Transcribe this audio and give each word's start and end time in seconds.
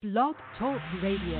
Blog 0.00 0.36
Talk 0.60 0.78
Radio. 1.02 1.38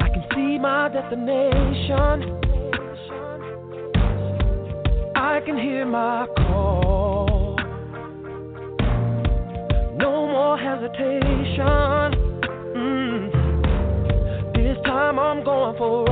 I 0.00 0.08
can 0.14 0.24
see 0.34 0.58
my 0.58 0.88
destination. 0.88 2.40
I 5.14 5.42
can 5.44 5.58
hear 5.58 5.84
my 5.84 6.26
call. 6.38 7.58
No 9.98 10.26
more 10.26 10.56
hesitation. 10.56 11.95
I'm 15.78 16.05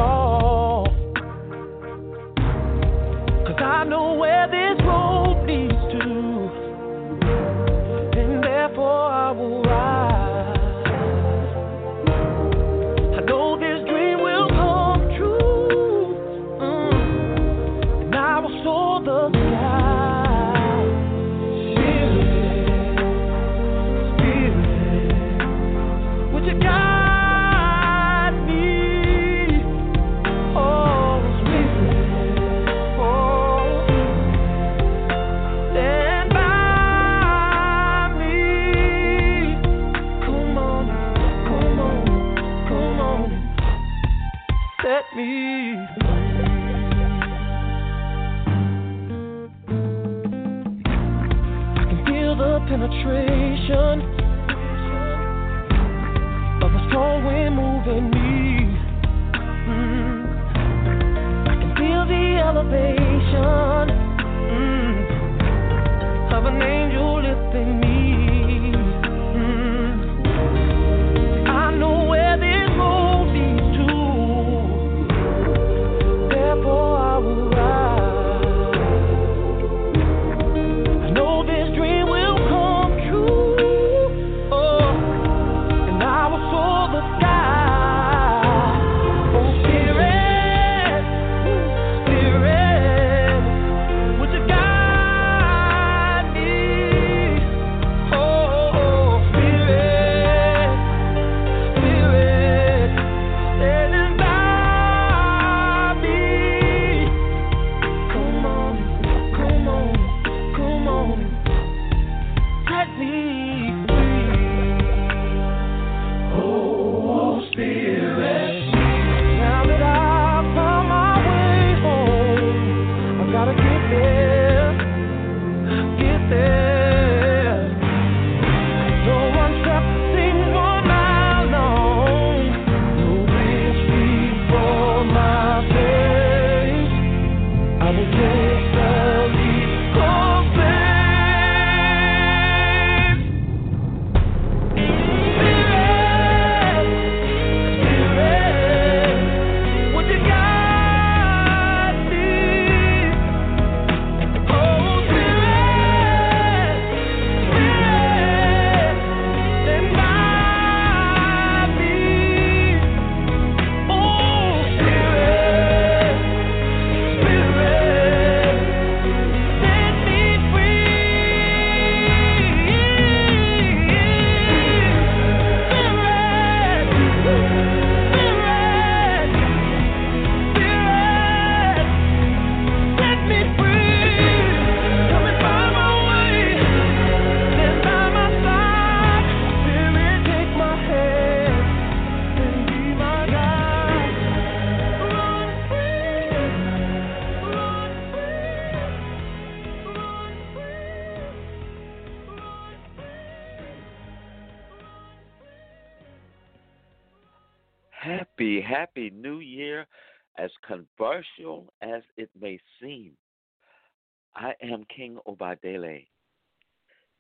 am 214.75 214.85
King 214.95 215.19
Obadele, 215.27 216.07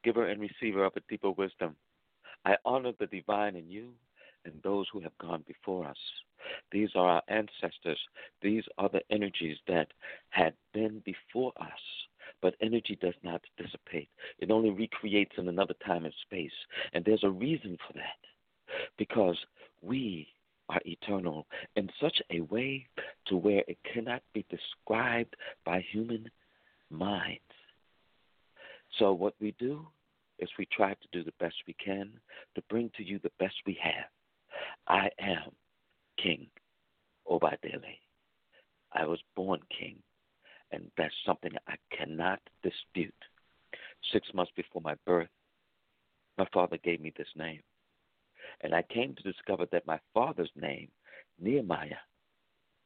giver 0.02 0.26
and 0.26 0.40
receiver 0.40 0.84
of 0.84 0.92
a 0.96 1.00
deeper 1.08 1.30
wisdom. 1.30 1.76
I 2.44 2.56
honor 2.64 2.92
the 2.98 3.06
divine 3.06 3.56
in 3.56 3.70
you 3.70 3.90
and 4.44 4.54
those 4.62 4.86
who 4.92 5.00
have 5.00 5.16
gone 5.18 5.44
before 5.46 5.86
us. 5.86 5.96
These 6.70 6.90
are 6.94 7.08
our 7.08 7.22
ancestors. 7.28 7.98
These 8.42 8.64
are 8.76 8.90
the 8.90 9.00
energies 9.10 9.56
that 9.66 9.88
had 10.30 10.52
been 10.74 11.02
before 11.06 11.52
us. 11.58 11.70
But 12.42 12.56
energy 12.60 12.98
does 13.00 13.14
not 13.22 13.40
dissipate, 13.56 14.08
it 14.38 14.50
only 14.50 14.70
recreates 14.70 15.32
in 15.38 15.48
another 15.48 15.74
time 15.86 16.04
and 16.04 16.14
space. 16.22 16.52
And 16.92 17.04
there's 17.04 17.24
a 17.24 17.30
reason 17.30 17.78
for 17.86 17.94
that. 17.94 18.84
Because 18.98 19.38
we 19.80 20.28
are 20.68 20.80
eternal 20.84 21.46
in 21.76 21.88
such 22.00 22.20
a 22.30 22.40
way 22.40 22.86
to 23.26 23.36
where 23.36 23.62
it 23.68 23.78
cannot 23.92 24.22
be 24.32 24.44
described 24.50 25.36
by 25.64 25.84
human 25.92 26.30
minds. 26.94 27.40
So 28.98 29.12
what 29.12 29.34
we 29.40 29.54
do 29.58 29.86
is 30.38 30.48
we 30.58 30.66
try 30.66 30.94
to 30.94 31.08
do 31.12 31.24
the 31.24 31.32
best 31.40 31.54
we 31.66 31.74
can 31.84 32.10
to 32.54 32.62
bring 32.68 32.90
to 32.96 33.04
you 33.04 33.18
the 33.22 33.30
best 33.38 33.54
we 33.66 33.78
have. 33.82 34.08
I 34.86 35.10
am 35.20 35.50
King 36.22 36.46
Obadele. 37.28 37.98
I 38.92 39.04
was 39.06 39.18
born 39.34 39.60
king, 39.76 39.96
and 40.70 40.90
that's 40.96 41.14
something 41.26 41.50
I 41.66 41.74
cannot 41.96 42.40
dispute. 42.62 43.14
Six 44.12 44.28
months 44.34 44.52
before 44.54 44.82
my 44.82 44.94
birth, 45.04 45.28
my 46.38 46.46
father 46.52 46.78
gave 46.82 47.00
me 47.00 47.12
this 47.16 47.28
name. 47.36 47.60
And 48.60 48.74
I 48.74 48.82
came 48.82 49.14
to 49.14 49.32
discover 49.32 49.66
that 49.72 49.86
my 49.86 49.98
father's 50.12 50.50
name 50.54 50.88
Nehemiah, 51.40 52.02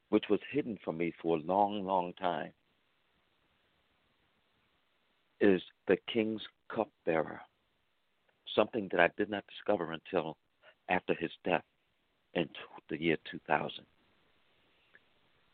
which 0.09 0.25
was 0.31 0.41
hidden 0.51 0.79
from 0.83 0.97
me 0.97 1.13
for 1.21 1.37
a 1.37 1.41
long, 1.41 1.85
long 1.85 2.15
time, 2.15 2.53
is 5.41 5.63
the 5.87 5.97
king's 6.13 6.43
cupbearer, 6.75 7.41
something 8.55 8.89
that 8.91 9.01
I 9.01 9.11
did 9.17 9.31
not 9.31 9.45
discover 9.47 9.93
until 9.93 10.37
after 10.89 11.15
his 11.15 11.31
death 11.45 11.65
in 12.35 12.49
the 12.91 13.01
year 13.01 13.17
2000. 13.31 13.71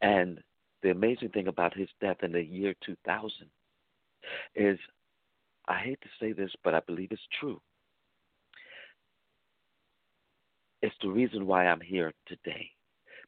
And 0.02 0.40
the 0.82 0.90
amazing 0.90 1.30
thing 1.30 1.48
about 1.48 1.76
his 1.76 1.88
death 2.00 2.18
in 2.22 2.32
the 2.32 2.42
year 2.42 2.74
2000 2.84 3.30
is 4.54 4.78
I 5.66 5.78
hate 5.78 6.00
to 6.02 6.08
say 6.20 6.32
this, 6.32 6.50
but 6.62 6.74
I 6.74 6.80
believe 6.80 7.08
it's 7.10 7.22
true. 7.40 7.60
It's 10.82 10.94
the 11.02 11.08
reason 11.08 11.46
why 11.46 11.66
I'm 11.66 11.80
here 11.80 12.12
today 12.26 12.68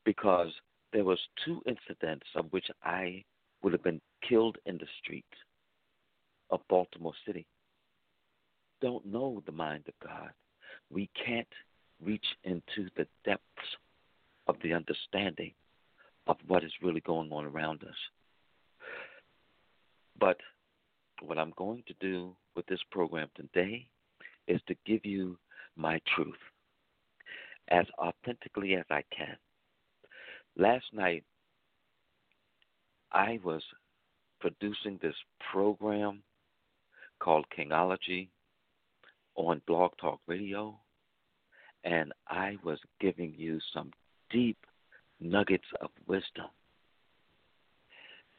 because 0.05 0.53
there 0.93 1.05
was 1.05 1.19
two 1.45 1.63
incidents 1.67 2.27
of 2.35 2.47
which 2.51 2.67
I 2.83 3.25
would 3.63 3.73
have 3.73 3.83
been 3.83 4.01
killed 4.29 4.59
in 4.67 4.77
the 4.77 4.87
street 5.03 5.25
of 6.51 6.61
Baltimore 6.69 7.15
City. 7.27 7.47
Don't 8.81 9.07
know 9.07 9.43
the 9.47 9.53
mind 9.53 9.85
of 9.89 10.09
God. 10.09 10.31
We 10.91 11.11
can't 11.25 11.47
reach 12.03 12.27
into 12.45 12.91
the 12.97 13.07
depths 13.25 13.43
of 14.47 14.57
the 14.63 14.73
understanding 14.73 15.53
of 16.27 16.37
what 16.47 16.65
is 16.65 16.73
really 16.83 17.01
going 17.01 17.31
on 17.33 17.45
around 17.45 17.83
us. 17.83 17.97
But 20.19 20.39
what 21.23 21.39
I'm 21.39 21.53
going 21.57 21.83
to 21.87 21.95
do 22.01 22.35
with 22.55 22.67
this 22.67 22.81
program 22.91 23.29
today 23.35 23.87
is 24.47 24.61
to 24.69 24.77
give 24.85 25.05
you 25.05 25.39
my 25.77 26.01
truth 26.15 26.35
as 27.69 27.87
authentically 27.99 28.75
as 28.75 28.85
I 28.91 29.03
can. 29.17 29.37
Last 30.57 30.87
night, 30.93 31.25
I 33.13 33.39
was 33.45 33.63
producing 34.41 34.99
this 35.03 35.15
program 35.53 36.23
called 37.19 37.47
Kingology 37.57 38.29
on 39.35 39.63
Blog 39.67 39.93
Talk 40.01 40.21
Radio, 40.27 40.79
and 41.85 42.13
I 42.29 42.57
was 42.65 42.79
giving 43.01 43.35
you 43.37 43.59
some 43.73 43.91
deep 44.31 44.59
nuggets 45.21 45.67
of 45.81 45.91
wisdom. 46.07 46.47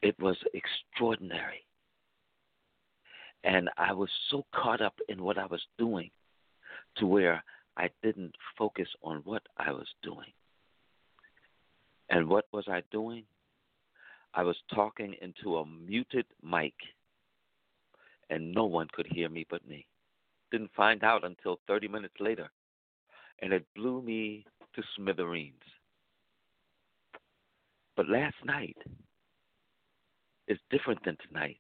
It 0.02 0.20
was 0.20 0.38
extraordinary. 0.54 1.66
And 3.44 3.70
I 3.78 3.94
was 3.94 4.10
so 4.30 4.46
caught 4.54 4.82
up 4.82 4.96
in 5.08 5.24
what 5.24 5.38
I 5.38 5.46
was 5.46 5.62
doing 5.78 6.10
to 6.98 7.08
where 7.08 7.44
I 7.78 7.90
didn't 8.04 8.36
focus 8.58 8.88
on 9.04 9.22
what 9.24 9.44
I 9.58 9.72
was 9.72 9.88
doing. 10.04 10.32
And 12.10 12.28
what 12.28 12.46
was 12.52 12.66
I 12.68 12.82
doing? 12.92 13.24
I 14.34 14.44
was 14.44 14.58
talking 14.74 15.16
into 15.22 15.58
a 15.58 15.66
muted 15.66 16.26
mic, 16.44 16.74
and 18.30 18.52
no 18.52 18.66
one 18.66 18.88
could 18.94 19.08
hear 19.08 19.30
me 19.30 19.46
but 19.50 19.68
me. 19.68 19.86
Didn't 20.52 20.72
find 20.76 21.04
out 21.04 21.26
until 21.26 21.60
30 21.68 21.88
minutes 21.88 22.16
later, 22.20 22.50
and 23.42 23.54
it 23.54 23.66
blew 23.76 24.02
me 24.02 24.46
to 24.76 24.84
smithereens. 24.96 25.56
But 27.96 28.10
last 28.10 28.36
night 28.46 28.78
is 30.48 30.60
different 30.70 31.04
than 31.04 31.18
tonight 31.28 31.60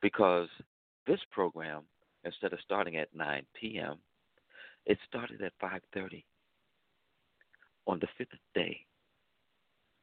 because 0.00 0.48
this 1.06 1.20
program, 1.30 1.82
instead 2.24 2.52
of 2.52 2.58
starting 2.64 2.96
at 2.96 3.14
9 3.14 3.44
p.m., 3.60 3.98
it 4.86 4.98
started 5.08 5.42
at 5.42 5.52
5:30 5.60 6.24
on 7.86 7.98
the 7.98 8.08
fifth 8.16 8.38
day 8.54 8.86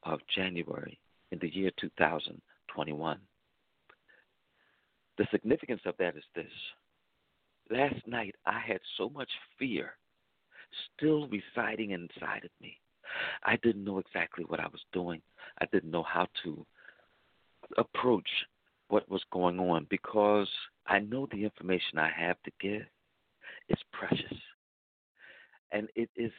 of 0.03 0.19
January 0.35 0.99
in 1.31 1.39
the 1.39 1.53
year 1.53 1.71
2021. 1.79 3.19
The 5.17 5.27
significance 5.31 5.81
of 5.85 5.95
that 5.99 6.15
is 6.15 6.23
this. 6.35 6.51
Last 7.69 8.07
night 8.07 8.35
I 8.45 8.59
had 8.59 8.79
so 8.97 9.09
much 9.09 9.29
fear 9.57 9.93
still 10.97 11.27
residing 11.27 11.91
inside 11.91 12.43
of 12.43 12.51
me. 12.61 12.77
I 13.43 13.57
didn't 13.57 13.83
know 13.83 13.99
exactly 13.99 14.43
what 14.45 14.59
I 14.59 14.67
was 14.67 14.81
doing. 14.91 15.21
I 15.59 15.65
didn't 15.71 15.91
know 15.91 16.03
how 16.03 16.27
to 16.43 16.65
approach 17.77 18.27
what 18.89 19.09
was 19.09 19.23
going 19.31 19.59
on 19.59 19.87
because 19.89 20.49
I 20.87 20.99
know 20.99 21.27
the 21.31 21.43
information 21.43 21.97
I 21.97 22.09
have 22.15 22.37
to 22.43 22.51
give 22.59 22.83
is 23.69 23.77
precious. 23.91 24.37
And 25.71 25.89
it 25.95 26.09
is 26.15 26.31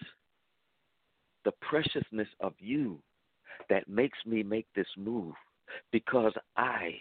the 1.44 1.52
preciousness 1.60 2.28
of 2.40 2.54
you 2.58 2.98
that 3.68 3.88
makes 3.88 4.18
me 4.26 4.42
make 4.42 4.66
this 4.74 4.86
move 4.96 5.34
because 5.92 6.32
I 6.56 6.94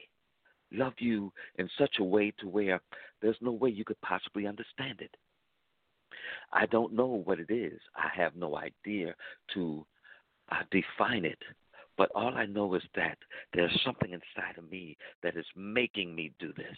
love 0.73 0.93
you 0.99 1.31
in 1.57 1.69
such 1.77 1.95
a 1.99 2.03
way 2.03 2.33
to 2.39 2.47
where 2.47 2.81
there's 3.21 3.37
no 3.41 3.51
way 3.51 3.69
you 3.69 3.85
could 3.85 4.01
possibly 4.01 4.47
understand 4.47 5.01
it. 5.01 5.15
I 6.51 6.65
don't 6.67 6.93
know 6.93 7.21
what 7.25 7.39
it 7.39 7.49
is. 7.49 7.79
I 7.95 8.09
have 8.15 8.35
no 8.35 8.57
idea 8.57 9.15
to 9.53 9.85
uh, 10.51 10.63
define 10.71 11.25
it. 11.25 11.39
But 11.97 12.09
all 12.15 12.33
I 12.35 12.45
know 12.45 12.73
is 12.73 12.83
that 12.95 13.17
there's 13.53 13.79
something 13.85 14.11
inside 14.11 14.57
of 14.57 14.69
me 14.69 14.97
that 15.21 15.37
is 15.37 15.45
making 15.55 16.15
me 16.15 16.31
do 16.39 16.51
this. 16.57 16.77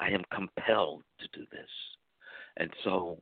I 0.00 0.08
am 0.08 0.24
compelled 0.34 1.02
to 1.20 1.38
do 1.38 1.46
this. 1.52 1.70
And 2.56 2.70
so 2.82 3.18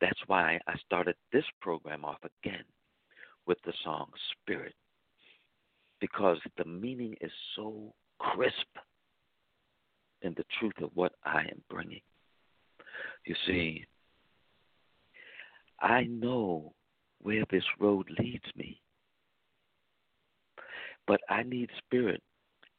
that's 0.00 0.20
why 0.26 0.58
I 0.66 0.74
started 0.86 1.14
this 1.32 1.44
program 1.60 2.04
off 2.04 2.20
again 2.24 2.64
with 3.46 3.58
the 3.64 3.72
song 3.84 4.08
Spirit. 4.32 4.74
Because 6.00 6.38
the 6.56 6.64
meaning 6.64 7.16
is 7.20 7.32
so 7.54 7.92
crisp 8.18 8.54
in 10.22 10.34
the 10.36 10.44
truth 10.58 10.80
of 10.82 10.90
what 10.94 11.12
I 11.24 11.40
am 11.40 11.62
bringing. 11.70 12.00
You 13.26 13.34
hmm. 13.46 13.50
see, 13.50 13.84
I 15.80 16.04
know 16.04 16.72
where 17.20 17.44
this 17.50 17.64
road 17.78 18.08
leads 18.18 18.44
me. 18.56 18.80
But 21.06 21.20
I 21.28 21.42
need 21.42 21.70
spirit 21.78 22.22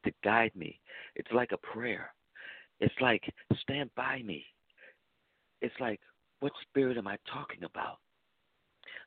to 0.06 0.12
guide 0.24 0.52
me. 0.56 0.80
It's 1.16 1.32
like 1.32 1.52
a 1.52 1.58
prayer. 1.58 2.14
It's 2.80 2.94
like, 3.02 3.24
stand 3.62 3.90
by 3.96 4.22
me. 4.24 4.46
It's 5.62 5.76
like, 5.80 6.00
what 6.40 6.54
spirit 6.62 6.98
am 6.98 7.08
I 7.08 7.18
talking 7.32 7.64
about? 7.64 7.98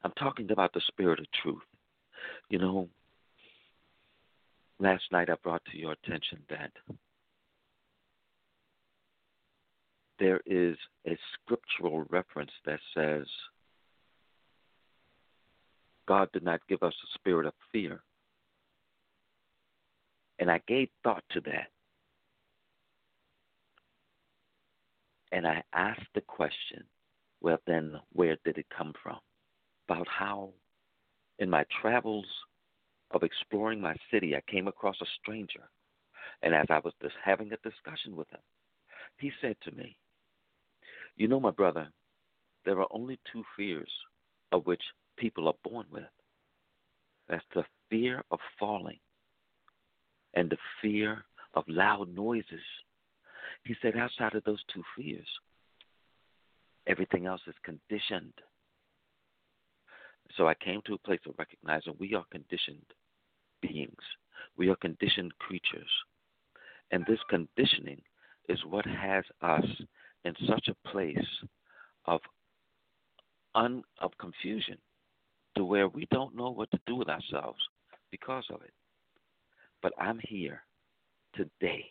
I'm 0.05 0.13
talking 0.19 0.51
about 0.51 0.73
the 0.75 0.83
spirit 0.89 1.21
of 1.21 1.27
truth. 1.43 1.63
You 2.51 2.59
know, 2.59 2.89
last 4.79 5.05
night 5.13 5.31
I 5.31 5.35
brought 5.43 5.65
to 5.71 5.79
your 5.79 5.93
attention 5.93 6.41
that 6.51 6.73
there 10.19 10.41
is 10.47 10.77
a 11.07 11.17
scriptural 11.35 12.05
reference 12.11 12.51
that 12.65 12.81
says, 12.95 13.27
God 16.07 16.29
did 16.33 16.43
not 16.43 16.61
give 16.69 16.83
us 16.83 16.95
a 16.95 17.19
spirit 17.19 17.47
of 17.47 17.55
fear. 17.71 18.03
And 20.39 20.51
I 20.51 20.61
gave 20.67 20.89
thought 21.05 21.25
to 21.31 21.41
that. 21.43 21.69
And 25.31 25.47
I 25.47 25.63
asked 25.73 26.09
the 26.15 26.21
question, 26.21 26.85
well, 27.41 27.59
then, 27.67 27.95
where 28.13 28.37
did 28.45 28.59
it 28.59 28.67
come 28.77 28.93
from? 29.03 29.19
About 29.89 30.07
how, 30.09 30.51
in 31.39 31.49
my 31.49 31.65
travels 31.81 32.27
of 33.13 33.23
exploring 33.23 33.81
my 33.81 33.97
city, 34.11 34.37
I 34.37 34.43
came 34.51 34.69
across 34.69 34.97
a 35.01 35.07
stranger. 35.21 35.69
And 36.43 36.55
as 36.55 36.67
I 36.71 36.81
was 36.85 36.93
just 37.03 37.15
having 37.25 37.53
a 37.53 37.69
discussion 37.69 38.17
with 38.17 38.29
him, 38.31 38.41
he 39.19 39.33
said 39.41 39.57
to 39.63 39.73
me, 39.73 39.97
You 41.17 41.29
know, 41.29 41.41
my 41.41 41.51
brother, 41.51 41.89
there 42.65 42.81
are 42.81 42.89
only 42.91 43.19
two 43.33 43.45
fears 43.57 43.91
of 44.53 44.67
which 44.67 44.83
people 45.17 45.49
are 45.49 45.71
born 45.71 45.87
with. 45.91 46.05
That's 47.29 47.45
the 47.55 47.65
fear 47.91 48.23
of 48.31 48.39
falling 48.59 48.99
and 50.35 50.51
the 50.51 50.59
fear 50.81 51.25
of 51.55 51.65
loud 51.69 52.15
noises. 52.15 52.61
He 53.65 53.75
said, 53.81 53.97
outside 53.97 54.35
of 54.35 54.45
those 54.45 54.63
two 54.73 54.83
fears, 54.97 55.27
everything 56.87 57.27
else 57.27 57.43
is 57.47 57.55
conditioned. 57.65 58.33
So 60.37 60.49
I 60.49 60.55
came 60.55 60.81
to 60.87 60.95
a 60.95 60.99
place 60.99 61.21
of 61.27 61.35
recognizing 61.39 61.95
we 61.99 62.15
are 62.15 62.25
conditioned 62.31 62.87
beings, 63.61 64.03
we 64.57 64.69
are 64.71 64.77
conditioned 64.77 65.33
creatures. 65.39 65.91
And 66.91 67.05
this 67.07 67.21
conditioning 67.29 68.03
is 68.49 68.59
what 68.69 68.87
has 68.87 69.25
us 69.41 69.65
in 70.25 70.35
such 70.47 70.69
a 70.69 70.89
place 70.89 71.17
of 72.07 72.21
un, 73.55 73.83
of 74.01 74.11
confusion 74.19 74.79
to 75.57 75.65
where 75.65 75.89
we 75.89 76.07
don't 76.11 76.37
know 76.37 76.51
what 76.51 76.71
to 76.71 76.81
do 76.87 76.95
with 76.97 77.09
ourselves 77.09 77.59
because 78.11 78.45
of 78.51 78.63
it. 78.63 78.73
But 79.83 79.93
I'm 79.99 80.21
here 80.23 80.63
today 81.35 81.85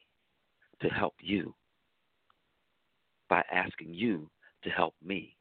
to 0.81 0.87
help 0.87 1.15
you 1.21 1.53
by 3.29 3.43
asking 3.51 3.93
you 3.93 4.29
to 4.63 4.69
help 4.69 4.93
me. 5.03 5.35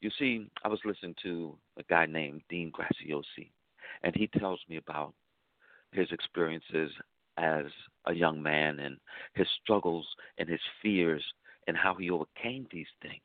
You 0.00 0.10
see, 0.18 0.48
I 0.64 0.68
was 0.68 0.80
listening 0.84 1.14
to 1.22 1.56
a 1.78 1.82
guy 1.84 2.06
named 2.06 2.42
Dean 2.48 2.72
Graziosi, 2.72 3.50
and 4.02 4.14
he 4.14 4.26
tells 4.26 4.60
me 4.68 4.76
about 4.76 5.14
his 5.92 6.10
experiences 6.10 6.90
as 7.38 7.66
a 8.06 8.14
young 8.14 8.42
man 8.42 8.80
and 8.80 8.96
his 9.34 9.46
struggles 9.62 10.06
and 10.38 10.48
his 10.48 10.60
fears 10.82 11.24
and 11.66 11.76
how 11.76 11.94
he 11.94 12.10
overcame 12.10 12.66
these 12.70 12.86
things 13.00 13.20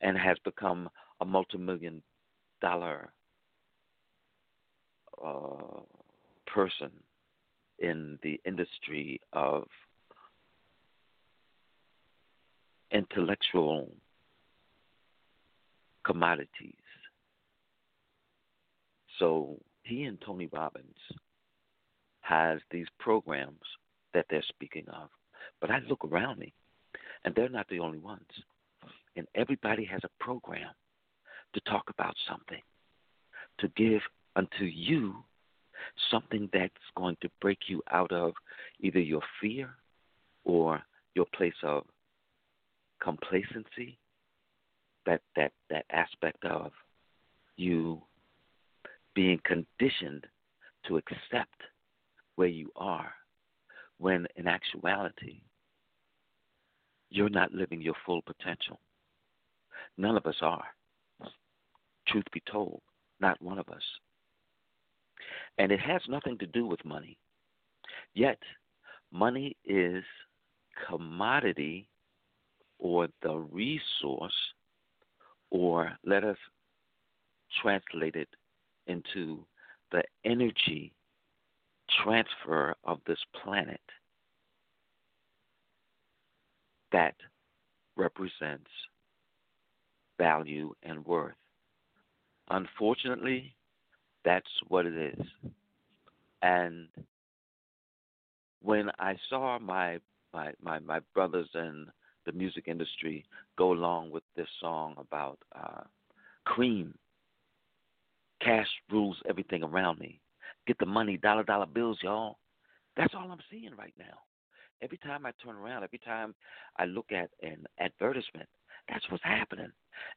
and 0.00 0.16
has 0.16 0.36
become 0.44 0.88
a 1.20 1.24
multi-million 1.24 2.02
dollar 2.60 3.12
uh, 5.24 5.80
person 6.46 6.90
in 7.78 8.18
the 8.22 8.40
industry 8.44 9.20
of 9.32 9.64
intellectual 12.90 13.90
commodities. 16.04 16.74
So 19.18 19.58
he 19.82 20.04
and 20.04 20.20
Tony 20.20 20.48
Robbins 20.52 20.96
has 22.20 22.60
these 22.70 22.86
programs 22.98 23.60
that 24.12 24.26
they're 24.30 24.44
speaking 24.48 24.86
of. 24.88 25.08
But 25.60 25.70
I 25.70 25.78
look 25.88 26.04
around 26.04 26.38
me 26.38 26.52
and 27.24 27.34
they're 27.34 27.48
not 27.48 27.68
the 27.68 27.80
only 27.80 27.98
ones. 27.98 28.22
And 29.16 29.26
everybody 29.34 29.84
has 29.84 30.00
a 30.04 30.24
program 30.24 30.70
to 31.54 31.60
talk 31.60 31.84
about 31.88 32.14
something, 32.28 32.60
to 33.58 33.68
give 33.76 34.00
unto 34.36 34.64
you 34.64 35.24
something 36.10 36.48
that's 36.52 36.72
going 36.96 37.16
to 37.22 37.28
break 37.40 37.58
you 37.68 37.82
out 37.90 38.12
of 38.12 38.32
either 38.80 38.98
your 38.98 39.22
fear 39.40 39.70
or 40.44 40.82
your 41.14 41.26
place 41.34 41.54
of 41.62 41.84
complacency, 43.00 43.98
that 45.06 45.20
that 45.36 45.52
that 45.70 45.84
aspect 45.90 46.44
of 46.44 46.72
you 47.56 48.02
being 49.14 49.38
conditioned 49.44 50.26
to 50.86 50.96
accept 50.96 51.60
where 52.34 52.48
you 52.48 52.70
are 52.76 53.12
when 53.98 54.26
in 54.36 54.46
actuality 54.46 55.40
you're 57.10 57.28
not 57.28 57.52
living 57.52 57.80
your 57.80 57.94
full 58.04 58.22
potential. 58.22 58.80
None 59.96 60.16
of 60.16 60.26
us 60.26 60.36
are. 60.42 60.64
Truth 62.08 62.24
be 62.32 62.42
told, 62.50 62.82
not 63.20 63.40
one 63.40 63.58
of 63.58 63.68
us. 63.68 63.82
And 65.58 65.70
it 65.70 65.80
has 65.80 66.02
nothing 66.08 66.36
to 66.38 66.46
do 66.46 66.66
with 66.66 66.84
money. 66.84 67.16
Yet, 68.14 68.38
money 69.12 69.56
is 69.64 70.02
commodity 70.88 71.88
or 72.78 73.08
the 73.22 73.36
resource, 73.36 74.34
or 75.50 75.92
let 76.04 76.24
us 76.24 76.36
translate 77.62 78.16
it 78.16 78.28
into 78.88 79.44
the 79.92 80.02
energy 80.24 80.92
transfer 82.02 82.74
of 82.84 83.00
this 83.06 83.18
planet 83.42 83.80
that 86.92 87.14
represents 87.96 88.70
value 90.18 90.72
and 90.82 91.04
worth. 91.04 91.34
Unfortunately, 92.50 93.54
that's 94.24 94.46
what 94.68 94.86
it 94.86 94.96
is. 95.18 95.26
And 96.42 96.88
when 98.62 98.90
I 98.98 99.16
saw 99.28 99.58
my 99.58 99.98
my, 100.32 100.52
my, 100.60 100.80
my 100.80 101.00
brothers 101.14 101.48
in 101.54 101.86
the 102.26 102.32
music 102.32 102.64
industry 102.66 103.24
go 103.56 103.72
along 103.72 104.10
with 104.10 104.24
this 104.36 104.48
song 104.60 104.94
about 104.98 105.38
uh, 105.54 105.82
cream, 106.44 106.94
cash 108.40 108.66
rules 108.90 109.16
everything 109.28 109.62
around 109.62 110.00
me. 110.00 110.20
Get 110.66 110.78
the 110.78 110.86
money, 110.86 111.16
dollar 111.16 111.44
dollar 111.44 111.66
bills, 111.66 111.98
y'all. 112.02 112.38
That's 112.96 113.14
all 113.14 113.30
I'm 113.30 113.38
seeing 113.50 113.74
right 113.76 113.94
now. 113.98 114.18
Every 114.82 114.98
time 114.98 115.26
I 115.26 115.32
turn 115.42 115.56
around, 115.56 115.84
every 115.84 115.98
time 115.98 116.34
I 116.78 116.84
look 116.84 117.06
at 117.10 117.30
an 117.42 117.66
advertisement, 117.78 118.48
that's 118.88 119.04
what's 119.10 119.24
happening. 119.24 119.70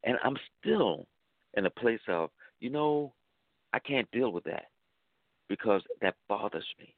And 0.04 0.18
I'm 0.24 0.38
still 0.60 1.08
in 1.56 1.66
a 1.66 1.70
place 1.70 2.02
of, 2.08 2.30
you 2.60 2.70
know, 2.70 3.14
I 3.74 3.80
can't 3.80 4.10
deal 4.12 4.32
with 4.32 4.44
that 4.46 4.66
because 5.50 5.82
that 6.02 6.16
bothers 6.28 6.66
me. 6.80 6.94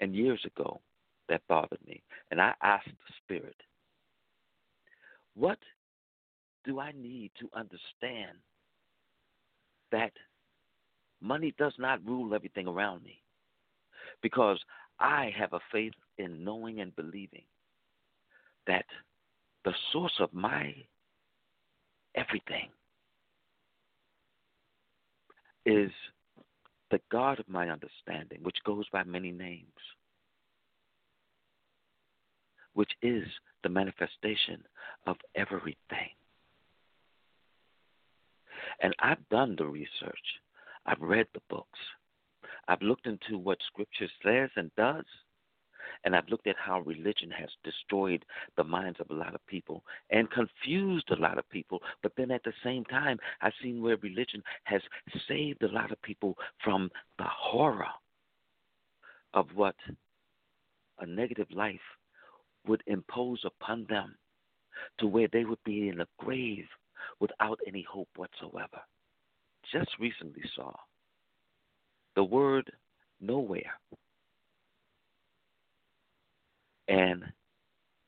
And 0.00 0.14
years 0.14 0.40
ago, 0.44 0.80
that 1.28 1.42
bothered 1.48 1.84
me. 1.86 2.02
And 2.30 2.40
I 2.40 2.52
asked 2.62 2.86
the 2.86 3.14
Spirit, 3.24 3.56
what 5.34 5.58
do 6.64 6.80
I 6.80 6.92
need 6.92 7.30
to 7.40 7.48
understand 7.54 8.36
that 9.92 10.12
money 11.20 11.54
does 11.58 11.74
not 11.78 12.04
rule 12.06 12.34
everything 12.34 12.66
around 12.66 13.02
me? 13.02 13.22
Because 14.22 14.58
I 14.98 15.32
have 15.38 15.52
a 15.52 15.60
faith 15.72 15.92
in 16.18 16.44
knowing 16.44 16.80
and 16.80 16.94
believing 16.96 17.44
that 18.66 18.84
the 19.64 19.74
source 19.92 20.14
of 20.20 20.32
my 20.32 20.74
everything 22.14 22.68
is 25.66 25.90
the 26.90 27.00
God 27.10 27.40
of 27.40 27.48
my 27.48 27.68
understanding, 27.68 28.38
which 28.42 28.56
goes 28.64 28.86
by 28.92 29.02
many 29.04 29.32
names, 29.32 29.66
which 32.74 32.92
is 33.02 33.24
the 33.62 33.68
manifestation 33.68 34.62
of 35.06 35.16
everything. 35.34 36.10
And 38.80 38.94
I've 39.00 39.28
done 39.30 39.56
the 39.56 39.66
research, 39.66 40.40
I've 40.86 41.00
read 41.00 41.26
the 41.34 41.40
books, 41.50 41.78
I've 42.68 42.82
looked 42.82 43.06
into 43.06 43.38
what 43.38 43.58
Scripture 43.68 44.08
says 44.22 44.50
and 44.56 44.70
does 44.76 45.04
and 46.04 46.14
I've 46.14 46.28
looked 46.28 46.46
at 46.46 46.56
how 46.56 46.80
religion 46.80 47.30
has 47.30 47.48
destroyed 47.64 48.24
the 48.56 48.64
minds 48.64 49.00
of 49.00 49.10
a 49.10 49.14
lot 49.14 49.34
of 49.34 49.46
people 49.46 49.82
and 50.10 50.30
confused 50.30 51.10
a 51.10 51.20
lot 51.20 51.38
of 51.38 51.48
people. 51.48 51.82
But 52.02 52.12
then 52.16 52.30
at 52.30 52.44
the 52.44 52.52
same 52.64 52.84
time, 52.84 53.18
I've 53.40 53.52
seen 53.62 53.82
where 53.82 53.96
religion 53.98 54.42
has 54.64 54.82
saved 55.28 55.62
a 55.62 55.72
lot 55.72 55.92
of 55.92 56.00
people 56.02 56.36
from 56.62 56.90
the 57.18 57.24
horror 57.24 57.88
of 59.34 59.46
what 59.54 59.76
a 61.00 61.06
negative 61.06 61.48
life 61.50 61.80
would 62.66 62.82
impose 62.86 63.44
upon 63.44 63.86
them 63.88 64.16
to 64.98 65.06
where 65.06 65.28
they 65.32 65.44
would 65.44 65.62
be 65.64 65.88
in 65.88 66.00
a 66.00 66.06
grave 66.18 66.66
without 67.20 67.60
any 67.66 67.82
hope 67.88 68.08
whatsoever. 68.16 68.80
Just 69.72 69.90
recently 69.98 70.42
saw 70.54 70.72
the 72.14 72.24
word 72.24 72.70
nowhere 73.20 73.72
and 76.88 77.24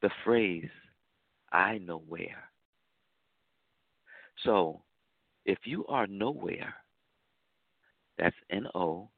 the 0.03 0.11
phrase, 0.25 0.71
I 1.53 1.79
know 1.79 2.03
where. 2.09 2.45
So, 4.45 4.83
if 5.45 5.59
you 5.65 5.85
are 5.87 6.07
nowhere, 6.07 6.75
that's 8.19 8.37
N 8.51 8.67
O 8.75 9.09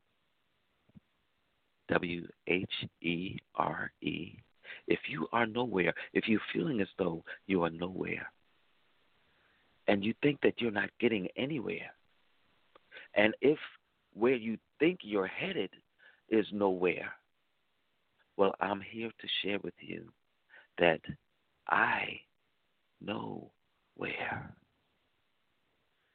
W 1.91 2.27
H 2.47 2.71
E 3.03 3.37
R 3.55 3.93
E. 4.01 4.39
If 4.87 5.01
you 5.09 5.27
are 5.33 5.47
nowhere, 5.47 5.93
if 6.15 6.29
you're 6.29 6.41
feeling 6.53 6.81
as 6.81 6.89
though 6.99 7.25
you 7.47 7.63
are 7.65 7.71
nowhere, 7.71 8.31
and 9.89 10.05
you 10.05 10.15
think 10.23 10.41
that 10.43 10.61
you're 10.61 10.71
not 10.71 10.91
getting 11.01 11.29
anywhere, 11.37 11.91
and 13.15 13.35
if 13.41 13.59
where 14.15 14.35
you 14.35 14.59
think 14.79 15.01
you're 15.03 15.27
headed 15.27 15.71
is 16.29 16.47
nowhere, 16.53 17.11
well, 18.37 18.55
I'm 18.61 18.81
here 18.81 19.11
to 19.11 19.29
share 19.43 19.59
with 19.63 19.75
you 19.81 20.09
that 20.79 21.01
I 21.69 22.21
know 23.01 23.51
where. 23.97 24.55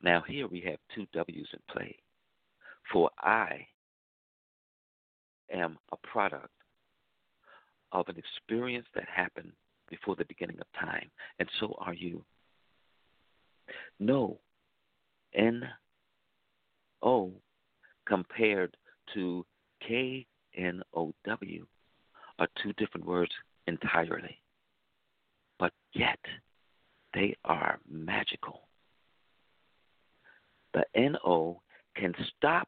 Now, 0.02 0.24
here 0.28 0.48
we 0.48 0.62
have 0.62 0.78
two 0.94 1.06
W's 1.14 1.48
in 1.54 1.60
play. 1.72 1.96
For 2.92 3.10
I 3.20 3.68
am 5.52 5.78
a 5.92 5.98
product 5.98 6.50
of 7.92 8.08
an 8.10 8.16
experience 8.18 8.86
that 8.96 9.08
happened 9.08 9.52
before 9.90 10.16
the 10.16 10.25
beginning 10.25 10.60
of 10.60 10.68
time, 10.80 11.10
and 11.40 11.50
so 11.60 11.75
are 11.80 11.94
you. 11.94 12.24
No, 14.00 14.40
N 15.34 15.64
O 17.02 17.32
compared 18.08 18.75
to 19.14 19.46
K 19.88 20.25
N 20.58 20.82
O 20.94 21.14
W 21.25 21.66
are 22.40 22.48
two 22.62 22.74
different 22.74 23.06
words 23.06 23.32
entirely, 23.68 24.42
but 25.60 25.72
yet 25.94 26.20
they 27.14 27.36
are 27.46 27.80
magical. 27.90 28.68
The 30.74 30.86
NO 30.96 31.62
can 31.96 32.14
stop 32.38 32.68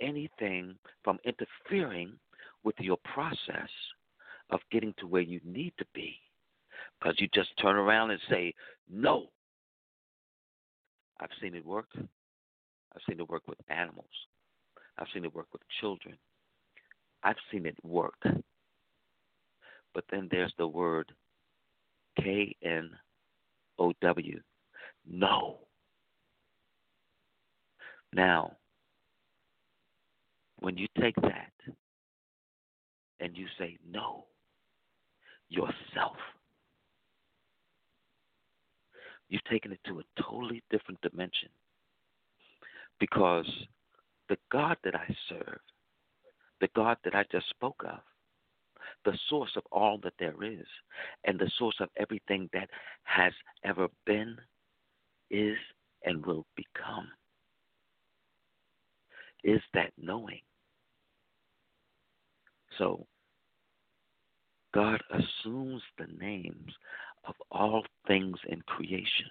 anything 0.00 0.74
from 1.04 1.18
interfering 1.24 2.12
with 2.64 2.74
your 2.78 2.96
process 3.04 3.70
of 4.50 4.60
getting 4.70 4.94
to 4.98 5.06
where 5.06 5.22
you 5.22 5.40
need 5.44 5.72
to 5.78 5.84
be 5.94 6.16
because 6.98 7.14
you 7.18 7.28
just 7.34 7.50
turn 7.60 7.76
around 7.76 8.10
and 8.10 8.20
say, 8.30 8.54
No. 8.90 9.26
I've 11.18 11.30
seen 11.40 11.54
it 11.54 11.64
work. 11.64 11.88
I've 12.96 13.02
seen 13.08 13.20
it 13.20 13.28
work 13.28 13.42
with 13.46 13.58
animals. 13.68 14.06
I've 14.98 15.08
seen 15.12 15.24
it 15.24 15.34
work 15.34 15.48
with 15.52 15.60
children. 15.80 16.16
I've 17.22 17.36
seen 17.52 17.66
it 17.66 17.76
work. 17.84 18.18
But 19.92 20.04
then 20.10 20.28
there's 20.30 20.52
the 20.56 20.66
word 20.66 21.12
K 22.18 22.56
N 22.62 22.90
O 23.78 23.92
W. 24.00 24.40
No. 25.06 25.58
Now, 28.12 28.56
when 30.60 30.78
you 30.78 30.86
take 30.98 31.16
that 31.16 31.52
and 33.20 33.36
you 33.36 33.46
say 33.58 33.76
no, 33.90 34.24
yourself, 35.50 36.16
you've 39.28 39.44
taken 39.44 39.72
it 39.72 39.80
to 39.86 40.00
a 40.00 40.22
totally 40.22 40.62
different 40.70 41.00
dimension. 41.02 41.50
Because 42.98 43.48
the 44.28 44.38
God 44.50 44.76
that 44.84 44.94
I 44.94 45.14
serve, 45.28 45.60
the 46.60 46.68
God 46.74 46.96
that 47.04 47.14
I 47.14 47.24
just 47.30 47.48
spoke 47.50 47.82
of, 47.84 47.98
the 49.04 49.18
source 49.28 49.50
of 49.56 49.62
all 49.70 49.98
that 50.02 50.14
there 50.18 50.42
is, 50.42 50.66
and 51.24 51.38
the 51.38 51.50
source 51.58 51.76
of 51.80 51.88
everything 51.96 52.48
that 52.52 52.68
has 53.04 53.32
ever 53.64 53.88
been, 54.04 54.36
is, 55.30 55.56
and 56.04 56.24
will 56.24 56.46
become, 56.56 57.08
is 59.44 59.60
that 59.74 59.92
knowing. 59.98 60.40
So, 62.78 63.06
God 64.74 65.00
assumes 65.10 65.82
the 65.98 66.06
names 66.18 66.72
of 67.26 67.34
all 67.50 67.82
things 68.06 68.36
in 68.48 68.60
creation 68.62 69.26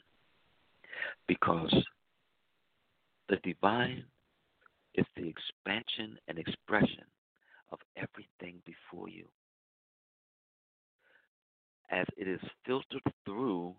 because 1.27 1.74
the 3.29 3.38
divine 3.38 4.03
is 4.94 5.05
the 5.15 5.27
expansion 5.27 6.17
and 6.27 6.38
expression 6.38 7.03
of 7.72 7.79
everything 7.98 8.62
before 8.65 9.10
you. 9.10 9.25
As 11.89 12.05
it 12.17 12.27
is 12.27 12.39
filtered 12.65 13.01
through 13.25 13.75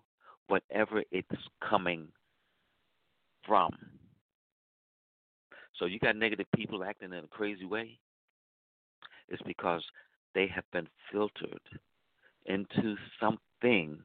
whatever 0.49 1.03
it's 1.11 1.29
coming 1.69 2.09
from. 3.47 3.71
So 5.79 5.87
you 5.87 5.99
got 5.99 6.17
negative 6.17 6.47
people 6.55 6.85
acting 6.85 7.13
in 7.13 7.25
a 7.25 7.29
crazy 7.29 7.65
way. 7.65 7.99
It's 9.29 9.43
because 9.43 9.83
they 10.35 10.47
have 10.55 10.65
been 10.73 10.89
filtered 11.11 11.61
into 12.47 12.97
something 13.21 13.99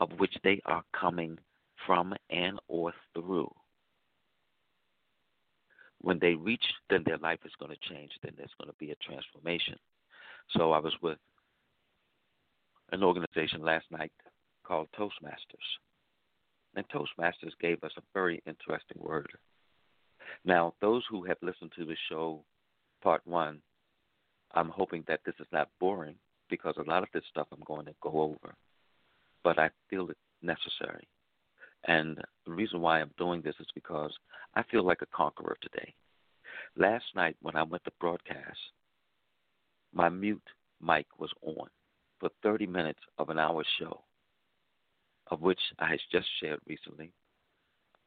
of 0.00 0.10
which 0.18 0.34
they 0.44 0.60
are 0.66 0.82
coming 0.98 1.38
from 1.86 2.14
and 2.30 2.58
or 2.68 2.92
through. 3.14 3.50
When 6.02 6.18
they 6.18 6.34
reach, 6.34 6.64
then 6.90 7.04
their 7.06 7.18
life 7.18 7.38
is 7.44 7.52
going 7.58 7.70
to 7.70 7.94
change. 7.94 8.10
Then 8.22 8.32
there's 8.36 8.54
going 8.60 8.70
to 8.70 8.76
be 8.78 8.90
a 8.90 8.96
transformation. 8.96 9.76
So 10.56 10.72
I 10.72 10.78
was 10.78 10.92
with 11.00 11.18
an 12.90 13.02
organization 13.02 13.62
last 13.62 13.86
night 13.90 14.12
called 14.64 14.88
Toastmasters. 14.98 15.68
And 16.74 16.84
Toastmasters 16.88 17.52
gave 17.60 17.82
us 17.84 17.92
a 17.96 18.02
very 18.12 18.42
interesting 18.46 18.98
word. 19.00 19.30
Now, 20.44 20.74
those 20.80 21.04
who 21.08 21.24
have 21.24 21.36
listened 21.42 21.72
to 21.76 21.84
the 21.84 21.96
show, 22.08 22.44
part 23.02 23.22
one, 23.24 23.60
I'm 24.54 24.68
hoping 24.68 25.04
that 25.08 25.20
this 25.24 25.34
is 25.40 25.46
not 25.52 25.68
boring 25.80 26.16
because 26.50 26.74
a 26.78 26.88
lot 26.88 27.02
of 27.02 27.08
this 27.14 27.24
stuff 27.30 27.46
I'm 27.52 27.62
going 27.64 27.86
to 27.86 27.94
go 28.02 28.10
over, 28.22 28.54
but 29.44 29.58
I 29.58 29.70
feel 29.88 30.10
it 30.10 30.16
necessary. 30.42 31.06
And 31.84 32.18
the 32.46 32.52
reason 32.52 32.80
why 32.80 33.00
I'm 33.00 33.10
doing 33.18 33.42
this 33.42 33.56
is 33.60 33.66
because 33.74 34.12
I 34.54 34.62
feel 34.64 34.84
like 34.84 35.02
a 35.02 35.16
conqueror 35.16 35.56
today. 35.60 35.94
Last 36.76 37.04
night 37.14 37.36
when 37.42 37.56
I 37.56 37.62
went 37.62 37.84
to 37.84 37.90
broadcast, 38.00 38.58
my 39.92 40.08
mute 40.08 40.42
mic 40.80 41.06
was 41.18 41.30
on 41.42 41.68
for 42.20 42.30
30 42.42 42.66
minutes 42.66 43.00
of 43.18 43.30
an 43.30 43.38
hour 43.38 43.64
show, 43.78 44.02
of 45.30 45.40
which 45.40 45.60
I 45.78 45.88
had 45.90 46.00
just 46.10 46.26
shared 46.40 46.60
recently. 46.66 47.12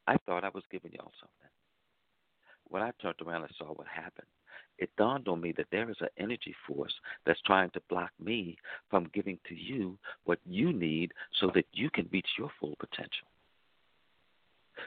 I 0.08 0.18
thought 0.26 0.44
I 0.44 0.50
was 0.54 0.64
giving 0.72 0.92
y'all 0.94 1.12
something. 1.20 1.50
When 2.68 2.82
I 2.82 2.92
turned 3.02 3.22
around 3.26 3.44
and 3.44 3.52
saw 3.58 3.66
what 3.74 3.88
happened, 3.88 4.28
it 4.78 4.90
dawned 4.98 5.28
on 5.28 5.42
me 5.42 5.54
that 5.54 5.68
there 5.72 5.90
is 5.90 5.98
an 6.02 6.10
energy 6.18 6.56
force 6.68 6.94
that's 7.26 7.42
trying 7.42 7.70
to 7.72 7.82
block 7.90 8.12
me 8.20 8.58
from 8.90 9.10
giving 9.14 9.40
to 9.48 9.56
you 9.56 9.98
what 10.26 10.40
you 10.46 10.74
need 10.74 11.14
so 11.40 11.52
that 11.56 11.66
you 11.72 11.90
can 11.90 12.10
reach 12.12 12.28
your 12.38 12.52
full 12.60 12.76
potential, 12.80 13.28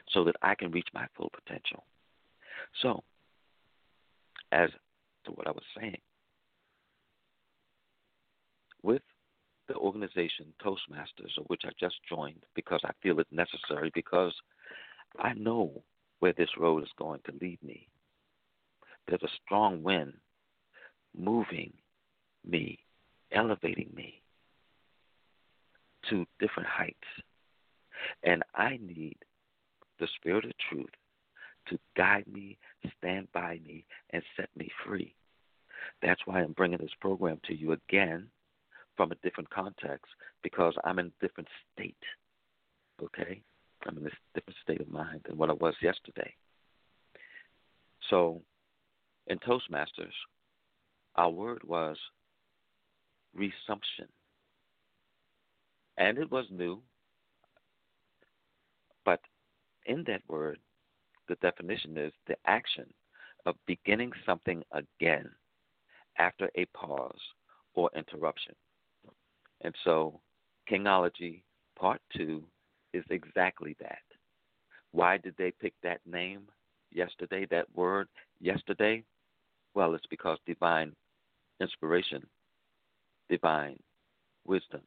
so 0.09 0.23
that 0.23 0.35
I 0.41 0.55
can 0.55 0.71
reach 0.71 0.87
my 0.93 1.07
full 1.15 1.31
potential. 1.33 1.83
So, 2.81 3.03
as 4.51 4.69
to 5.25 5.31
what 5.31 5.47
I 5.47 5.51
was 5.51 5.63
saying, 5.77 5.99
with 8.81 9.01
the 9.67 9.75
organization 9.75 10.53
Toastmasters, 10.63 11.37
of 11.37 11.45
which 11.47 11.61
I 11.65 11.69
just 11.79 11.95
joined 12.07 12.43
because 12.55 12.81
I 12.83 12.91
feel 13.01 13.19
it 13.19 13.27
necessary, 13.31 13.91
because 13.93 14.33
I 15.19 15.33
know 15.33 15.83
where 16.19 16.33
this 16.33 16.49
road 16.57 16.83
is 16.83 16.89
going 16.97 17.21
to 17.25 17.33
lead 17.41 17.59
me. 17.63 17.87
There's 19.07 19.23
a 19.23 19.37
strong 19.45 19.83
wind 19.83 20.13
moving 21.17 21.73
me, 22.45 22.79
elevating 23.31 23.91
me 23.95 24.21
to 26.09 26.25
different 26.39 26.69
heights. 26.69 26.97
And 28.23 28.43
I 28.55 28.79
need 28.81 29.17
the 29.99 30.07
Spirit 30.15 30.45
of 30.45 30.51
truth 30.69 30.89
to 31.67 31.79
guide 31.95 32.25
me, 32.31 32.57
stand 32.97 33.27
by 33.33 33.59
me, 33.65 33.85
and 34.11 34.23
set 34.35 34.49
me 34.55 34.69
free. 34.85 35.13
That's 36.01 36.21
why 36.25 36.41
I'm 36.41 36.53
bringing 36.53 36.79
this 36.79 36.89
program 36.99 37.39
to 37.45 37.55
you 37.55 37.73
again 37.73 38.27
from 38.97 39.11
a 39.11 39.15
different 39.23 39.49
context 39.49 40.07
because 40.43 40.73
I'm 40.83 40.99
in 40.99 41.07
a 41.07 41.25
different 41.25 41.47
state. 41.73 41.95
Okay? 43.01 43.41
I'm 43.87 43.97
in 43.97 44.05
a 44.05 44.09
different 44.33 44.57
state 44.63 44.81
of 44.81 44.89
mind 44.89 45.21
than 45.27 45.37
what 45.37 45.49
I 45.49 45.53
was 45.53 45.75
yesterday. 45.81 46.33
So, 48.09 48.41
in 49.27 49.37
Toastmasters, 49.39 50.13
our 51.15 51.29
word 51.29 51.61
was 51.63 51.97
resumption. 53.33 54.07
And 55.97 56.17
it 56.17 56.31
was 56.31 56.45
new, 56.49 56.81
but 59.05 59.19
in 59.89 60.03
that 60.07 60.21
word, 60.29 60.59
the 61.27 61.35
definition 61.41 61.97
is 61.97 62.13
the 62.27 62.37
action 62.45 62.85
of 63.45 63.55
beginning 63.65 64.11
something 64.25 64.63
again 64.71 65.29
after 66.17 66.49
a 66.55 66.65
pause 66.67 67.19
or 67.73 67.89
interruption. 67.95 68.53
And 69.61 69.75
so, 69.83 70.21
Kingology 70.71 71.41
Part 71.77 72.01
2 72.15 72.43
is 72.93 73.03
exactly 73.09 73.75
that. 73.79 73.99
Why 74.91 75.17
did 75.17 75.35
they 75.37 75.51
pick 75.51 75.73
that 75.83 76.01
name 76.05 76.43
yesterday, 76.91 77.47
that 77.49 77.65
word 77.75 78.07
yesterday? 78.39 79.03
Well, 79.73 79.95
it's 79.95 80.05
because 80.09 80.37
divine 80.45 80.93
inspiration, 81.59 82.25
divine 83.29 83.77
wisdom, 84.45 84.81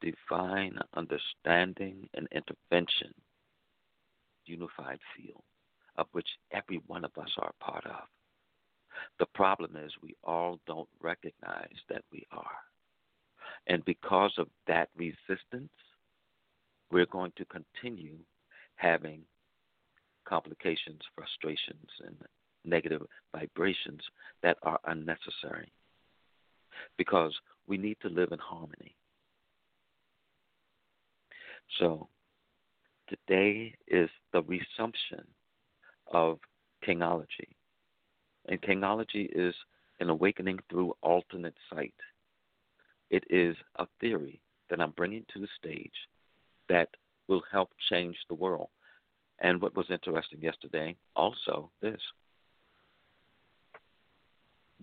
divine 0.00 0.78
understanding 0.94 2.08
and 2.14 2.28
intervention 2.32 3.14
unified 4.50 4.98
field 5.16 5.42
of 5.96 6.06
which 6.12 6.28
every 6.52 6.80
one 6.86 7.04
of 7.04 7.10
us 7.20 7.30
are 7.38 7.52
part 7.60 7.84
of. 7.86 8.08
The 9.18 9.26
problem 9.34 9.76
is 9.76 9.92
we 10.02 10.16
all 10.24 10.58
don't 10.66 10.88
recognize 11.00 11.76
that 11.88 12.02
we 12.10 12.26
are. 12.32 12.58
And 13.66 13.84
because 13.84 14.32
of 14.38 14.48
that 14.66 14.88
resistance, 14.96 15.70
we're 16.90 17.06
going 17.06 17.32
to 17.36 17.44
continue 17.44 18.16
having 18.76 19.20
complications, 20.26 21.00
frustrations, 21.14 21.88
and 22.06 22.16
negative 22.64 23.02
vibrations 23.34 24.00
that 24.42 24.56
are 24.62 24.80
unnecessary. 24.86 25.70
Because 26.96 27.34
we 27.66 27.76
need 27.76 27.98
to 28.02 28.08
live 28.08 28.32
in 28.32 28.38
harmony. 28.38 28.96
So, 31.78 32.08
today 33.10 33.74
is 33.88 34.08
the 34.32 34.42
resumption 34.42 35.26
of 36.12 36.38
Kingology. 36.86 37.48
And 38.48 38.60
Kingology 38.62 39.28
is 39.30 39.54
an 40.00 40.08
awakening 40.08 40.60
through 40.70 40.94
alternate 41.02 41.56
sight. 41.72 41.94
It 43.10 43.24
is 43.28 43.56
a 43.76 43.86
theory 44.00 44.40
that 44.70 44.80
I'm 44.80 44.92
bringing 44.92 45.26
to 45.34 45.40
the 45.40 45.48
stage 45.58 45.92
that 46.68 46.88
will 47.28 47.42
help 47.50 47.70
change 47.90 48.16
the 48.28 48.34
world. 48.34 48.68
And 49.40 49.60
what 49.60 49.76
was 49.76 49.86
interesting 49.90 50.40
yesterday, 50.42 50.96
also, 51.16 51.70
this 51.82 52.00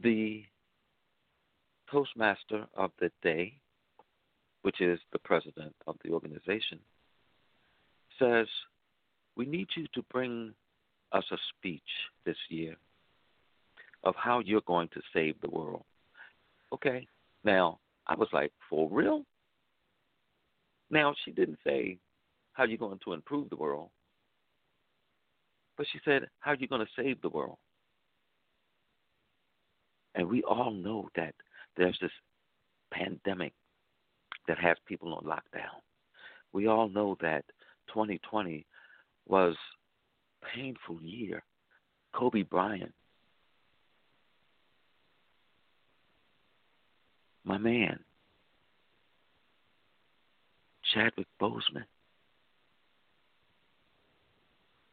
the 0.02 0.44
toastmaster 1.92 2.68
of 2.76 2.92
the 3.00 3.12
day, 3.24 3.54
which 4.62 4.82
is 4.82 5.00
the 5.12 5.20
president 5.20 5.74
of 5.88 5.96
the 6.04 6.12
organization, 6.12 6.80
says, 8.19 8.47
We 9.36 9.45
need 9.45 9.67
you 9.75 9.88
to 9.93 10.03
bring 10.12 10.53
us 11.12 11.25
a 11.32 11.38
speech 11.58 11.82
this 12.25 12.38
year 12.49 12.75
of 14.03 14.15
how 14.15 14.39
you're 14.39 14.62
going 14.62 14.89
to 14.89 15.01
save 15.13 15.36
the 15.41 15.49
world. 15.49 15.84
Okay. 16.73 17.08
Now, 17.43 17.80
I 18.08 18.15
was 18.15 18.30
like, 18.34 18.51
for 18.69 18.89
real? 18.91 19.23
Now, 20.89 21.13
she 21.23 21.32
didn't 21.32 21.60
say 21.65 21.97
how 22.53 22.63
you're 22.63 22.77
going 22.77 22.99
to 23.03 23.13
improve 23.13 23.49
the 23.49 23.56
world, 23.56 23.89
but 25.77 25.86
she 25.91 25.99
said, 26.03 26.27
how 26.39 26.51
are 26.51 26.56
you 26.56 26.67
going 26.67 26.86
to 26.86 27.01
save 27.01 27.21
the 27.21 27.30
world? 27.30 27.58
And 30.15 30.27
we 30.27 30.41
all 30.43 30.71
know 30.71 31.10
that 31.15 31.36
there's 31.75 31.97
this 32.01 32.12
pandemic 32.91 33.53
that 34.47 34.58
has 34.58 34.77
people 34.88 35.13
on 35.13 35.23
lockdown. 35.23 35.82
We 36.53 36.67
all 36.67 36.89
know 36.89 37.17
that 37.21 37.45
2020 37.93 38.65
was 39.28 39.56
a 40.41 40.45
painful 40.56 41.02
year. 41.02 41.43
Kobe 42.13 42.43
Bryant, 42.43 42.93
my 47.43 47.58
man, 47.58 48.00
Chadwick 50.93 51.28
Boseman, 51.39 51.86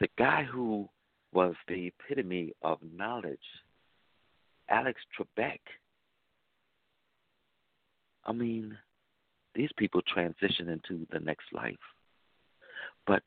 the 0.00 0.09
guy 0.18 0.44
who 0.44 0.88
was 1.33 1.54
the 1.66 1.87
epitome 1.87 2.52
of 2.62 2.78
knowledge, 2.94 3.38
Alex 4.68 5.00
Trebek. 5.18 5.61
I 8.24 8.33
mean, 8.33 8.76
these 9.54 9.70
people 9.76 10.02
transition 10.02 10.68
into 10.68 11.07
the 11.11 11.20
next 11.20 11.46
life, 11.52 11.74
but 13.07 13.23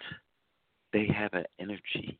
they 0.93 1.07
have 1.07 1.33
an 1.33 1.45
energy 1.59 2.19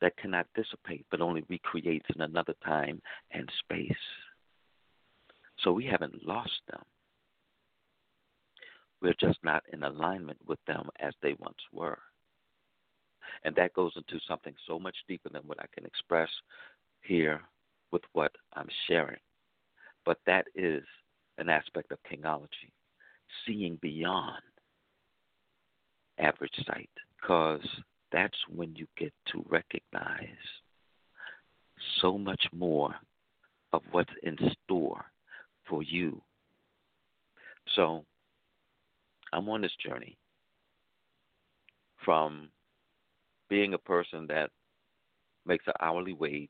that 0.00 0.16
cannot 0.16 0.46
dissipate 0.54 1.06
but 1.10 1.20
only 1.20 1.44
recreates 1.48 2.06
in 2.14 2.22
another 2.22 2.54
time 2.64 3.00
and 3.32 3.50
space. 3.58 3.92
So 5.62 5.72
we 5.72 5.84
haven't 5.84 6.26
lost 6.26 6.60
them. 6.70 6.82
We're 9.02 9.14
just 9.20 9.38
not 9.42 9.62
in 9.72 9.82
alignment 9.82 10.38
with 10.46 10.58
them 10.66 10.88
as 11.00 11.14
they 11.22 11.34
once 11.38 11.58
were. 11.72 11.98
And 13.44 13.54
that 13.56 13.74
goes 13.74 13.92
into 13.96 14.18
something 14.26 14.54
so 14.66 14.78
much 14.78 14.96
deeper 15.08 15.28
than 15.30 15.42
what 15.46 15.60
I 15.60 15.66
can 15.74 15.86
express 15.86 16.28
here 17.02 17.40
with 17.92 18.02
what 18.12 18.32
I'm 18.54 18.68
sharing. 18.86 19.20
But 20.04 20.18
that 20.26 20.46
is 20.54 20.82
an 21.38 21.48
aspect 21.48 21.92
of 21.92 21.98
kingology 22.10 22.72
seeing 23.46 23.76
beyond 23.80 24.42
average 26.20 26.54
sight 26.66 26.90
because 27.20 27.66
that's 28.12 28.36
when 28.54 28.74
you 28.76 28.86
get 28.98 29.12
to 29.32 29.44
recognize 29.48 30.26
so 32.00 32.18
much 32.18 32.42
more 32.52 32.94
of 33.72 33.82
what's 33.92 34.10
in 34.22 34.36
store 34.64 35.04
for 35.68 35.82
you. 35.82 36.20
So 37.76 38.04
I'm 39.32 39.48
on 39.48 39.62
this 39.62 39.72
journey 39.84 40.16
from 42.04 42.48
being 43.48 43.74
a 43.74 43.78
person 43.78 44.26
that 44.28 44.50
makes 45.46 45.66
an 45.66 45.74
hourly 45.80 46.12
wage, 46.12 46.48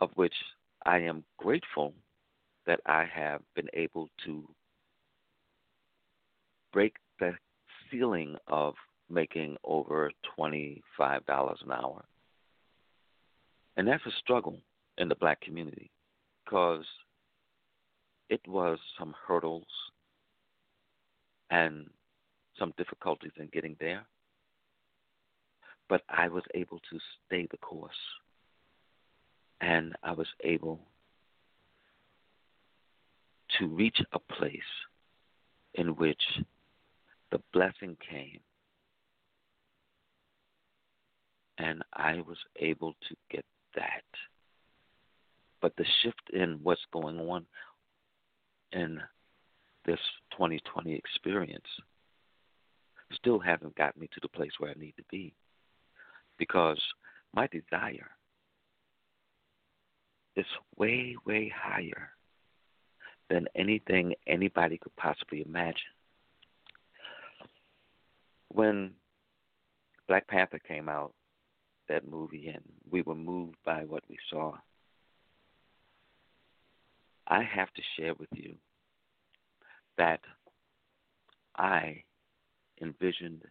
of 0.00 0.10
which 0.14 0.34
I 0.84 0.98
am 0.98 1.24
grateful 1.38 1.94
that 2.66 2.80
I 2.86 3.04
have 3.12 3.40
been 3.54 3.68
able 3.74 4.08
to 4.26 4.48
break 6.72 6.94
the 7.22 7.34
ceiling 7.88 8.36
of 8.48 8.74
making 9.08 9.56
over 9.62 10.10
$25 10.36 10.80
an 11.28 11.72
hour. 11.72 12.04
And 13.76 13.86
that's 13.86 14.04
a 14.06 14.10
struggle 14.18 14.58
in 14.98 15.08
the 15.08 15.14
black 15.14 15.40
community 15.40 15.90
because 16.44 16.84
it 18.28 18.40
was 18.48 18.78
some 18.98 19.14
hurdles 19.26 19.68
and 21.50 21.86
some 22.58 22.74
difficulties 22.76 23.32
in 23.36 23.48
getting 23.52 23.76
there. 23.78 24.04
But 25.88 26.02
I 26.08 26.26
was 26.26 26.42
able 26.54 26.80
to 26.90 26.98
stay 27.26 27.46
the 27.50 27.58
course. 27.58 27.92
And 29.60 29.94
I 30.02 30.12
was 30.12 30.26
able 30.42 30.80
to 33.58 33.68
reach 33.68 33.98
a 34.12 34.18
place 34.18 34.60
in 35.74 35.94
which 35.94 36.22
the 37.32 37.40
blessing 37.52 37.96
came 38.08 38.40
and 41.58 41.82
I 41.94 42.16
was 42.28 42.36
able 42.56 42.92
to 43.08 43.16
get 43.30 43.44
that. 43.74 44.04
But 45.60 45.72
the 45.76 45.84
shift 46.02 46.30
in 46.32 46.60
what's 46.62 46.84
going 46.92 47.18
on 47.18 47.46
in 48.72 49.00
this 49.86 49.98
2020 50.32 50.94
experience 50.94 51.66
still 53.14 53.38
haven't 53.38 53.76
got 53.76 53.98
me 53.98 54.08
to 54.12 54.20
the 54.20 54.28
place 54.28 54.52
where 54.58 54.70
I 54.70 54.78
need 54.78 54.94
to 54.96 55.04
be 55.10 55.34
because 56.38 56.80
my 57.34 57.48
desire 57.48 58.10
is 60.36 60.46
way, 60.76 61.16
way 61.26 61.52
higher 61.54 62.10
than 63.30 63.46
anything 63.54 64.14
anybody 64.26 64.78
could 64.78 64.94
possibly 64.96 65.42
imagine. 65.46 65.76
When 68.52 68.92
Black 70.08 70.28
Panther 70.28 70.58
came 70.58 70.88
out, 70.88 71.14
that 71.88 72.06
movie, 72.06 72.48
and 72.48 72.62
we 72.90 73.02
were 73.02 73.14
moved 73.14 73.56
by 73.64 73.84
what 73.84 74.04
we 74.08 74.18
saw, 74.30 74.52
I 77.26 77.42
have 77.42 77.72
to 77.74 77.82
share 77.96 78.14
with 78.14 78.28
you 78.32 78.54
that 79.96 80.20
I 81.56 82.02
envisioned 82.80 83.42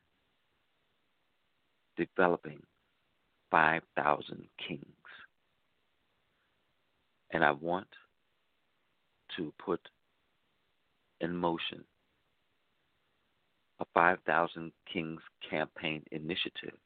developing 1.98 2.62
5,000 3.50 4.48
kings. 4.68 4.86
And 7.32 7.44
I 7.44 7.52
want 7.52 7.88
to 9.38 9.54
put 9.58 9.80
in 11.22 11.36
motion 11.36 11.84
a 13.82 13.86
5,000 13.96 14.72
Kings 14.92 15.22
campaign 15.50 16.04
initiative, 16.12 16.78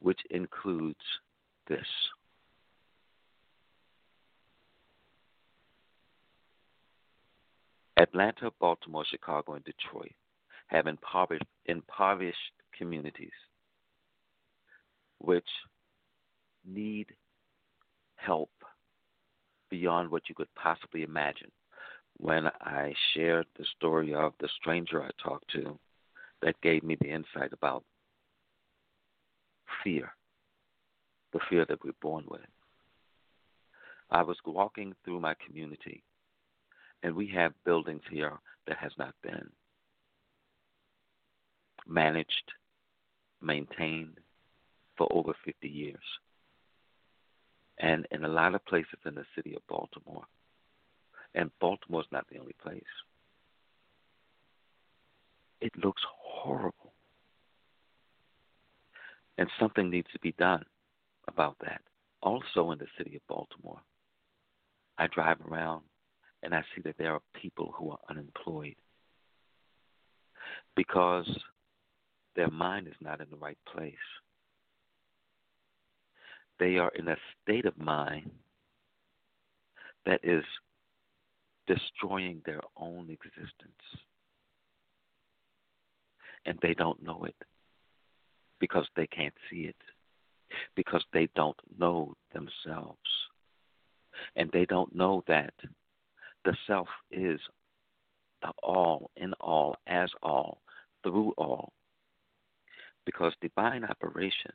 which 0.00 0.20
includes 0.30 1.00
this. 1.66 1.86
Atlanta, 7.96 8.50
Baltimore, 8.60 9.04
Chicago, 9.10 9.54
and 9.54 9.64
Detroit 9.64 10.12
have 10.66 10.86
impoverished, 10.86 11.44
impoverished 11.66 12.36
communities 12.76 13.30
which 15.18 15.48
need 16.66 17.06
help 18.16 18.50
beyond 19.70 20.10
what 20.10 20.28
you 20.28 20.34
could 20.34 20.52
possibly 20.54 21.02
imagine. 21.02 21.50
When 22.22 22.46
I 22.60 22.94
shared 23.12 23.46
the 23.58 23.64
story 23.76 24.14
of 24.14 24.32
the 24.38 24.48
stranger 24.60 25.02
I 25.02 25.10
talked 25.20 25.50
to, 25.54 25.76
that 26.40 26.60
gave 26.60 26.84
me 26.84 26.96
the 27.00 27.10
insight 27.10 27.52
about 27.52 27.82
fear, 29.82 30.14
the 31.32 31.40
fear 31.50 31.64
that 31.68 31.84
we're 31.84 31.90
born 32.00 32.24
with. 32.28 32.46
I 34.08 34.22
was 34.22 34.36
walking 34.46 34.94
through 35.04 35.18
my 35.18 35.34
community, 35.44 36.04
and 37.02 37.16
we 37.16 37.26
have 37.34 37.64
buildings 37.64 38.02
here 38.08 38.38
that 38.68 38.76
has 38.76 38.92
not 38.96 39.16
been 39.24 39.50
managed, 41.88 42.52
maintained 43.40 44.18
for 44.96 45.08
over 45.12 45.34
50 45.44 45.68
years 45.68 45.98
and 47.78 48.06
in 48.12 48.22
a 48.22 48.28
lot 48.28 48.54
of 48.54 48.64
places 48.66 49.00
in 49.04 49.16
the 49.16 49.24
city 49.34 49.56
of 49.56 49.66
Baltimore. 49.66 50.24
And 51.34 51.50
Baltimore's 51.60 52.06
not 52.12 52.26
the 52.30 52.38
only 52.38 52.54
place. 52.62 52.82
It 55.60 55.72
looks 55.82 56.02
horrible. 56.18 56.92
And 59.38 59.48
something 59.58 59.88
needs 59.88 60.08
to 60.12 60.18
be 60.20 60.32
done 60.32 60.64
about 61.28 61.56
that. 61.64 61.80
Also 62.22 62.70
in 62.72 62.78
the 62.78 62.86
city 62.98 63.16
of 63.16 63.22
Baltimore, 63.28 63.80
I 64.98 65.06
drive 65.06 65.38
around 65.40 65.82
and 66.42 66.54
I 66.54 66.62
see 66.74 66.82
that 66.82 66.96
there 66.98 67.12
are 67.12 67.22
people 67.40 67.72
who 67.76 67.90
are 67.90 67.98
unemployed 68.10 68.76
because 70.76 71.28
their 72.36 72.50
mind 72.50 72.88
is 72.88 72.94
not 73.00 73.20
in 73.20 73.26
the 73.30 73.36
right 73.36 73.58
place 73.72 73.94
they 76.62 76.78
are 76.78 76.92
in 76.94 77.08
a 77.08 77.16
state 77.42 77.66
of 77.66 77.76
mind 77.76 78.30
that 80.06 80.20
is 80.22 80.44
destroying 81.72 82.42
their 82.44 82.60
own 82.76 83.08
existence. 83.10 83.84
And 86.44 86.58
they 86.60 86.74
don't 86.74 87.02
know 87.02 87.24
it 87.24 87.36
because 88.58 88.86
they 88.96 89.06
can't 89.06 89.34
see 89.50 89.62
it, 89.62 89.76
because 90.76 91.04
they 91.12 91.28
don't 91.34 91.56
know 91.78 92.14
themselves. 92.32 92.98
And 94.36 94.50
they 94.52 94.64
don't 94.66 94.94
know 94.94 95.24
that 95.28 95.54
the 96.44 96.56
self 96.66 96.88
is 97.10 97.40
the 98.42 98.52
all, 98.62 99.10
in 99.16 99.32
all, 99.34 99.76
as 99.86 100.10
all, 100.22 100.62
through 101.02 101.32
all. 101.38 101.72
Because 103.06 103.32
divine 103.40 103.84
operation 103.84 104.52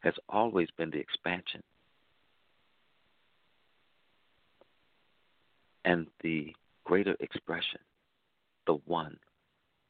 has 0.00 0.14
always 0.28 0.68
been 0.76 0.90
the 0.90 0.98
expansion 0.98 1.62
and 5.84 6.06
the 6.22 6.54
greater 6.84 7.16
expression, 7.20 7.80
the 8.66 8.74
one, 8.86 9.16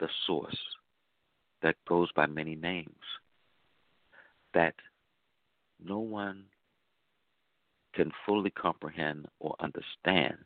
the 0.00 0.08
source 0.26 0.58
that 1.62 1.76
goes 1.88 2.10
by 2.12 2.26
many 2.26 2.54
names, 2.54 3.02
that 4.52 4.74
no 5.84 5.98
one 5.98 6.44
can 7.94 8.10
fully 8.26 8.50
comprehend 8.50 9.26
or 9.40 9.54
understand, 9.60 10.36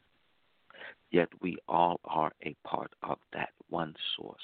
yet 1.10 1.28
we 1.40 1.56
all 1.68 2.00
are 2.04 2.32
a 2.44 2.54
part 2.66 2.92
of 3.02 3.18
that 3.32 3.50
one 3.68 3.94
source. 4.16 4.36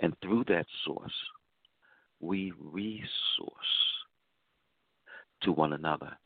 And 0.00 0.14
through 0.22 0.44
that 0.48 0.66
source, 0.84 1.14
we 2.20 2.52
resource 2.60 3.08
to 5.42 5.52
one 5.52 5.72
another. 5.72 6.16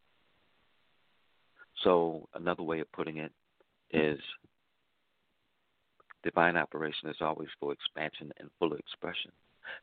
So, 1.85 2.29
another 2.35 2.62
way 2.62 2.81
of 2.81 2.91
putting 2.93 3.19
it 3.19 3.33
is 3.91 4.19
divine 6.23 6.57
operation 6.57 7.09
is 7.09 7.17
always 7.21 7.49
for 7.61 7.73
expansion 7.73 8.33
and 8.38 8.51
fuller 8.59 8.79
expression. 8.79 9.31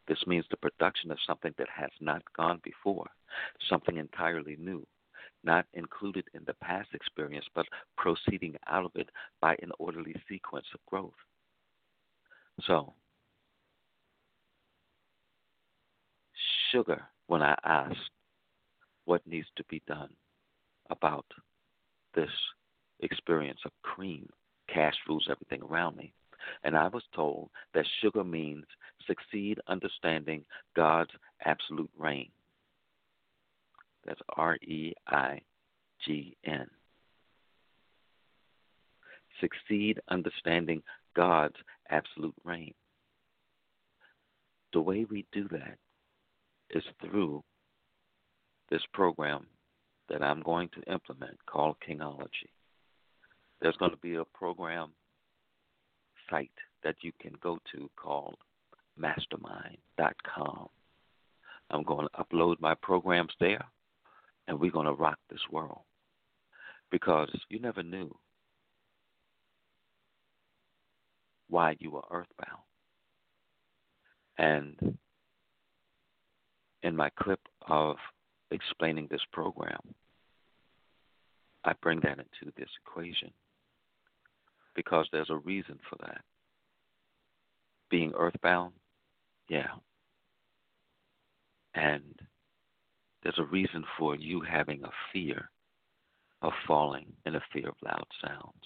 This 0.07 0.17
means 0.27 0.45
the 0.49 0.57
production 0.57 1.11
of 1.11 1.17
something 1.25 1.53
that 1.57 1.69
has 1.69 1.91
not 2.01 2.21
gone 2.35 2.59
before, 2.63 3.07
something 3.69 3.97
entirely 3.97 4.55
new, 4.59 4.85
not 5.43 5.65
included 5.73 6.25
in 6.33 6.43
the 6.45 6.55
past 6.55 6.89
experience, 6.93 7.45
but 7.53 7.67
proceeding 7.97 8.55
out 8.67 8.85
of 8.85 8.91
it 8.95 9.09
by 9.41 9.55
an 9.61 9.71
orderly 9.79 10.15
sequence 10.27 10.65
of 10.73 10.85
growth. 10.87 11.13
So, 12.65 12.93
sugar, 16.71 17.03
when 17.27 17.41
I 17.41 17.55
asked 17.63 18.09
what 19.05 19.25
needs 19.27 19.47
to 19.55 19.63
be 19.65 19.81
done 19.87 20.09
about 20.89 21.25
this 22.15 22.29
experience 23.01 23.59
of 23.65 23.71
cream, 23.83 24.27
cash 24.73 24.95
rules 25.07 25.27
everything 25.29 25.61
around 25.61 25.97
me. 25.97 26.13
And 26.63 26.75
I 26.75 26.87
was 26.87 27.03
told 27.13 27.49
that 27.73 27.85
sugar 28.01 28.23
means 28.23 28.65
succeed 29.07 29.59
understanding 29.67 30.45
God's 30.75 31.11
absolute 31.43 31.89
reign. 31.97 32.29
That's 34.05 34.21
R 34.35 34.55
E 34.57 34.93
I 35.07 35.41
G 36.05 36.37
N. 36.45 36.67
Succeed 39.41 39.99
understanding 40.09 40.81
God's 41.15 41.55
absolute 41.89 42.35
reign. 42.43 42.73
The 44.73 44.81
way 44.81 45.05
we 45.09 45.25
do 45.31 45.47
that 45.49 45.77
is 46.69 46.83
through 47.01 47.43
this 48.69 48.81
program 48.93 49.47
that 50.09 50.21
I'm 50.21 50.41
going 50.41 50.69
to 50.69 50.91
implement 50.91 51.37
called 51.45 51.77
Kingology. 51.87 52.49
There's 53.61 53.77
going 53.77 53.91
to 53.91 53.97
be 53.97 54.15
a 54.15 54.25
program 54.25 54.91
site 56.29 56.51
that 56.83 56.95
you 57.01 57.11
can 57.21 57.33
go 57.41 57.57
to 57.73 57.89
called 57.95 58.37
mastermind.com. 58.97 60.67
I'm 61.71 61.83
going 61.83 62.07
to 62.07 62.23
upload 62.23 62.59
my 62.59 62.75
programs 62.75 63.33
there, 63.39 63.65
and 64.47 64.59
we're 64.59 64.71
going 64.71 64.85
to 64.85 64.93
rock 64.93 65.17
this 65.29 65.39
world 65.51 65.81
because 66.91 67.29
you 67.49 67.59
never 67.59 67.81
knew 67.81 68.15
why 71.49 71.75
you 71.79 71.91
were 71.91 72.03
earthbound. 72.11 72.61
And 74.37 74.97
in 76.83 76.95
my 76.95 77.09
clip 77.19 77.39
of 77.67 77.95
explaining 78.55 79.07
this 79.09 79.21
program, 79.31 79.79
I 81.63 81.73
bring 81.81 81.99
that 82.01 82.19
into 82.19 82.53
this 82.57 82.69
equation 82.85 83.31
because 84.75 85.07
there's 85.11 85.29
a 85.29 85.37
reason 85.37 85.79
for 85.89 85.97
that. 86.05 86.21
Being 87.89 88.13
earthbound, 88.17 88.73
yeah. 89.49 89.73
And 91.73 92.03
there's 93.23 93.39
a 93.39 93.43
reason 93.43 93.83
for 93.97 94.15
you 94.15 94.41
having 94.41 94.83
a 94.83 94.91
fear 95.11 95.49
of 96.41 96.53
falling 96.67 97.07
and 97.25 97.35
a 97.35 97.41
fear 97.51 97.69
of 97.69 97.75
loud 97.83 98.05
sounds. 98.21 98.63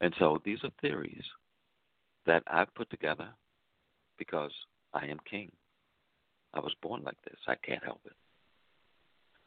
And 0.00 0.14
so 0.18 0.40
these 0.44 0.58
are 0.64 0.70
theories 0.80 1.24
that 2.26 2.42
I've 2.46 2.74
put 2.74 2.90
together 2.90 3.28
because 4.18 4.52
I 4.94 5.06
am 5.06 5.18
king. 5.28 5.50
I 6.54 6.60
was 6.60 6.74
born 6.82 7.02
like 7.04 7.20
this. 7.24 7.38
I 7.46 7.54
can't 7.56 7.84
help 7.84 8.00
it. 8.04 8.12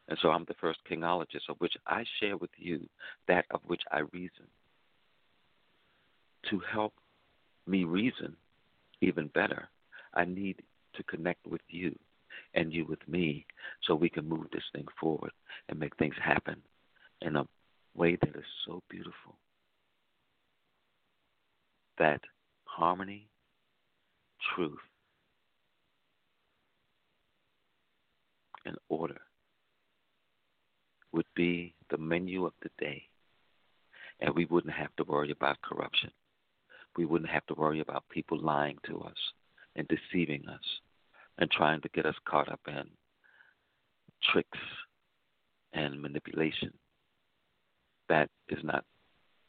And 0.08 0.18
so 0.22 0.30
I'm 0.30 0.46
the 0.48 0.56
first 0.62 0.80
kingologist 0.90 1.50
of 1.50 1.58
which 1.58 1.74
I 1.88 2.04
share 2.20 2.38
with 2.38 2.52
you 2.58 2.88
that 3.28 3.46
of 3.52 3.62
which 3.66 3.82
I 3.92 4.00
reason. 4.12 4.48
To 6.52 6.62
help 6.72 6.94
me 7.66 7.84
reason 7.84 8.36
even 9.02 9.28
better, 9.28 9.70
I 10.14 10.26
need 10.26 10.62
to 10.96 11.04
connect 11.04 11.46
with 11.48 11.62
you 11.70 11.98
and 12.54 12.72
you 12.72 12.86
with 12.86 13.06
me 13.08 13.46
so 13.84 13.96
we 13.96 14.10
can 14.10 14.30
move 14.30 14.46
this 14.52 14.64
thing 14.74 14.86
forward 15.00 15.32
and 15.70 15.80
make 15.80 15.96
things 15.98 16.16
happen 16.24 16.62
in 17.22 17.36
a 17.36 17.48
way 17.96 18.18
that 18.22 18.36
is 18.36 18.46
so 18.66 18.82
beautiful 18.90 19.36
that 21.98 22.22
harmony, 22.66 23.28
truth, 24.54 24.78
and 28.66 28.76
order 28.90 29.20
would 31.12 31.26
be 31.36 31.74
the 31.90 31.98
menu 31.98 32.46
of 32.46 32.54
the 32.62 32.70
day. 32.80 33.04
And 34.20 34.34
we 34.34 34.46
wouldn't 34.46 34.74
have 34.74 34.96
to 34.98 35.04
worry 35.04 35.32
about 35.32 35.62
corruption. 35.62 36.12
We 36.98 37.06
wouldn't 37.06 37.30
have 37.30 37.46
to 37.48 37.54
worry 37.56 37.82
about 37.82 38.08
people 38.10 38.40
lying 38.40 38.78
to 38.88 39.02
us 39.02 39.18
and 39.76 39.88
deceiving 39.88 40.48
us 40.48 40.64
and 41.38 41.52
trying 41.52 41.82
to 41.82 41.90
get 41.90 42.06
us 42.06 42.16
caught 42.28 42.50
up 42.50 42.62
in 42.68 42.84
tricks 44.32 44.60
and 45.74 46.02
manipulation. 46.02 46.72
That 48.08 48.30
is 48.50 48.60
not 48.64 48.86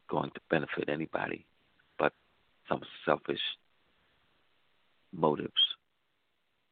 going 0.08 0.30
to 0.30 0.40
benefit 0.50 0.88
anybody 0.88 1.46
but 1.98 2.12
some 2.68 2.80
selfish 3.04 3.40
motives. 5.12 5.50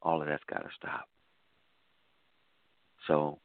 All 0.02 0.20
of 0.20 0.28
that's 0.28 0.42
got 0.48 0.62
to 0.62 0.68
stop. 0.76 1.08
So 3.06 3.38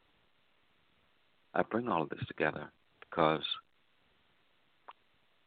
I 1.54 1.64
bring 1.64 1.88
all 1.88 2.04
of 2.04 2.10
this 2.10 2.26
together 2.28 2.72
because 3.02 3.44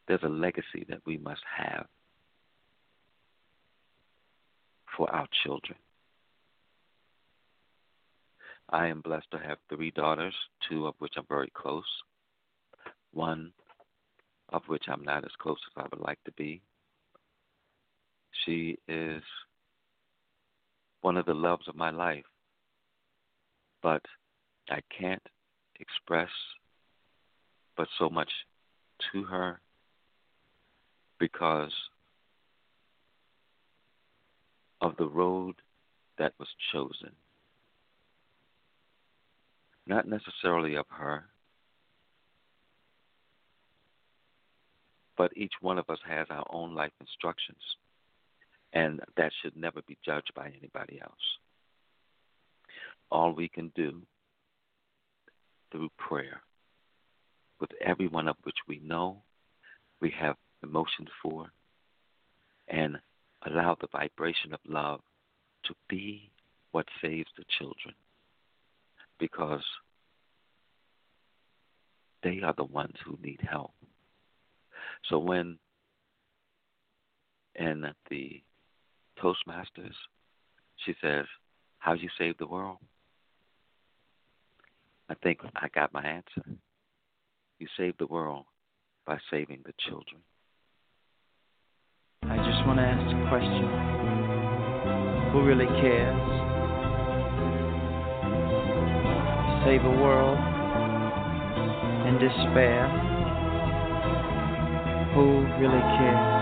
there's 0.09 0.23
a 0.23 0.29
legacy 0.29 0.85
that 0.89 1.01
we 1.07 1.19
must 1.19 1.43
have 1.57 1.87
for 4.97 5.11
our 5.15 5.27
children. 5.45 5.79
I 8.69 8.89
am 8.89 9.01
blessed 9.01 9.31
to 9.33 9.39
have 9.39 9.59
three 9.69 9.91
daughters, 9.91 10.35
two 10.69 10.87
of 10.87 10.95
which 10.99 11.15
I'm 11.17 11.27
very 11.29 11.53
close, 11.55 11.85
one 13.13 13.53
of 14.49 14.63
which 14.67 14.85
I'm 14.89 15.05
not 15.05 15.25
as 15.25 15.31
close 15.39 15.59
as 15.67 15.85
I 15.85 15.89
would 15.91 16.03
like 16.03 16.23
to 16.25 16.33
be. 16.33 16.63
She 18.45 18.79
is 18.89 19.23
one 21.03 21.17
of 21.17 21.27
the 21.27 21.35
loves 21.35 21.69
of 21.69 21.77
my 21.77 21.91
life 21.91 22.25
but 23.83 24.03
I 24.71 24.81
can't 24.97 25.23
express 25.81 26.31
but 27.77 27.89
so 27.99 28.09
much 28.09 28.31
to 29.13 29.25
her 29.25 29.61
because 31.19 31.73
of 34.81 34.97
the 34.97 35.07
road 35.07 35.57
that 36.19 36.33
was 36.39 36.49
chosen. 36.73 37.11
Not 39.87 40.07
necessarily 40.07 40.77
of 40.77 40.87
her, 40.91 41.25
but 45.17 45.37
each 45.37 45.53
one 45.61 45.79
of 45.79 45.91
us 45.91 45.99
has 46.07 46.27
our 46.31 46.47
own 46.51 46.75
life 46.75 46.93
instructions, 47.01 47.63
and 48.73 49.01
that 49.17 49.33
should 49.43 49.57
never 49.57 49.83
be 49.83 49.99
judged 50.05 50.33
by 50.35 50.47
anybody 50.47 51.01
else 51.01 51.42
all 53.13 53.33
we 53.33 53.49
can 53.49 53.71
do 53.77 54.01
through 55.71 55.91
prayer 55.99 56.41
with 57.61 57.71
everyone 57.85 58.27
of 58.27 58.37
which 58.43 58.57
we 58.67 58.81
know 58.83 59.23
we 60.01 60.13
have 60.19 60.37
emotions 60.63 61.09
for 61.23 61.47
and 62.69 62.97
allow 63.47 63.77
the 63.81 63.87
vibration 63.93 64.55
of 64.55 64.61
love 64.67 65.01
to 65.65 65.75
be 65.89 66.31
what 66.73 66.87
saves 67.03 67.29
the 67.37 67.45
children 67.59 67.95
because 69.21 69.63
they 72.23 72.41
are 72.43 72.55
the 72.57 72.65
ones 72.65 72.95
who 73.05 73.19
need 73.23 73.41
help. 73.49 73.73
So 75.09 75.19
when 75.19 75.59
and 77.57 77.85
the 78.11 78.43
Toastmasters, 79.23 79.95
she 80.87 80.95
says, 81.03 81.27
How 81.79 81.95
do 81.95 82.01
you 82.01 82.09
save 82.19 82.39
the 82.39 82.47
world? 82.47 82.79
I 85.13 85.15
think 85.23 85.41
I 85.55 85.69
got 85.75 85.93
my 85.93 86.03
answer. 86.03 86.43
You 87.59 87.67
save 87.77 87.99
the 87.99 88.07
world 88.07 88.47
by 89.07 89.19
saving 89.31 89.61
the 89.67 89.75
children. 89.87 90.23
I 92.23 92.37
just 92.39 92.67
want 92.67 92.79
to 92.79 92.87
ask 92.89 93.05
a 93.05 93.29
question. 93.29 93.69
Who 95.33 95.45
really 95.45 95.67
cares? 95.83 96.17
Save 99.67 99.85
a 99.85 99.97
world 100.01 100.39
in 102.09 102.15
despair. 102.15 102.89
Who 105.15 105.45
really 105.61 105.85
cares? 106.01 106.33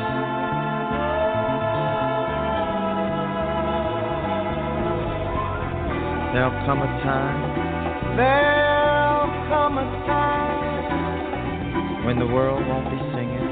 There'll 6.32 6.66
come 6.66 6.82
a 6.82 6.86
time. 7.02 7.69
There'll 8.20 9.32
come 9.48 9.80
a 9.80 9.88
time 10.04 11.16
when 12.04 12.18
the 12.18 12.26
world 12.26 12.60
won't 12.68 12.90
be 12.92 12.98
singing. 13.16 13.48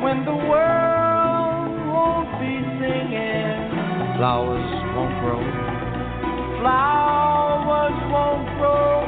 When 0.00 0.24
the 0.24 0.36
world 0.36 1.74
won't 1.90 2.30
be 2.38 2.62
singing. 2.78 3.74
Flowers 4.18 4.70
won't 4.94 5.18
grow. 5.18 5.42
Flowers 6.62 7.98
won't 8.14 8.46
grow. 8.62 9.02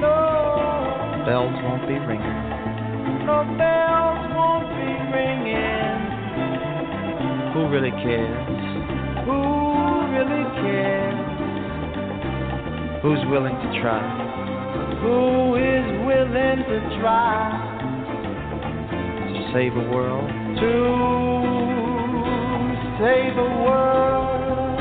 No. 0.00 0.16
Bells 1.28 1.60
won't 1.60 1.84
be 1.86 2.00
ringing. 2.08 2.40
No 3.28 3.44
bells 3.60 4.32
won't 4.32 4.64
be 4.80 4.96
ringing. 5.12 6.08
Who 7.52 7.68
really 7.68 7.92
cares? 8.00 8.48
Who 9.26 9.36
really 10.08 10.48
cares? 10.64 11.27
Who's 13.02 13.22
willing 13.30 13.54
to 13.54 13.68
try? 13.80 14.02
Who 15.02 15.54
is 15.54 15.86
willing 16.04 16.58
to 16.66 16.78
try 16.98 17.54
to 19.32 19.40
save 19.54 19.76
a 19.76 19.86
world? 19.94 20.28
To 20.58 20.72
save 22.98 23.34
a 23.38 23.50
world 23.62 24.78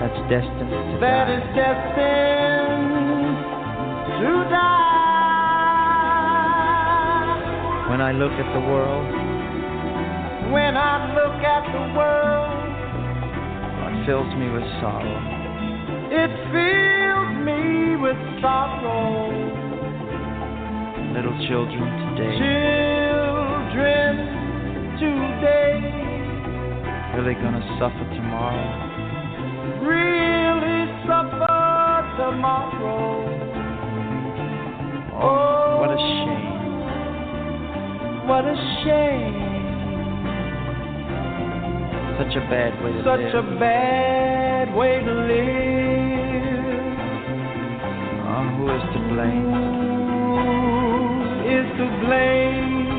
that's 0.00 0.20
destined 0.28 0.68
to 0.68 0.98
That 1.00 1.24
die. 1.24 1.36
is 1.40 1.44
destined 1.56 3.36
to 4.20 4.30
die. 4.52 4.84
When 7.88 8.00
I 8.02 8.12
look 8.12 8.32
at 8.32 8.52
the 8.52 8.60
world, 8.68 9.08
When 10.52 10.76
I 10.76 11.14
look 11.16 11.40
at 11.42 11.64
the 11.72 11.84
world, 11.96 12.52
it 13.88 14.06
fills 14.06 14.28
me 14.36 14.50
with 14.50 14.66
sorrow. 14.80 15.18
it 16.12 16.30
fills 16.52 17.03
with 18.04 18.20
sorrow. 18.42 19.32
Little 21.16 21.38
children 21.48 21.88
today 22.04 22.36
Children 22.36 24.12
today 25.00 25.94
really 27.16 27.34
gonna 27.34 27.62
suffer 27.78 28.04
tomorrow. 28.14 28.68
really 29.86 30.84
suffer 31.06 32.02
tomorrow. 32.18 33.22
Oh, 35.14 35.78
what 35.80 35.90
a 35.90 35.96
oh, 35.96 36.04
shame. 36.26 36.54
What 38.28 38.44
a 38.44 38.56
shame. 38.82 39.38
Such 42.18 42.34
a 42.36 42.40
bad 42.50 42.72
way 42.82 42.90
to 42.92 42.98
Such 42.98 43.06
live. 43.06 43.32
Such 43.32 43.44
a 43.44 43.46
bad 43.60 44.74
way 44.74 45.00
to 45.00 45.12
live. 45.12 45.83
Oh, 48.44 48.50
who 48.56 48.68
is 48.76 48.82
to 48.92 49.00
blame? 49.08 49.48
Who 50.34 51.48
is 51.48 51.66
to 51.78 51.86
blame 52.04 52.92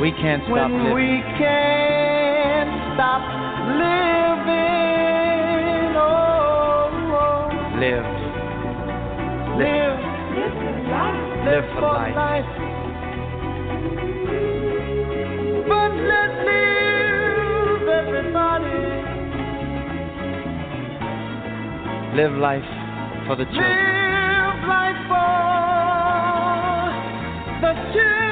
We 0.00 0.10
can't 0.12 0.42
stop 0.44 0.52
when 0.52 0.72
living. 0.72 0.94
we 0.94 1.08
can't 1.36 2.72
stop 2.94 3.22
living? 3.68 4.66
Oh, 5.96 6.00
oh. 7.12 7.52
oh. 7.52 7.80
live. 7.80 8.08
live, 9.60 10.00
Live 11.46 11.66
for 11.74 11.80
life. 11.82 12.48
But 15.68 15.92
let's 16.10 16.38
live, 16.48 17.84
everybody. 17.88 18.80
Live 22.16 22.34
life 22.38 22.75
for 23.26 23.34
the 23.34 23.44
children. 23.46 23.64
Live 23.66 24.68
life 24.68 25.02
for 25.08 25.20
the 27.60 27.72
children. 27.92 28.25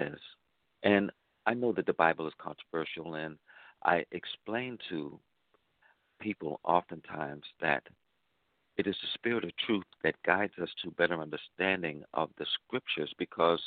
Says, 0.00 0.18
and 0.82 1.10
I 1.46 1.54
know 1.54 1.72
that 1.72 1.86
the 1.86 1.92
Bible 1.94 2.26
is 2.26 2.34
controversial, 2.40 3.14
and 3.14 3.36
I 3.84 4.04
explain 4.12 4.78
to 4.90 5.18
people 6.20 6.60
oftentimes 6.64 7.44
that 7.60 7.82
it 8.76 8.86
is 8.86 8.96
the 9.02 9.08
spirit 9.14 9.44
of 9.44 9.50
truth 9.66 9.84
that 10.02 10.14
guides 10.24 10.52
us 10.62 10.70
to 10.82 10.90
better 10.92 11.20
understanding 11.20 12.02
of 12.14 12.30
the 12.38 12.46
scriptures 12.46 13.12
because 13.18 13.60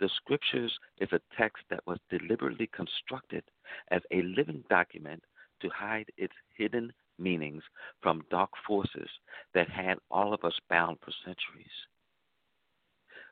the 0.00 0.08
scriptures 0.16 0.72
is 0.98 1.08
a 1.12 1.20
text 1.36 1.64
that 1.70 1.86
was 1.86 1.98
deliberately 2.08 2.70
constructed 2.74 3.44
as 3.90 4.00
a 4.10 4.22
living 4.22 4.64
document 4.70 5.22
to 5.60 5.68
hide 5.68 6.06
its 6.16 6.32
hidden 6.56 6.92
meanings 7.18 7.62
from 8.02 8.24
dark 8.30 8.50
forces 8.66 9.08
that 9.54 9.68
had 9.68 9.98
all 10.10 10.32
of 10.32 10.44
us 10.44 10.58
bound 10.70 10.98
for 11.04 11.12
centuries. 11.24 11.66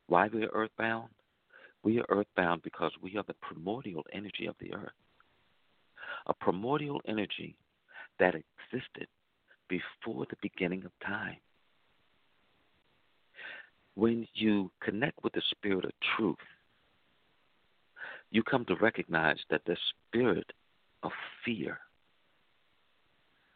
Why 0.06 0.28
we 0.28 0.44
are 0.44 0.50
earthbound? 0.52 1.08
We 1.82 1.98
are 1.98 2.06
earthbound 2.08 2.62
because 2.62 2.92
we 3.02 3.16
are 3.16 3.24
the 3.26 3.34
primordial 3.34 4.04
energy 4.12 4.46
of 4.46 4.54
the 4.60 4.72
earth. 4.74 4.92
A 6.26 6.34
primordial 6.34 7.00
energy 7.06 7.56
that 8.18 8.34
existed 8.34 9.08
before 9.68 10.26
the 10.28 10.36
beginning 10.40 10.84
of 10.84 10.92
time. 11.04 11.38
When 13.94 14.26
you 14.34 14.70
connect 14.80 15.22
with 15.24 15.32
the 15.32 15.42
spirit 15.50 15.84
of 15.84 15.92
truth, 16.16 16.36
you 18.30 18.42
come 18.42 18.64
to 18.66 18.76
recognize 18.76 19.38
that 19.50 19.62
the 19.66 19.76
spirit 19.90 20.52
of 21.02 21.10
fear 21.44 21.78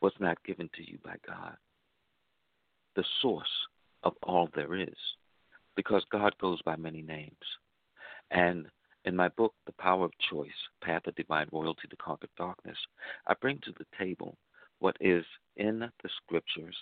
was 0.03 0.13
not 0.21 0.43
given 0.45 0.69
to 0.75 0.89
you 0.89 0.99
by 1.05 1.17
God, 1.27 1.57
the 2.97 3.05
source 3.23 3.49
of 4.03 4.13
all 4.23 4.49
there 4.55 4.75
is, 4.75 4.97
because 5.75 6.05
God 6.11 6.35
goes 6.39 6.61
by 6.63 6.77
many 6.77 7.03
names. 7.03 7.33
And 8.31 8.67
in 9.05 9.15
my 9.15 9.29
book, 9.29 9.55
The 9.67 9.73
Power 9.73 10.05
of 10.05 10.13
Choice 10.31 10.51
Path 10.83 11.07
of 11.07 11.15
Divine 11.15 11.49
Royalty 11.53 11.89
to 11.89 11.97
Conquer 11.97 12.29
Darkness, 12.37 12.79
I 13.27 13.35
bring 13.41 13.61
to 13.65 13.73
the 13.79 13.87
table 13.99 14.37
what 14.79 14.97
is 15.01 15.25
in 15.57 15.79
the 15.81 16.11
scriptures 16.25 16.77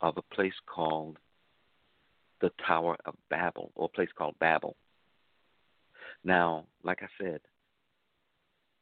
of 0.00 0.16
a 0.16 0.34
place 0.34 0.54
called 0.66 1.18
the 2.40 2.52
Tower 2.66 2.96
of 3.04 3.14
Babel, 3.30 3.72
or 3.74 3.86
a 3.86 3.96
place 3.96 4.10
called 4.16 4.38
Babel. 4.38 4.76
Now, 6.22 6.66
like 6.82 7.02
I 7.02 7.08
said, 7.20 7.40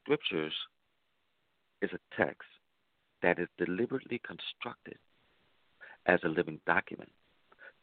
scriptures 0.05 0.55
is 1.82 1.90
a 1.92 2.16
text 2.16 2.48
that 3.22 3.38
is 3.38 3.48
deliberately 3.59 4.20
constructed 4.26 4.98
as 6.07 6.20
a 6.24 6.28
living 6.28 6.61
document 6.66 7.12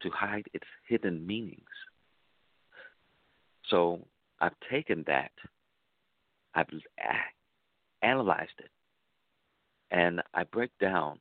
to 0.02 0.10
hide 0.10 0.46
its 0.54 0.68
hidden 0.88 1.26
meanings. 1.26 1.64
So 3.70 4.06
I've 4.40 4.56
taken 4.70 5.04
that, 5.08 5.32
I've 6.56 6.68
analyzed 8.02 8.60
it, 8.60 8.72
and 9.92 10.22
I 10.34 10.44
break 10.46 10.72
down 10.80 11.20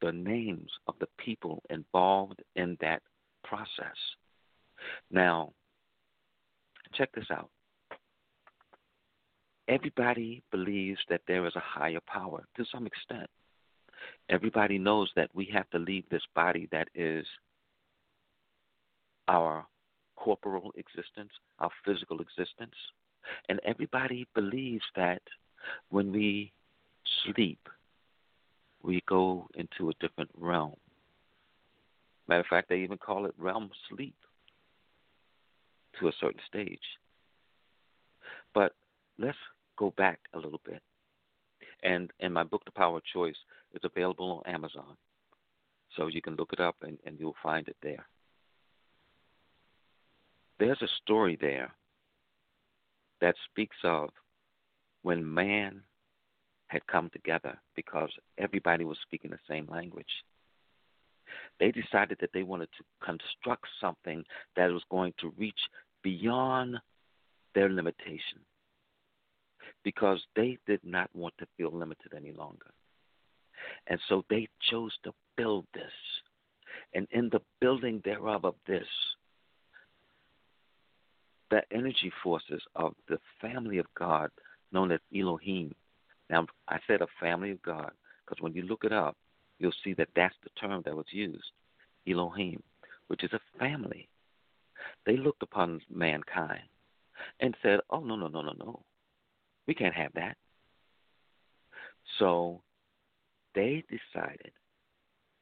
the 0.00 0.12
names 0.12 0.70
of 0.88 0.94
the 1.00 1.08
people 1.18 1.62
involved 1.70 2.42
in 2.56 2.76
that 2.80 3.02
process. 3.44 3.96
Now, 5.10 5.52
check 6.94 7.10
this 7.14 7.30
out. 7.30 7.50
Everybody 9.68 10.42
believes 10.50 10.98
that 11.08 11.20
there 11.28 11.46
is 11.46 11.54
a 11.54 11.60
higher 11.60 12.00
power 12.06 12.44
to 12.56 12.64
some 12.72 12.86
extent. 12.86 13.28
Everybody 14.28 14.78
knows 14.78 15.10
that 15.14 15.30
we 15.34 15.48
have 15.52 15.70
to 15.70 15.78
leave 15.78 16.04
this 16.10 16.22
body 16.34 16.68
that 16.72 16.88
is 16.94 17.24
our 19.28 19.64
corporal 20.22 20.72
existence, 20.76 21.32
our 21.58 21.70
physical 21.84 22.20
existence. 22.20 22.74
And 23.48 23.60
everybody 23.64 24.26
believes 24.34 24.84
that 24.94 25.22
when 25.90 26.12
we 26.12 26.52
sleep, 27.24 27.68
we 28.82 29.02
go 29.08 29.48
into 29.54 29.90
a 29.90 29.94
different 30.00 30.30
realm. 30.38 30.76
Matter 32.28 32.40
of 32.40 32.46
fact, 32.46 32.68
they 32.68 32.78
even 32.78 32.98
call 32.98 33.26
it 33.26 33.34
REM 33.36 33.70
sleep 33.88 34.14
to 35.98 36.08
a 36.08 36.12
certain 36.20 36.40
stage. 36.48 36.78
But 38.54 38.72
let's 39.18 39.38
go 39.76 39.92
back 39.96 40.20
a 40.34 40.38
little 40.38 40.60
bit. 40.64 40.82
And 41.82 42.10
in 42.20 42.32
my 42.32 42.44
book, 42.44 42.64
The 42.64 42.70
Power 42.70 42.98
of 42.98 43.04
Choice, 43.12 43.36
it's 43.72 43.84
available 43.84 44.42
on 44.44 44.54
Amazon. 44.54 44.96
So 45.96 46.06
you 46.06 46.22
can 46.22 46.36
look 46.36 46.52
it 46.52 46.60
up 46.60 46.76
and, 46.82 46.98
and 47.04 47.18
you'll 47.18 47.34
find 47.42 47.66
it 47.68 47.76
there. 47.82 48.06
There's 50.62 50.80
a 50.80 51.02
story 51.02 51.36
there 51.40 51.74
that 53.20 53.34
speaks 53.50 53.78
of 53.82 54.10
when 55.02 55.34
man 55.34 55.82
had 56.68 56.86
come 56.86 57.10
together 57.12 57.58
because 57.74 58.10
everybody 58.38 58.84
was 58.84 58.96
speaking 59.02 59.32
the 59.32 59.40
same 59.50 59.66
language. 59.68 60.06
They 61.58 61.72
decided 61.72 62.18
that 62.20 62.30
they 62.32 62.44
wanted 62.44 62.68
to 62.78 62.84
construct 63.04 63.66
something 63.80 64.22
that 64.54 64.70
was 64.70 64.84
going 64.88 65.14
to 65.18 65.34
reach 65.36 65.58
beyond 66.04 66.76
their 67.56 67.68
limitation 67.68 68.38
because 69.82 70.22
they 70.36 70.58
did 70.68 70.84
not 70.84 71.10
want 71.12 71.34
to 71.40 71.46
feel 71.56 71.76
limited 71.76 72.12
any 72.16 72.30
longer. 72.30 72.70
And 73.88 73.98
so 74.08 74.24
they 74.30 74.46
chose 74.70 74.92
to 75.02 75.12
build 75.36 75.66
this. 75.74 75.90
And 76.94 77.08
in 77.10 77.30
the 77.30 77.40
building 77.60 78.00
thereof 78.04 78.44
of 78.44 78.54
this, 78.68 78.86
the 81.52 81.62
energy 81.70 82.10
forces 82.22 82.62
of 82.74 82.94
the 83.08 83.18
family 83.40 83.78
of 83.78 83.86
God 83.94 84.30
known 84.72 84.90
as 84.90 85.00
Elohim 85.16 85.72
now, 86.32 86.46
I 86.66 86.78
said 86.86 87.02
a 87.02 87.06
family 87.20 87.50
of 87.50 87.62
God 87.62 87.90
because 88.24 88.42
when 88.42 88.54
you 88.54 88.62
look 88.62 88.84
it 88.84 88.92
up, 88.92 89.16
you'll 89.58 89.74
see 89.84 89.92
that 89.94 90.08
that's 90.16 90.34
the 90.42 90.50
term 90.58 90.82
that 90.86 90.96
was 90.96 91.06
used 91.10 91.44
Elohim, 92.08 92.62
which 93.08 93.22
is 93.22 93.32
a 93.34 93.58
family. 93.58 94.08
They 95.04 95.18
looked 95.18 95.42
upon 95.42 95.82
mankind 95.94 96.62
and 97.40 97.54
said, 97.62 97.80
oh, 97.90 98.00
no, 98.00 98.16
no, 98.16 98.28
no, 98.28 98.40
no, 98.40 98.52
no. 98.58 98.82
We 99.66 99.74
can't 99.74 99.94
have 99.94 100.12
that. 100.14 100.36
So 102.18 102.62
they 103.54 103.84
decided 103.88 104.52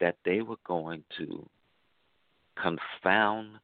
that 0.00 0.16
they 0.24 0.42
were 0.42 0.56
going 0.66 1.04
to 1.18 1.48
confound 2.60 3.60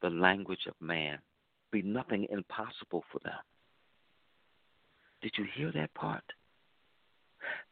the 0.00 0.10
language 0.10 0.66
of 0.68 0.74
man, 0.80 1.18
be 1.70 1.82
nothing 1.82 2.26
impossible 2.30 3.04
for 3.12 3.18
them. 3.24 3.38
Did 5.22 5.32
you 5.36 5.46
hear 5.54 5.72
that 5.72 5.92
part? 5.94 6.24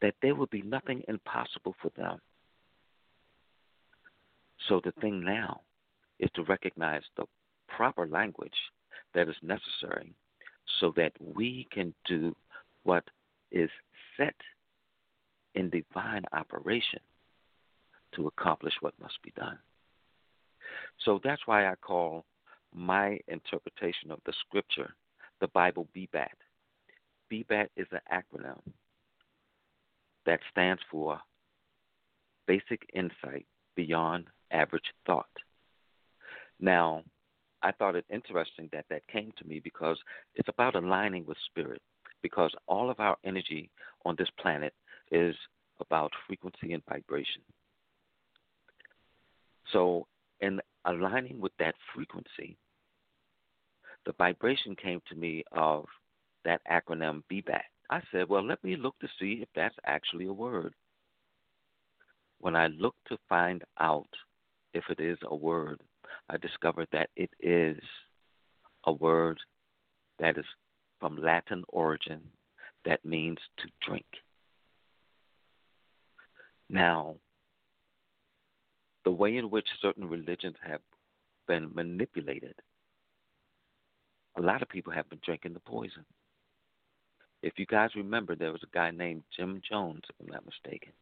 that 0.01 0.15
there 0.23 0.35
will 0.35 0.47
be 0.47 0.63
nothing 0.63 1.03
impossible 1.09 1.75
for 1.81 1.91
them. 1.97 2.19
So 4.69 4.81
the 4.85 4.93
thing 5.01 5.25
now 5.25 5.61
is 6.19 6.31
to 6.35 6.43
recognize 6.45 7.03
the 7.17 7.25
proper 7.69 8.07
language 8.07 8.57
that 9.15 9.29
is 9.29 9.37
necessary 9.43 10.15
so 10.81 10.93
that 10.97 11.13
we 11.21 11.67
can 11.71 11.95
do 12.07 12.35
what 12.83 13.05
is 13.53 13.71
set 14.17 14.35
in 15.55 15.71
divine 15.71 16.25
operation 16.33 17.01
to 18.15 18.27
accomplish 18.27 18.75
what 18.81 18.95
must 19.01 19.21
be 19.23 19.33
done. 19.37 19.59
So 21.05 21.21
that's 21.23 21.43
why 21.47 21.67
I 21.67 21.75
call 21.77 22.25
my 22.75 23.19
interpretation 23.29 24.11
of 24.11 24.21
the 24.27 24.33
scripture 24.47 24.95
the 25.41 25.49
Bible 25.49 25.87
BIBAT. 25.95 26.29
BIBAT 27.31 27.69
is 27.77 27.87
an 27.93 28.01
acronym 28.11 28.61
that 30.25 30.41
stands 30.51 30.81
for 30.91 31.21
Basic 32.47 32.83
Insight 32.95 33.47
Beyond 33.75 34.27
Average 34.51 34.93
Thought. 35.07 35.27
Now, 36.61 37.03
I 37.63 37.73
thought 37.73 37.97
it 37.97 38.05
interesting 38.11 38.69
that 38.73 38.87
that 38.91 39.07
came 39.09 39.33
to 39.39 39.47
me 39.47 39.61
because 39.61 39.99
it's 40.35 40.49
about 40.49 40.75
aligning 40.75 41.27
with 41.27 41.37
spirit, 41.47 41.83
because 42.23 42.53
all 42.67 42.91
of 42.91 43.01
our 43.01 43.17
energy 43.25 43.71
on 44.05 44.15
this 44.19 44.29
planet 44.41 44.73
is 45.11 45.35
about 45.81 46.13
frequency 46.27 46.73
and 46.73 46.83
vibration. 46.89 47.43
So, 49.73 50.07
in 50.41 50.61
aligning 50.87 51.41
with 51.41 51.53
that 51.59 51.75
frequency, 51.95 52.57
the 54.05 54.13
vibration 54.19 54.77
came 54.77 55.01
to 55.09 55.17
me 55.17 55.45
of 55.53 55.85
that 56.45 56.61
acronym 56.71 57.23
BIBAT. 57.31 57.63
I 57.91 58.01
said, 58.11 58.29
well, 58.29 58.45
let 58.45 58.63
me 58.65 58.77
look 58.77 58.99
to 59.01 59.09
see 59.19 59.41
if 59.43 59.49
that's 59.55 59.75
actually 59.85 60.27
a 60.27 60.33
word. 60.33 60.75
When 62.39 62.55
I 62.57 62.69
looked 62.69 63.07
to 63.09 63.19
find 63.29 63.63
out 63.81 64.09
if 64.75 64.85
it 64.91 65.01
is 65.01 65.19
a 65.25 65.35
word, 65.35 65.81
I 66.29 66.37
discovered 66.37 66.89
that 66.93 67.11
it 67.17 67.31
is 67.41 67.79
a 68.85 68.93
word 68.93 69.39
that 70.19 70.39
is 70.39 70.45
from 71.01 71.17
Latin 71.17 71.65
origin 71.69 72.21
that 72.85 73.05
means 73.05 73.39
to 73.59 73.69
drink. 73.87 74.07
Now, 76.69 77.17
the 79.07 79.13
way 79.13 79.39
in 79.39 79.51
which 79.51 79.69
certain 79.81 80.07
religions 80.11 80.57
have 80.69 80.83
been 81.49 81.71
manipulated, 81.75 82.57
a 84.37 84.43
lot 84.43 84.61
of 84.61 84.69
people 84.69 84.93
have 84.93 85.09
been 85.09 85.21
drinking 85.25 85.55
the 85.55 85.61
poison. 85.61 86.05
If 87.43 87.55
you 87.59 87.67
guys 87.67 87.91
remember, 87.97 88.35
there 88.35 88.53
was 88.53 88.65
a 88.65 88.75
guy 88.75 88.91
named 88.91 89.23
Jim 89.35 89.63
Jones, 89.67 90.03
if 90.11 90.17
I'm 90.21 90.33
not 90.33 90.45
mistaken. 90.45 90.93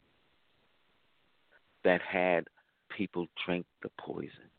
that 1.84 2.00
had 2.02 2.48
people 2.96 3.26
drink 3.46 3.66
the 3.82 3.90
poison 3.98 4.50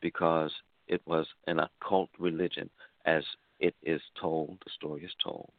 because 0.00 0.52
it 0.88 1.00
was 1.06 1.26
an 1.46 1.60
occult 1.60 2.10
religion, 2.18 2.68
as 3.06 3.24
it 3.60 3.74
is 3.82 4.00
told, 4.20 4.58
the 4.64 4.70
story 4.74 5.04
is 5.04 5.12
told, 5.22 5.50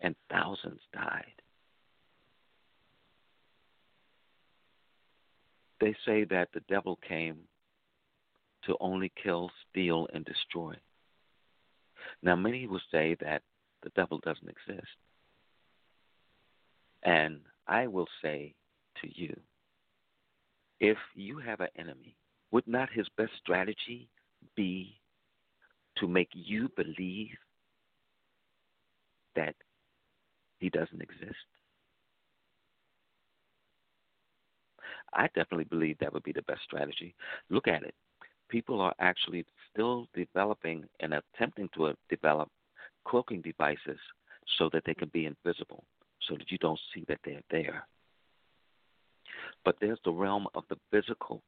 and 0.00 0.14
thousands 0.30 0.80
died. 0.92 1.42
They 5.80 5.94
say 6.04 6.24
that 6.24 6.48
the 6.52 6.62
devil 6.68 6.98
came 7.06 7.38
to 8.64 8.76
only 8.80 9.12
kill, 9.22 9.50
steal, 9.70 10.08
and 10.12 10.24
destroy. 10.24 10.74
Now, 12.22 12.36
many 12.36 12.66
will 12.66 12.80
say 12.90 13.16
that 13.20 13.42
the 13.82 13.90
devil 13.90 14.18
doesn't 14.18 14.48
exist. 14.48 14.88
And 17.02 17.40
I 17.66 17.86
will 17.86 18.08
say 18.22 18.54
to 19.02 19.08
you 19.20 19.38
if 20.80 20.98
you 21.14 21.38
have 21.38 21.60
an 21.60 21.68
enemy, 21.76 22.16
would 22.50 22.66
not 22.66 22.88
his 22.90 23.06
best 23.16 23.32
strategy 23.40 24.08
be 24.56 24.98
to 25.96 26.06
make 26.06 26.30
you 26.32 26.68
believe 26.76 27.36
that 29.34 29.54
he 30.58 30.70
doesn't 30.70 31.02
exist? 31.02 31.36
I 35.14 35.26
definitely 35.28 35.64
believe 35.64 35.98
that 35.98 36.12
would 36.12 36.22
be 36.22 36.32
the 36.32 36.42
best 36.42 36.62
strategy. 36.64 37.14
Look 37.50 37.68
at 37.68 37.82
it. 37.82 37.94
People 38.48 38.80
are 38.80 38.94
actually 38.98 39.44
still 39.70 40.06
developing 40.14 40.84
and 41.00 41.14
attempting 41.14 41.68
to 41.74 41.86
uh, 41.86 41.92
develop 42.08 42.48
cloaking 43.06 43.42
devices 43.42 43.98
so 44.58 44.70
that 44.72 44.82
they 44.86 44.94
can 44.94 45.10
be 45.12 45.26
invisible, 45.26 45.84
so 46.26 46.34
that 46.36 46.50
you 46.50 46.58
don't 46.58 46.80
see 46.94 47.04
that 47.08 47.18
they're 47.24 47.42
there. 47.50 47.86
But 49.64 49.76
there's 49.80 49.98
the 50.04 50.12
realm 50.12 50.46
of 50.54 50.64
the 50.68 50.78
physical, 50.90 51.42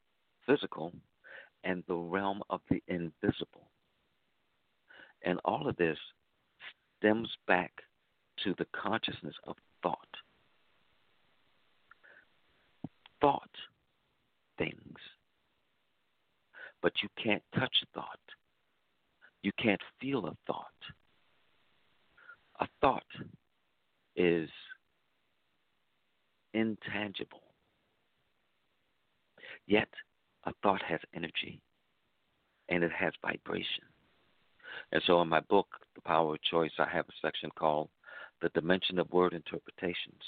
physical, 0.46 0.92
and 1.64 1.82
the 1.88 1.96
realm 1.96 2.42
of 2.50 2.60
the 2.70 2.82
invisible. 2.88 3.70
And 5.22 5.38
all 5.44 5.68
of 5.68 5.76
this 5.76 5.98
stems 6.98 7.28
back 7.46 7.72
to 8.44 8.54
the 8.58 8.66
consciousness 8.72 9.34
of 9.46 9.56
thought. 9.82 10.08
Thought 13.20 13.50
things, 14.58 14.98
but 16.82 16.92
you 17.02 17.08
can't 17.22 17.42
touch 17.54 17.74
a 17.82 17.86
thought. 17.94 18.18
You 19.42 19.52
can't 19.62 19.80
feel 20.00 20.26
a 20.26 20.36
thought. 20.46 20.66
A 22.60 22.66
thought 22.80 23.02
is 24.16 24.48
intangible. 26.52 27.42
Yet, 29.66 29.88
a 30.44 30.52
thought 30.62 30.82
has 30.82 31.00
energy 31.14 31.60
and 32.68 32.84
it 32.84 32.92
has 32.92 33.12
vibration. 33.22 33.84
And 34.92 35.02
so, 35.06 35.20
in 35.22 35.28
my 35.28 35.40
book, 35.40 35.68
The 35.94 36.00
Power 36.02 36.34
of 36.34 36.42
Choice, 36.42 36.72
I 36.78 36.88
have 36.88 37.06
a 37.08 37.26
section 37.26 37.50
called 37.56 37.88
The 38.42 38.50
Dimension 38.50 38.98
of 38.98 39.10
Word 39.10 39.32
Interpretations. 39.32 40.22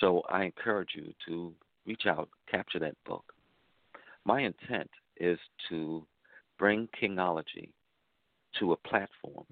So, 0.00 0.22
I 0.30 0.44
encourage 0.44 0.90
you 0.94 1.12
to 1.28 1.52
reach 1.86 2.06
out, 2.06 2.28
capture 2.50 2.78
that 2.78 2.96
book. 3.06 3.32
My 4.24 4.40
intent 4.40 4.90
is 5.18 5.38
to 5.68 6.06
bring 6.58 6.88
Kingology 7.00 7.70
to 8.58 8.72
a 8.72 8.76
platform 8.76 9.44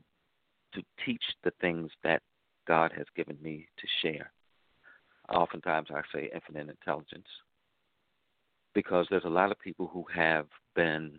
to 0.75 0.83
teach 1.05 1.23
the 1.45 1.53
things 1.61 1.91
that 2.03 2.23
God 2.67 2.93
has 2.97 3.07
given 3.15 3.37
me 3.43 3.67
to 3.79 3.87
share 4.03 4.33
oftentimes 5.29 5.89
I 5.91 6.01
say 6.13 6.31
infinite 6.35 6.71
intelligence 6.71 7.27
because 8.75 9.07
there's 9.11 9.25
a 9.25 9.29
lot 9.29 9.51
of 9.51 9.59
people 9.59 9.89
who 9.93 10.05
have 10.15 10.47
been 10.75 11.19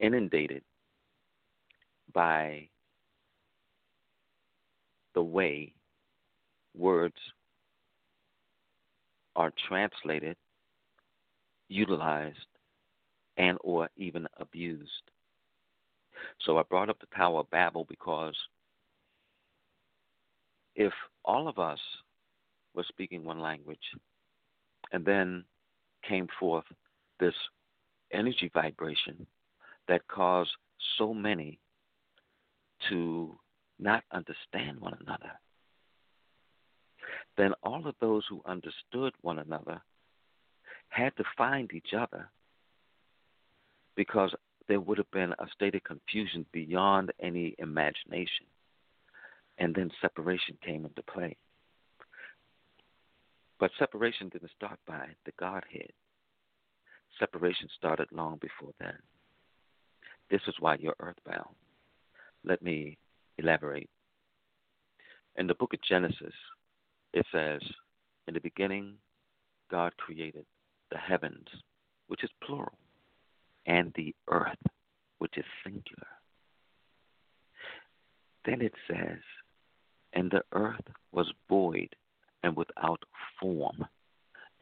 inundated 0.00 0.62
by 2.12 2.68
the 5.14 5.22
way 5.22 5.72
words 6.76 7.16
are 9.34 9.52
translated, 9.68 10.36
utilized, 11.68 12.36
and 13.36 13.58
or 13.62 13.88
even 13.96 14.26
abused. 14.38 14.90
So 16.44 16.58
I 16.58 16.62
brought 16.62 16.88
up 16.88 16.98
the 17.00 17.16
Tower 17.16 17.40
of 17.40 17.50
Babel 17.50 17.86
because 17.88 18.34
if 20.74 20.92
all 21.24 21.48
of 21.48 21.58
us 21.58 21.78
were 22.74 22.84
speaking 22.88 23.24
one 23.24 23.40
language 23.40 23.78
and 24.92 25.04
then 25.04 25.44
came 26.06 26.28
forth 26.38 26.64
this 27.20 27.34
energy 28.12 28.50
vibration 28.54 29.26
that 29.88 30.06
caused 30.08 30.50
so 30.98 31.12
many 31.12 31.58
to 32.88 33.38
not 33.78 34.04
understand 34.12 34.80
one 34.80 34.96
another, 35.00 35.32
then 37.36 37.52
all 37.62 37.86
of 37.86 37.94
those 38.00 38.24
who 38.28 38.40
understood 38.46 39.12
one 39.22 39.38
another 39.38 39.80
had 40.88 41.16
to 41.16 41.24
find 41.36 41.72
each 41.72 41.92
other 41.96 42.30
because 43.96 44.34
there 44.68 44.80
would 44.80 44.98
have 44.98 45.10
been 45.10 45.32
a 45.32 45.46
state 45.54 45.74
of 45.74 45.84
confusion 45.84 46.44
beyond 46.52 47.12
any 47.20 47.54
imagination 47.58 48.46
and 49.58 49.74
then 49.74 49.90
separation 50.00 50.56
came 50.64 50.84
into 50.84 51.02
play. 51.02 51.36
But 53.58 53.70
separation 53.78 54.28
didn't 54.28 54.50
start 54.56 54.78
by 54.86 55.08
the 55.24 55.32
Godhead. 55.38 55.90
Separation 57.18 57.68
started 57.76 58.08
long 58.12 58.38
before 58.40 58.74
then. 58.78 58.98
This 60.30 60.42
is 60.46 60.54
why 60.60 60.76
you're 60.78 60.96
earthbound. 61.00 61.54
Let 62.44 62.62
me 62.62 62.98
elaborate. 63.38 63.88
In 65.36 65.46
the 65.46 65.54
book 65.54 65.72
of 65.72 65.80
Genesis, 65.82 66.34
it 67.12 67.26
says, 67.32 67.60
In 68.26 68.34
the 68.34 68.40
beginning, 68.40 68.94
God 69.70 69.92
created 69.96 70.44
the 70.90 70.98
heavens, 70.98 71.48
which 72.08 72.24
is 72.24 72.30
plural, 72.44 72.78
and 73.66 73.92
the 73.96 74.14
earth, 74.28 74.56
which 75.18 75.36
is 75.36 75.44
singular. 75.64 76.06
Then 78.44 78.60
it 78.62 78.74
says, 78.88 79.18
and 80.12 80.30
the 80.30 80.42
earth 80.52 80.84
was 81.12 81.30
void 81.48 81.94
and 82.42 82.56
without 82.56 83.02
form, 83.40 83.84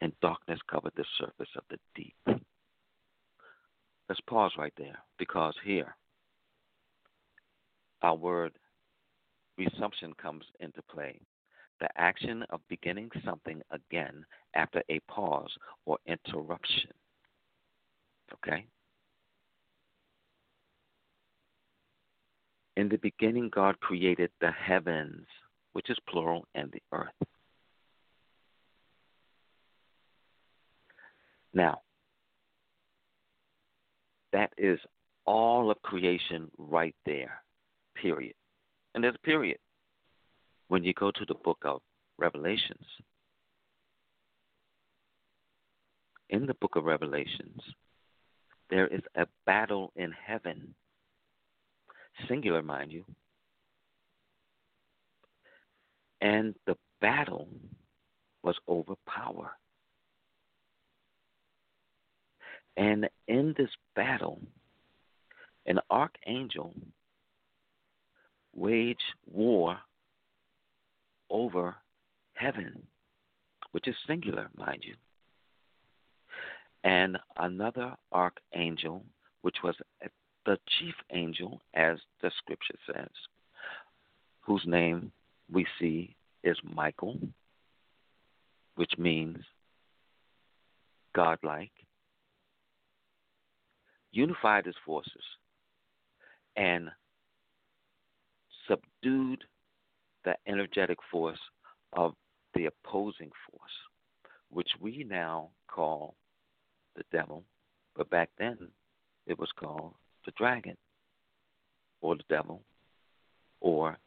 and 0.01 0.11
darkness 0.21 0.59
covered 0.69 0.93
the 0.95 1.05
surface 1.19 1.49
of 1.55 1.63
the 1.69 1.77
deep. 1.95 2.41
Let's 4.09 4.21
pause 4.21 4.51
right 4.57 4.73
there 4.77 4.97
because 5.17 5.55
here 5.63 5.95
our 8.01 8.15
word 8.15 8.53
resumption 9.57 10.13
comes 10.21 10.43
into 10.59 10.81
play. 10.91 11.19
The 11.79 11.89
action 11.97 12.43
of 12.49 12.61
beginning 12.69 13.11
something 13.25 13.61
again 13.71 14.25
after 14.53 14.81
a 14.89 14.99
pause 15.01 15.51
or 15.85 15.97
interruption. 16.05 16.91
Okay? 18.33 18.65
In 22.77 22.89
the 22.89 22.97
beginning, 22.97 23.49
God 23.53 23.79
created 23.79 24.31
the 24.41 24.51
heavens 24.51 25.25
which 25.75 25.89
is 25.89 25.97
plural, 26.09 26.47
and 26.55 26.71
the 26.71 26.81
earth. 26.93 27.11
Now, 31.53 31.81
that 34.31 34.53
is 34.57 34.79
all 35.25 35.69
of 35.69 35.81
creation 35.81 36.49
right 36.57 36.95
there, 37.05 37.43
period. 37.93 38.35
And 38.93 39.03
there's 39.03 39.15
a 39.15 39.25
period. 39.25 39.57
When 40.67 40.83
you 40.83 40.93
go 40.93 41.11
to 41.11 41.25
the 41.25 41.35
book 41.35 41.59
of 41.63 41.81
Revelations, 42.17 42.85
in 46.29 46.47
the 46.47 46.55
book 46.55 46.75
of 46.75 46.85
Revelations, 46.85 47.61
there 48.69 48.87
is 48.87 49.01
a 49.15 49.27
battle 49.45 49.91
in 49.95 50.11
heaven, 50.11 50.73
singular, 52.27 52.63
mind 52.63 52.91
you, 52.91 53.05
and 56.19 56.55
the 56.65 56.75
battle 56.99 57.47
was 58.41 58.55
over 58.67 58.95
power. 59.07 59.51
And 62.75 63.07
in 63.27 63.53
this 63.57 63.69
battle, 63.95 64.41
an 65.65 65.79
archangel 65.89 66.73
waged 68.53 69.01
war 69.27 69.77
over 71.29 71.75
heaven, 72.33 72.87
which 73.71 73.87
is 73.87 73.95
singular, 74.07 74.49
mind 74.57 74.83
you. 74.83 74.95
And 76.83 77.17
another 77.37 77.95
archangel, 78.11 79.03
which 79.41 79.57
was 79.63 79.75
the 80.45 80.59
chief 80.79 80.93
angel, 81.11 81.61
as 81.73 81.97
the 82.21 82.31
scripture 82.37 82.77
says, 82.85 83.09
whose 84.41 84.63
name 84.65 85.11
we 85.51 85.65
see 85.79 86.15
is 86.43 86.57
Michael. 86.63 87.19
which 88.75 88.91
means 88.97 89.37
godlike, 91.13 91.71
unified 94.11 94.65
his 94.65 94.75
forces 94.85 95.23
and 96.55 96.89
subdued 98.67 99.43
the 100.25 100.35
energetic 100.47 100.97
force 101.11 101.39
of 101.93 102.13
the 102.53 102.65
opposing 102.65 103.31
force, 103.49 103.71
which 104.49 104.69
we 104.81 105.05
now 105.07 105.49
call 105.67 106.15
the 106.95 107.03
devil, 107.11 107.43
but 107.95 108.09
back 108.09 108.29
then 108.37 108.57
it 109.27 109.37
was 109.39 109.49
called 109.57 109.93
the 110.25 110.31
dragon 110.37 110.75
or 112.01 112.15
the 112.15 112.23
devil 112.29 112.61
or 113.61 113.97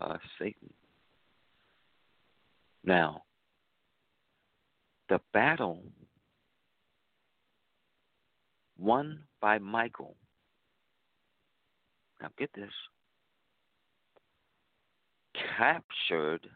uh, 0.00 0.16
Satan. 0.38 0.72
Now, 2.84 3.22
the 5.08 5.20
battle 5.32 5.82
won 8.78 9.20
by 9.40 9.58
Michael. 9.58 10.16
Now, 12.20 12.28
get 12.38 12.50
this 12.54 12.70
captured 15.56 16.48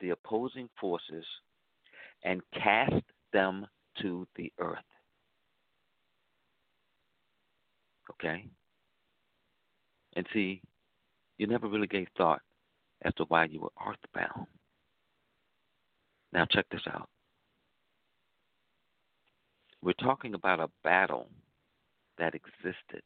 the 0.00 0.10
opposing 0.10 0.68
forces 0.80 1.24
and 2.24 2.40
cast 2.54 3.02
them 3.32 3.66
to 4.00 4.26
the 4.36 4.52
earth. 4.58 4.78
Okay? 8.10 8.46
And 10.16 10.26
see, 10.32 10.60
you 11.38 11.46
never 11.46 11.68
really 11.68 11.86
gave 11.86 12.08
thought 12.16 12.42
as 13.02 13.14
to 13.14 13.24
why 13.24 13.46
you 13.46 13.60
were 13.60 13.72
earthbound. 13.86 14.46
Now, 16.32 16.46
check 16.50 16.66
this 16.70 16.82
out. 16.92 17.08
We're 19.82 19.92
talking 19.94 20.34
about 20.34 20.60
a 20.60 20.70
battle 20.84 21.28
that 22.18 22.34
existed 22.34 23.02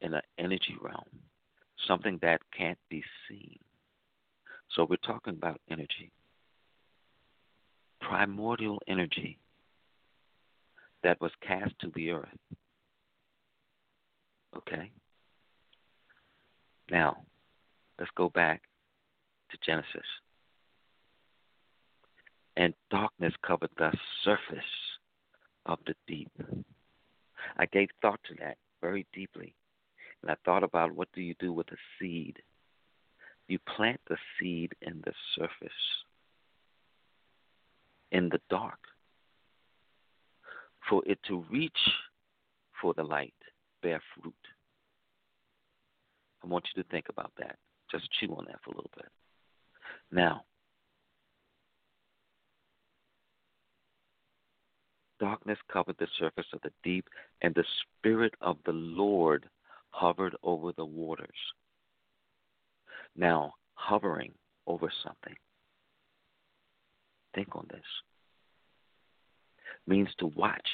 in 0.00 0.14
an 0.14 0.22
energy 0.38 0.76
realm, 0.80 1.04
something 1.86 2.18
that 2.22 2.40
can't 2.56 2.78
be 2.88 3.02
seen. 3.28 3.58
So, 4.74 4.86
we're 4.88 4.96
talking 4.96 5.34
about 5.34 5.60
energy, 5.70 6.12
primordial 8.00 8.80
energy 8.86 9.38
that 11.02 11.20
was 11.20 11.32
cast 11.46 11.78
to 11.80 11.90
the 11.94 12.10
earth. 12.10 12.28
Okay? 14.56 14.90
Now, 16.90 17.24
let's 17.98 18.10
go 18.16 18.28
back 18.28 18.62
to 19.50 19.58
Genesis 19.64 20.06
and 22.58 22.74
darkness 22.90 23.32
covered 23.46 23.70
the 23.78 23.92
surface 24.24 24.64
of 25.66 25.78
the 25.86 25.94
deep. 26.08 26.30
I 27.56 27.66
gave 27.66 27.88
thought 28.02 28.20
to 28.28 28.34
that 28.40 28.56
very 28.82 29.06
deeply. 29.14 29.54
And 30.22 30.30
I 30.30 30.34
thought 30.44 30.64
about 30.64 30.92
what 30.92 31.08
do 31.14 31.22
you 31.22 31.34
do 31.38 31.52
with 31.52 31.68
a 31.68 31.76
seed? 31.98 32.36
You 33.48 33.58
plant 33.76 34.00
the 34.08 34.16
seed 34.38 34.74
in 34.82 35.02
the 35.04 35.12
surface, 35.34 35.72
in 38.12 38.28
the 38.28 38.40
dark, 38.50 38.78
for 40.88 41.02
it 41.06 41.18
to 41.28 41.44
reach 41.50 41.78
for 42.80 42.94
the 42.94 43.02
light, 43.02 43.34
bear 43.82 44.00
fruit. 44.14 44.34
I 46.44 46.46
want 46.46 46.66
you 46.74 46.82
to 46.82 46.88
think 46.90 47.06
about 47.08 47.32
that. 47.38 47.56
Just 47.90 48.08
chew 48.20 48.34
on 48.36 48.44
that 48.46 48.60
for 48.62 48.70
a 48.70 48.76
little 48.76 48.90
bit. 48.96 49.08
Now, 50.12 50.44
Darkness 55.18 55.58
covered 55.72 55.96
the 55.98 56.06
surface 56.18 56.46
of 56.52 56.60
the 56.62 56.70
deep, 56.84 57.08
and 57.42 57.54
the 57.54 57.64
Spirit 57.82 58.34
of 58.40 58.56
the 58.64 58.72
Lord 58.72 59.48
hovered 59.90 60.36
over 60.42 60.72
the 60.72 60.84
waters. 60.84 61.28
Now, 63.18 63.54
hovering 63.74 64.32
over 64.68 64.92
something. 65.02 65.34
Think 67.34 67.56
on 67.56 67.66
this. 67.68 67.80
Means 69.88 70.08
to 70.20 70.26
watch, 70.26 70.68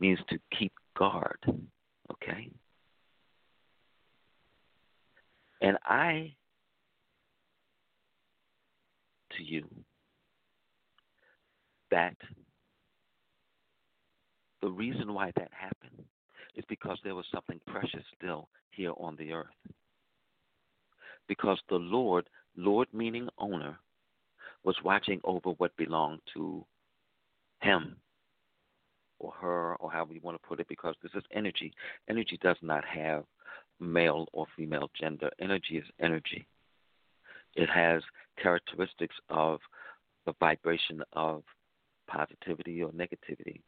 means 0.00 0.18
to 0.30 0.38
keep 0.58 0.72
guard. 0.96 1.38
Okay? 2.10 2.50
And 5.60 5.76
I, 5.84 6.34
to 9.36 9.44
you, 9.44 9.68
that 11.90 12.16
the 14.62 14.70
reason 14.70 15.12
why 15.12 15.30
that 15.36 15.50
happened 15.52 16.06
is 16.56 16.64
because 16.70 16.98
there 17.04 17.14
was 17.14 17.26
something 17.32 17.60
precious 17.66 18.02
still 18.16 18.48
here 18.70 18.92
on 18.96 19.14
the 19.16 19.32
earth. 19.32 19.46
Because 21.28 21.60
the 21.68 21.76
Lord, 21.76 22.28
Lord 22.56 22.88
meaning 22.92 23.28
owner, 23.38 23.78
was 24.64 24.76
watching 24.84 25.20
over 25.24 25.50
what 25.50 25.76
belonged 25.76 26.20
to 26.34 26.64
him 27.60 27.96
or 29.18 29.32
her 29.40 29.74
or 29.76 29.90
however 29.90 30.14
you 30.14 30.20
want 30.22 30.40
to 30.40 30.48
put 30.48 30.60
it 30.60 30.68
because 30.68 30.94
this 31.02 31.12
is 31.14 31.24
energy. 31.32 31.72
Energy 32.08 32.38
does 32.42 32.56
not 32.62 32.84
have 32.84 33.24
male 33.80 34.26
or 34.32 34.46
female 34.56 34.90
gender. 34.98 35.30
Energy 35.40 35.78
is 35.78 35.84
energy. 36.00 36.46
It 37.54 37.68
has 37.68 38.02
characteristics 38.40 39.16
of 39.28 39.60
the 40.26 40.34
vibration 40.40 41.02
of 41.12 41.42
positivity 42.08 42.82
or 42.82 42.90
negativity 42.90 43.60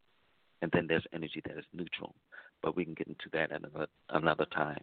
and 0.65 0.73
then 0.73 0.87
there's 0.89 1.05
energy 1.13 1.43
that 1.45 1.59
is 1.59 1.65
neutral. 1.75 2.15
But 2.63 2.75
we 2.75 2.87
can 2.87 2.95
get 2.95 3.07
into 3.07 3.29
that 3.35 3.53
another 3.53 3.87
another 4.09 4.47
time, 4.47 4.83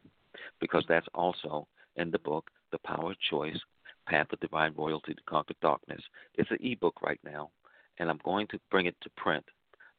because 0.59 0.85
that's 0.87 1.07
also 1.15 1.67
in 1.95 2.11
the 2.11 2.19
book, 2.19 2.51
The 2.71 2.79
Power 2.79 3.11
of 3.11 3.19
Choice: 3.29 3.59
Path 4.07 4.27
of 4.31 4.39
Divine 4.39 4.73
Royalty 4.75 5.13
to 5.13 5.21
Conquer 5.27 5.53
Darkness. 5.61 6.01
It's 6.35 6.51
an 6.51 6.57
ebook 6.61 7.01
right 7.01 7.19
now, 7.23 7.51
and 7.99 8.09
I'm 8.09 8.19
going 8.23 8.47
to 8.47 8.59
bring 8.69 8.85
it 8.85 8.95
to 9.01 9.09
print, 9.17 9.45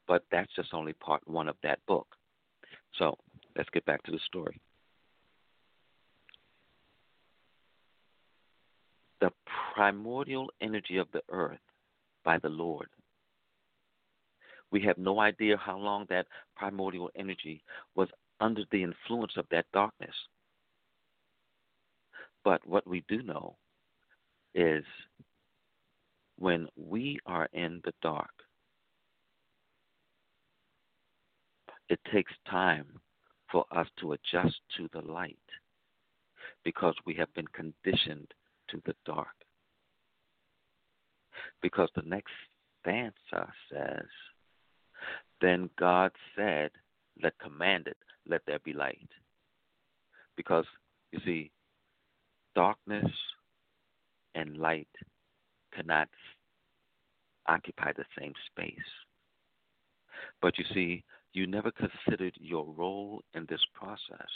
but 0.06 0.24
that's 0.30 0.54
just 0.54 0.74
only 0.74 0.92
part 0.94 1.26
one 1.26 1.48
of 1.48 1.56
that 1.62 1.78
book. 1.86 2.06
So 2.98 3.16
let's 3.56 3.70
get 3.70 3.84
back 3.84 4.02
to 4.04 4.12
the 4.12 4.20
story. 4.26 4.60
The 9.20 9.30
primordial 9.74 10.50
energy 10.60 10.98
of 10.98 11.08
the 11.12 11.22
earth 11.30 11.60
by 12.24 12.38
the 12.38 12.48
Lord 12.48 12.88
we 14.72 14.80
have 14.80 14.98
no 14.98 15.20
idea 15.20 15.56
how 15.56 15.78
long 15.78 16.06
that 16.08 16.26
primordial 16.56 17.10
energy 17.14 17.62
was 17.94 18.08
under 18.40 18.62
the 18.72 18.82
influence 18.82 19.34
of 19.36 19.44
that 19.50 19.66
darkness. 19.72 20.14
But 22.44 22.66
what 22.66 22.86
we 22.86 23.04
do 23.08 23.22
know 23.22 23.56
is 24.54 24.84
when 26.38 26.68
we 26.76 27.18
are 27.26 27.48
in 27.52 27.80
the 27.84 27.92
dark, 28.02 28.30
it 31.88 32.00
takes 32.12 32.32
time 32.48 32.86
for 33.50 33.64
us 33.70 33.86
to 34.00 34.12
adjust 34.12 34.56
to 34.76 34.88
the 34.92 35.02
light 35.02 35.36
because 36.64 36.94
we 37.04 37.14
have 37.14 37.32
been 37.34 37.46
conditioned 37.48 38.32
to 38.68 38.80
the 38.86 38.94
dark. 39.04 39.28
Because 41.60 41.90
the 41.94 42.02
next 42.02 42.32
stanza 42.80 43.52
says, 43.70 44.08
then 45.40 45.68
God 45.78 46.12
said, 46.36 46.70
Let 47.22 47.38
commanded, 47.38 47.96
let 48.26 48.42
there 48.46 48.60
be 48.60 48.72
light. 48.72 49.10
Because, 50.36 50.64
you 51.10 51.20
see, 51.24 51.50
darkness 52.54 53.10
and 54.34 54.56
light 54.56 54.88
cannot 55.74 56.08
occupy 57.46 57.92
the 57.92 58.04
same 58.18 58.32
space. 58.46 58.74
But 60.40 60.58
you 60.58 60.64
see, 60.74 61.04
you 61.32 61.46
never 61.46 61.70
considered 61.70 62.34
your 62.38 62.66
role 62.66 63.22
in 63.34 63.46
this 63.48 63.64
process 63.74 64.28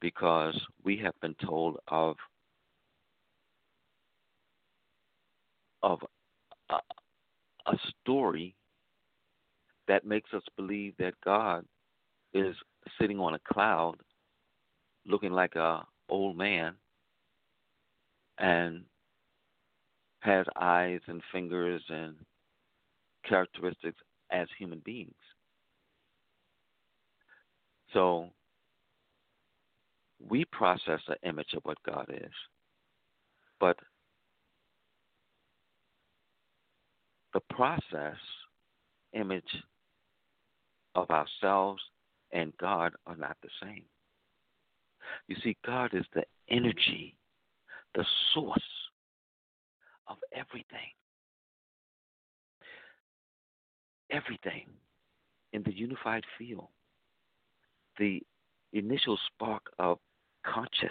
because 0.00 0.58
we 0.84 0.96
have 0.98 1.14
been 1.20 1.34
told 1.44 1.78
of 1.88 2.16
of 5.82 6.00
a, 6.68 6.76
a 7.66 7.76
story 8.02 8.54
that 9.88 10.04
makes 10.04 10.32
us 10.34 10.42
believe 10.56 10.94
that 10.98 11.14
God 11.24 11.64
is 12.34 12.54
sitting 13.00 13.18
on 13.18 13.34
a 13.34 13.52
cloud 13.52 13.96
looking 15.06 15.32
like 15.32 15.56
a 15.56 15.82
old 16.10 16.36
man 16.36 16.74
and 18.40 18.82
has 20.20 20.46
eyes 20.60 21.00
and 21.06 21.22
fingers 21.32 21.82
and 21.88 22.16
characteristics 23.28 23.98
as 24.30 24.48
human 24.58 24.80
beings. 24.84 25.14
So 27.92 28.30
we 30.28 30.44
process 30.46 31.00
an 31.08 31.16
image 31.22 31.54
of 31.56 31.62
what 31.64 31.78
God 31.86 32.06
is. 32.10 32.32
But 33.58 33.76
the 37.34 37.40
process, 37.50 38.16
image 39.12 39.44
of 40.94 41.10
ourselves 41.10 41.82
and 42.32 42.52
God 42.58 42.92
are 43.06 43.16
not 43.16 43.36
the 43.42 43.48
same. 43.62 43.84
You 45.28 45.36
see, 45.42 45.56
God 45.66 45.90
is 45.94 46.04
the 46.14 46.24
energy, 46.48 47.16
the 47.94 48.04
source 48.34 48.58
of 50.08 50.16
everything. 50.32 50.90
Everything 54.10 54.66
in 55.52 55.62
the 55.62 55.72
unified 55.72 56.24
field. 56.38 56.68
The 57.98 58.22
initial 58.72 59.18
spark 59.26 59.62
of 59.78 59.98
conscious 60.44 60.90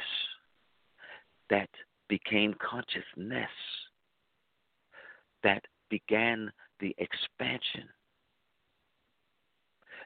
that 1.50 1.70
became 2.08 2.54
consciousness, 2.62 3.50
that 5.44 5.64
began 5.90 6.52
the 6.80 6.96
expansion 6.98 7.88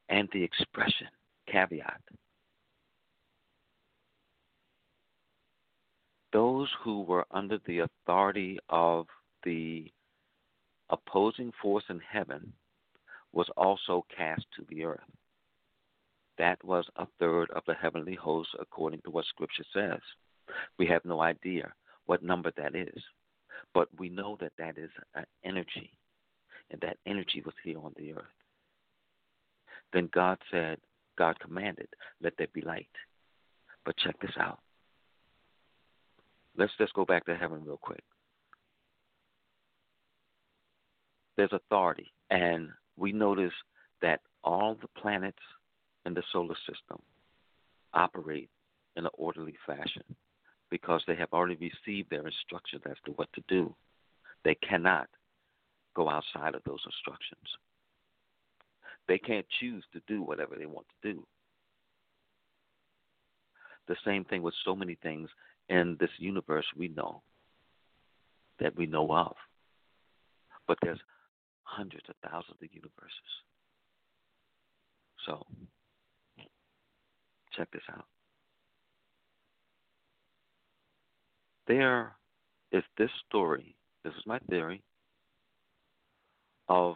and 0.09 0.29
the 0.33 0.43
expression. 0.43 1.07
Caveat. 1.51 2.01
Those 6.33 6.67
who 6.83 7.03
were 7.03 7.25
under 7.29 7.59
the 7.67 7.79
authority 7.79 8.57
of 8.69 9.05
the 9.43 9.91
opposing 10.89 11.51
force 11.61 11.83
in 11.89 11.99
heaven 11.99 12.51
was 13.33 13.47
also 13.55 14.05
cast 14.15 14.45
to 14.55 14.65
the 14.67 14.83
earth. 14.83 14.99
That 16.39 16.63
was 16.63 16.85
a 16.95 17.05
third 17.19 17.51
of 17.51 17.61
the 17.67 17.75
heavenly 17.75 18.15
host, 18.15 18.49
according 18.59 19.01
to 19.01 19.11
what 19.11 19.25
Scripture 19.25 19.63
says. 19.71 19.99
We 20.79 20.87
have 20.87 21.05
no 21.05 21.21
idea 21.21 21.71
what 22.07 22.23
number 22.23 22.51
that 22.57 22.75
is, 22.75 23.01
but 23.73 23.87
we 23.99 24.09
know 24.09 24.37
that 24.41 24.53
that 24.57 24.79
is 24.79 24.89
an 25.13 25.25
energy, 25.43 25.91
and 26.71 26.81
that 26.81 26.97
energy 27.05 27.43
was 27.45 27.53
here 27.63 27.77
on 27.77 27.93
the 27.95 28.13
earth. 28.13 28.23
Then 29.93 30.09
God 30.11 30.39
said, 30.49 30.79
God 31.15 31.39
commanded, 31.39 31.87
let 32.21 32.33
there 32.37 32.47
be 32.53 32.61
light. 32.61 32.87
But 33.85 33.97
check 33.97 34.19
this 34.19 34.35
out. 34.39 34.59
Let's 36.57 36.73
just 36.77 36.93
go 36.93 37.05
back 37.05 37.25
to 37.25 37.35
heaven 37.35 37.63
real 37.65 37.77
quick. 37.77 38.03
There's 41.35 41.51
authority, 41.51 42.13
and 42.29 42.69
we 42.95 43.11
notice 43.11 43.53
that 44.01 44.21
all 44.43 44.75
the 44.79 45.01
planets 45.01 45.41
in 46.05 46.13
the 46.13 46.23
solar 46.31 46.55
system 46.67 47.01
operate 47.93 48.49
in 48.95 49.05
an 49.05 49.11
orderly 49.17 49.55
fashion 49.65 50.03
because 50.69 51.01
they 51.07 51.15
have 51.15 51.33
already 51.33 51.71
received 51.85 52.09
their 52.09 52.25
instructions 52.25 52.83
as 52.89 52.97
to 53.05 53.11
what 53.11 53.31
to 53.33 53.43
do. 53.47 53.75
They 54.43 54.55
cannot 54.55 55.07
go 55.95 56.09
outside 56.09 56.55
of 56.55 56.63
those 56.65 56.81
instructions. 56.85 57.47
They 59.07 59.17
can't 59.17 59.45
choose 59.59 59.83
to 59.93 60.01
do 60.07 60.21
whatever 60.21 60.55
they 60.57 60.65
want 60.65 60.87
to 60.89 61.13
do. 61.13 61.25
The 63.87 63.95
same 64.05 64.23
thing 64.23 64.41
with 64.41 64.53
so 64.63 64.75
many 64.75 64.95
things 64.95 65.29
in 65.69 65.97
this 65.99 66.09
universe 66.17 66.65
we 66.77 66.87
know 66.89 67.21
that 68.59 68.75
we 68.75 68.85
know 68.85 69.11
of. 69.11 69.35
But 70.67 70.77
there's 70.81 70.99
hundreds 71.63 72.05
of 72.09 72.15
thousands 72.29 72.57
of 72.61 72.69
universes. 72.71 73.31
So, 75.25 75.45
check 77.55 77.69
this 77.71 77.81
out. 77.91 78.05
There 81.67 82.13
is 82.71 82.83
this 82.97 83.09
story, 83.27 83.75
this 84.03 84.13
is 84.13 84.25
my 84.25 84.39
theory, 84.49 84.83
of 86.67 86.95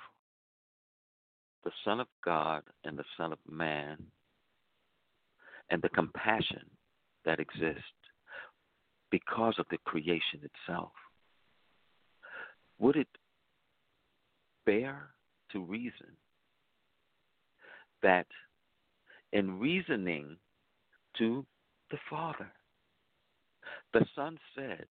the 1.63 1.71
Son 1.83 1.99
of 1.99 2.07
God 2.23 2.63
and 2.83 2.97
the 2.97 3.05
Son 3.17 3.31
of 3.31 3.39
Man 3.49 3.97
and 5.69 5.81
the 5.81 5.89
compassion 5.89 6.63
that 7.25 7.39
exists 7.39 7.81
because 9.11 9.55
of 9.57 9.65
the 9.69 9.77
creation 9.85 10.41
itself. 10.43 10.91
Would 12.79 12.95
it 12.95 13.07
bear 14.65 15.09
to 15.51 15.63
reason 15.63 16.15
that 18.03 18.27
in 19.33 19.59
reasoning 19.59 20.37
to 21.17 21.45
the 21.89 21.97
Father, 22.09 22.51
the 23.93 24.05
Son 24.15 24.37
said, 24.55 24.85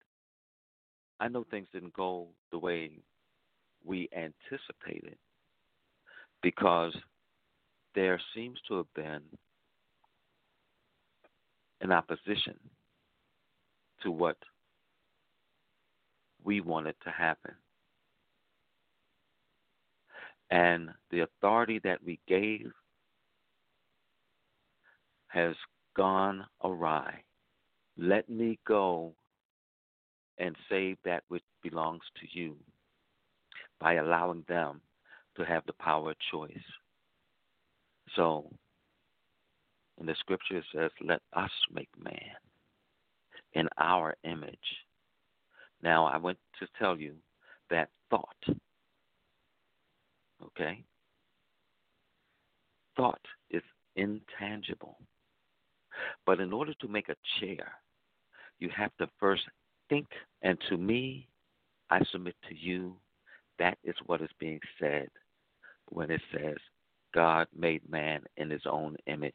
I 1.20 1.28
know 1.28 1.44
things 1.50 1.68
didn't 1.72 1.94
go 1.94 2.28
the 2.50 2.58
way 2.58 2.90
we 3.84 4.08
anticipated, 4.14 5.16
because 6.42 6.94
there 7.94 8.20
seems 8.34 8.58
to 8.68 8.76
have 8.76 8.94
been 8.94 9.22
an 11.80 11.92
opposition 11.92 12.58
to 14.06 14.12
what 14.12 14.36
we 16.44 16.60
wanted 16.60 16.94
to 17.02 17.10
happen. 17.10 17.52
And 20.48 20.90
the 21.10 21.20
authority 21.20 21.80
that 21.82 21.98
we 22.04 22.20
gave 22.28 22.70
has 25.26 25.56
gone 25.96 26.46
awry. 26.62 27.14
Let 27.98 28.28
me 28.28 28.60
go 28.64 29.12
and 30.38 30.54
save 30.70 30.98
that 31.04 31.24
which 31.26 31.42
belongs 31.64 32.02
to 32.20 32.38
you 32.38 32.54
by 33.80 33.94
allowing 33.94 34.44
them 34.48 34.80
to 35.36 35.44
have 35.44 35.64
the 35.66 35.72
power 35.72 36.12
of 36.12 36.16
choice. 36.30 36.56
So, 38.14 38.48
in 39.98 40.06
the 40.06 40.14
scripture 40.20 40.58
it 40.58 40.64
says, 40.72 40.92
Let 41.00 41.22
us 41.32 41.50
make 41.74 41.88
man 41.98 42.36
in 43.56 43.68
our 43.78 44.14
image. 44.24 44.58
Now, 45.82 46.04
I 46.04 46.18
want 46.18 46.36
to 46.60 46.66
tell 46.78 46.98
you 46.98 47.14
that 47.70 47.88
thought, 48.10 48.36
okay? 50.44 50.84
Thought 52.96 53.20
is 53.50 53.62
intangible. 53.96 54.98
But 56.26 56.38
in 56.40 56.52
order 56.52 56.74
to 56.80 56.88
make 56.88 57.08
a 57.08 57.16
chair, 57.40 57.72
you 58.58 58.68
have 58.76 58.94
to 58.98 59.08
first 59.18 59.42
think, 59.88 60.06
and 60.42 60.58
to 60.68 60.76
me, 60.76 61.26
I 61.88 62.00
submit 62.12 62.34
to 62.50 62.54
you, 62.54 62.94
that 63.58 63.78
is 63.84 63.94
what 64.04 64.20
is 64.20 64.28
being 64.38 64.60
said 64.78 65.08
when 65.88 66.10
it 66.10 66.20
says 66.30 66.56
God 67.14 67.46
made 67.56 67.88
man 67.88 68.20
in 68.36 68.50
his 68.50 68.66
own 68.70 68.96
image. 69.06 69.32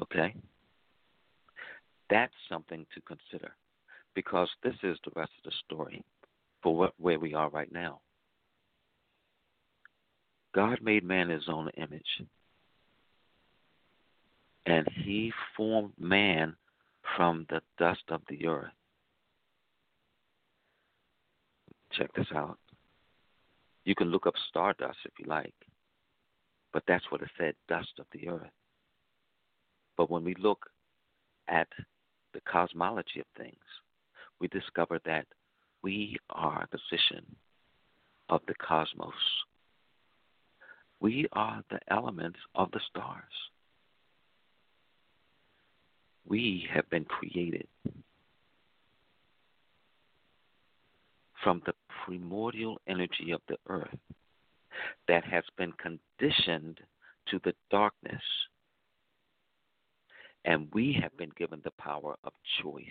Okay? 0.00 0.34
That's 2.10 2.32
something 2.48 2.86
to 2.94 3.00
consider 3.02 3.52
because 4.14 4.48
this 4.62 4.74
is 4.82 4.96
the 5.04 5.12
rest 5.14 5.32
of 5.38 5.50
the 5.50 5.56
story 5.64 6.04
for 6.62 6.76
what, 6.76 6.94
where 6.98 7.18
we 7.18 7.34
are 7.34 7.50
right 7.50 7.70
now. 7.72 8.00
God 10.54 10.78
made 10.82 11.04
man 11.04 11.30
in 11.30 11.36
his 11.36 11.48
own 11.48 11.70
image. 11.76 12.22
And 14.64 14.88
he 15.04 15.32
formed 15.56 15.92
man 15.98 16.56
from 17.16 17.46
the 17.50 17.60
dust 17.78 18.02
of 18.08 18.22
the 18.28 18.46
earth. 18.46 18.72
Check 21.92 22.10
this 22.14 22.26
out. 22.34 22.58
You 23.84 23.94
can 23.94 24.08
look 24.08 24.26
up 24.26 24.34
stardust 24.48 24.98
if 25.04 25.12
you 25.20 25.26
like, 25.26 25.54
but 26.72 26.82
that's 26.88 27.04
what 27.10 27.22
it 27.22 27.28
said 27.38 27.54
dust 27.68 27.92
of 28.00 28.06
the 28.12 28.28
earth. 28.28 28.50
But 29.96 30.10
when 30.10 30.24
we 30.24 30.34
look 30.34 30.66
at 31.48 31.68
the 32.34 32.40
cosmology 32.40 33.20
of 33.20 33.26
things, 33.36 33.56
we 34.40 34.48
discover 34.48 35.00
that 35.04 35.26
we 35.82 36.18
are 36.30 36.66
the 36.70 36.78
position 36.78 37.24
of 38.28 38.40
the 38.46 38.54
cosmos. 38.54 39.14
We 41.00 41.26
are 41.32 41.62
the 41.70 41.80
elements 41.88 42.38
of 42.54 42.70
the 42.72 42.80
stars. 42.90 43.22
We 46.28 46.68
have 46.72 46.88
been 46.90 47.04
created 47.04 47.68
from 51.42 51.62
the 51.64 51.74
primordial 52.04 52.80
energy 52.88 53.30
of 53.30 53.40
the 53.46 53.56
earth 53.68 53.96
that 55.06 55.24
has 55.24 55.44
been 55.56 55.72
conditioned 55.72 56.80
to 57.28 57.40
the 57.44 57.54
darkness 57.70 58.22
and 60.46 60.68
we 60.72 60.96
have 61.02 61.14
been 61.18 61.32
given 61.36 61.60
the 61.64 61.72
power 61.72 62.16
of 62.24 62.32
choice 62.62 62.84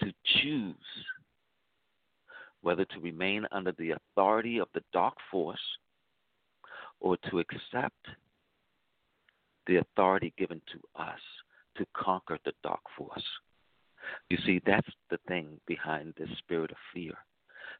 to 0.00 0.12
choose 0.40 0.76
whether 2.62 2.84
to 2.84 3.00
remain 3.00 3.44
under 3.50 3.72
the 3.72 3.90
authority 3.90 4.58
of 4.58 4.68
the 4.72 4.82
dark 4.92 5.14
force 5.30 5.58
or 7.00 7.16
to 7.28 7.40
accept 7.40 8.06
the 9.66 9.76
authority 9.76 10.32
given 10.38 10.62
to 10.72 11.02
us 11.02 11.20
to 11.76 11.84
conquer 11.94 12.38
the 12.44 12.52
dark 12.62 12.80
force. 12.96 13.24
You 14.30 14.38
see, 14.46 14.60
that's 14.64 14.88
the 15.10 15.18
thing 15.28 15.60
behind 15.66 16.14
this 16.16 16.30
spirit 16.38 16.70
of 16.70 16.76
fear. 16.94 17.14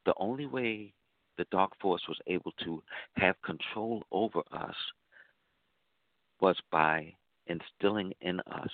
The 0.04 0.14
only 0.18 0.46
way 0.46 0.92
the 1.38 1.46
dark 1.50 1.72
force 1.80 2.02
was 2.08 2.18
able 2.26 2.52
to 2.64 2.82
have 3.16 3.40
control 3.42 4.02
over 4.10 4.42
us 4.52 4.74
was 6.40 6.56
by 6.70 7.14
instilling 7.48 8.12
in 8.20 8.40
us 8.40 8.70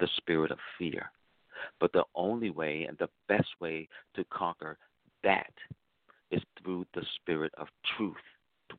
the 0.00 0.08
spirit 0.16 0.50
of 0.50 0.58
fear. 0.78 1.10
But 1.80 1.92
the 1.92 2.04
only 2.14 2.50
way 2.50 2.84
and 2.88 2.98
the 2.98 3.08
best 3.28 3.48
way 3.60 3.88
to 4.16 4.24
conquer 4.24 4.78
that 5.22 5.52
is 6.30 6.42
through 6.62 6.86
the 6.94 7.04
spirit 7.16 7.52
of 7.56 7.68
truth 7.96 8.16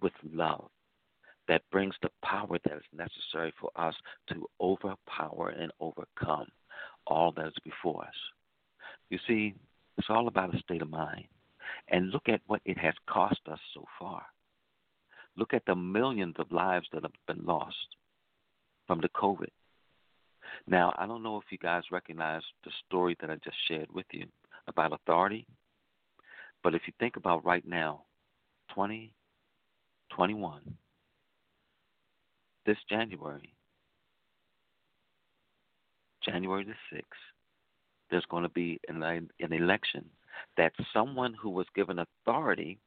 with 0.02 0.14
love 0.24 0.70
that 1.48 1.62
brings 1.72 1.96
the 2.02 2.10
power 2.24 2.58
that 2.64 2.74
is 2.74 2.84
necessary 2.94 3.54
for 3.60 3.70
us 3.76 3.96
to 4.30 4.48
overpower 4.60 5.50
and 5.50 5.72
overcome 5.80 6.48
all 7.08 7.32
that 7.34 7.48
is 7.48 7.54
before 7.64 8.04
us. 8.04 8.16
You 9.10 9.20
see, 9.28 9.54
it's 9.98 10.08
all 10.10 10.28
about 10.28 10.56
a 10.56 10.60
state 10.60 10.82
of 10.82 10.90
mind. 10.90 11.26
And 11.90 12.10
look 12.10 12.28
at 12.28 12.42
what 12.48 12.62
it 12.66 12.78
has 12.78 12.94
cost 13.08 13.40
us 13.52 13.60
so 13.74 13.86
far. 14.00 14.24
Look 15.38 15.54
at 15.54 15.64
the 15.68 15.76
millions 15.76 16.36
of 16.40 16.52
lives 16.52 16.88
that 16.94 17.04
have 17.04 17.12
been 17.28 17.46
lost 17.46 17.76
from 18.88 19.02
the 19.02 19.10
COVID. 19.10 19.50
Now, 20.68 20.94
I 20.98 21.06
don't 21.06 21.24
know 21.24 21.38
if 21.38 21.44
you 21.50 21.58
guys 21.58 21.84
recognize 21.92 22.42
the 22.64 22.72
story 22.86 23.16
that 23.22 23.30
I 23.30 23.36
just 23.44 23.58
shared 23.68 23.92
with 23.94 24.06
you 24.12 24.26
about 24.68 24.94
authority, 24.94 25.46
but 26.64 26.74
if 26.74 26.82
you 26.88 26.94
think 27.00 27.18
about 27.18 27.46
right 27.46 27.68
now, 27.68 28.02
2021, 28.70 30.62
this 32.66 32.78
January, 32.90 33.54
January 36.24 36.64
the 36.64 36.74
6th, 36.96 37.04
there's 38.10 38.26
going 38.30 38.44
to 38.44 38.50
be 38.50 38.80
an, 38.88 39.04
an 39.04 39.30
election 39.54 40.06
that 40.58 40.74
someone 40.94 41.34
who 41.40 41.50
was 41.50 41.68
given 41.76 42.00
authority 42.00 42.80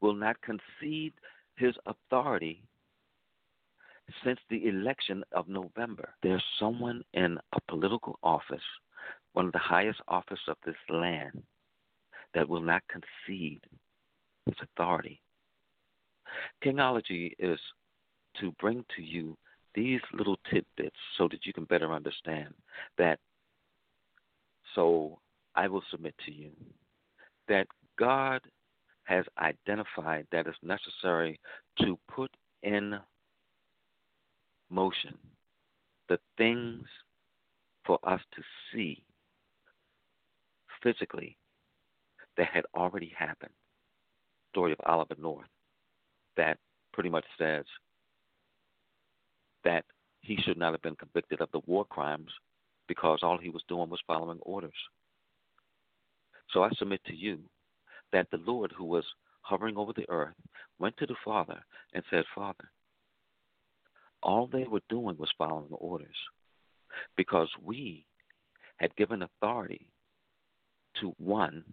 will 0.00 0.14
not 0.14 0.36
concede 0.42 1.12
his 1.56 1.74
authority 1.86 2.62
since 4.24 4.38
the 4.50 4.66
election 4.68 5.24
of 5.32 5.48
November. 5.48 6.14
There's 6.22 6.44
someone 6.58 7.02
in 7.14 7.38
a 7.52 7.60
political 7.68 8.18
office, 8.22 8.60
one 9.32 9.46
of 9.46 9.52
the 9.52 9.58
highest 9.58 10.00
office 10.08 10.40
of 10.48 10.56
this 10.64 10.76
land, 10.88 11.42
that 12.34 12.48
will 12.48 12.60
not 12.60 12.82
concede 12.88 13.62
its 14.46 14.58
authority. 14.60 15.20
Kingology 16.64 17.32
is 17.38 17.58
to 18.40 18.52
bring 18.60 18.84
to 18.96 19.02
you 19.02 19.36
these 19.74 20.00
little 20.12 20.38
tidbits 20.50 20.96
so 21.18 21.28
that 21.28 21.44
you 21.44 21.52
can 21.52 21.64
better 21.64 21.92
understand 21.92 22.54
that. 22.98 23.18
So 24.74 25.18
I 25.54 25.68
will 25.68 25.82
submit 25.90 26.14
to 26.26 26.32
you 26.32 26.50
that 27.48 27.66
God 27.98 28.40
has 29.04 29.24
identified 29.38 30.26
that 30.32 30.46
it's 30.46 30.58
necessary 30.62 31.38
to 31.80 31.98
put 32.08 32.30
in 32.62 32.98
motion 34.70 35.16
the 36.08 36.18
things 36.38 36.84
for 37.84 37.98
us 38.04 38.20
to 38.34 38.42
see 38.72 39.02
physically 40.82 41.36
that 42.36 42.46
had 42.46 42.64
already 42.74 43.12
happened. 43.16 43.52
Story 44.50 44.72
of 44.72 44.78
Oliver 44.86 45.16
North 45.18 45.48
that 46.36 46.58
pretty 46.92 47.08
much 47.08 47.24
says 47.38 47.64
that 49.64 49.84
he 50.20 50.36
should 50.36 50.58
not 50.58 50.72
have 50.72 50.82
been 50.82 50.96
convicted 50.96 51.40
of 51.40 51.50
the 51.52 51.60
war 51.66 51.84
crimes 51.84 52.30
because 52.88 53.20
all 53.22 53.38
he 53.38 53.50
was 53.50 53.62
doing 53.68 53.90
was 53.90 54.00
following 54.06 54.38
orders. 54.42 54.72
So 56.52 56.62
I 56.62 56.70
submit 56.78 57.00
to 57.06 57.14
you 57.14 57.40
that 58.12 58.28
the 58.30 58.38
Lord, 58.46 58.72
who 58.76 58.84
was 58.84 59.04
hovering 59.40 59.76
over 59.76 59.92
the 59.92 60.08
earth, 60.08 60.34
went 60.78 60.96
to 60.98 61.06
the 61.06 61.16
Father 61.24 61.60
and 61.94 62.02
said, 62.10 62.24
Father, 62.34 62.70
all 64.22 64.46
they 64.46 64.64
were 64.64 64.80
doing 64.88 65.16
was 65.18 65.32
following 65.36 65.68
the 65.70 65.76
orders 65.76 66.16
because 67.16 67.48
we 67.62 68.06
had 68.76 68.94
given 68.96 69.22
authority 69.22 69.86
to 71.00 71.14
one 71.18 71.64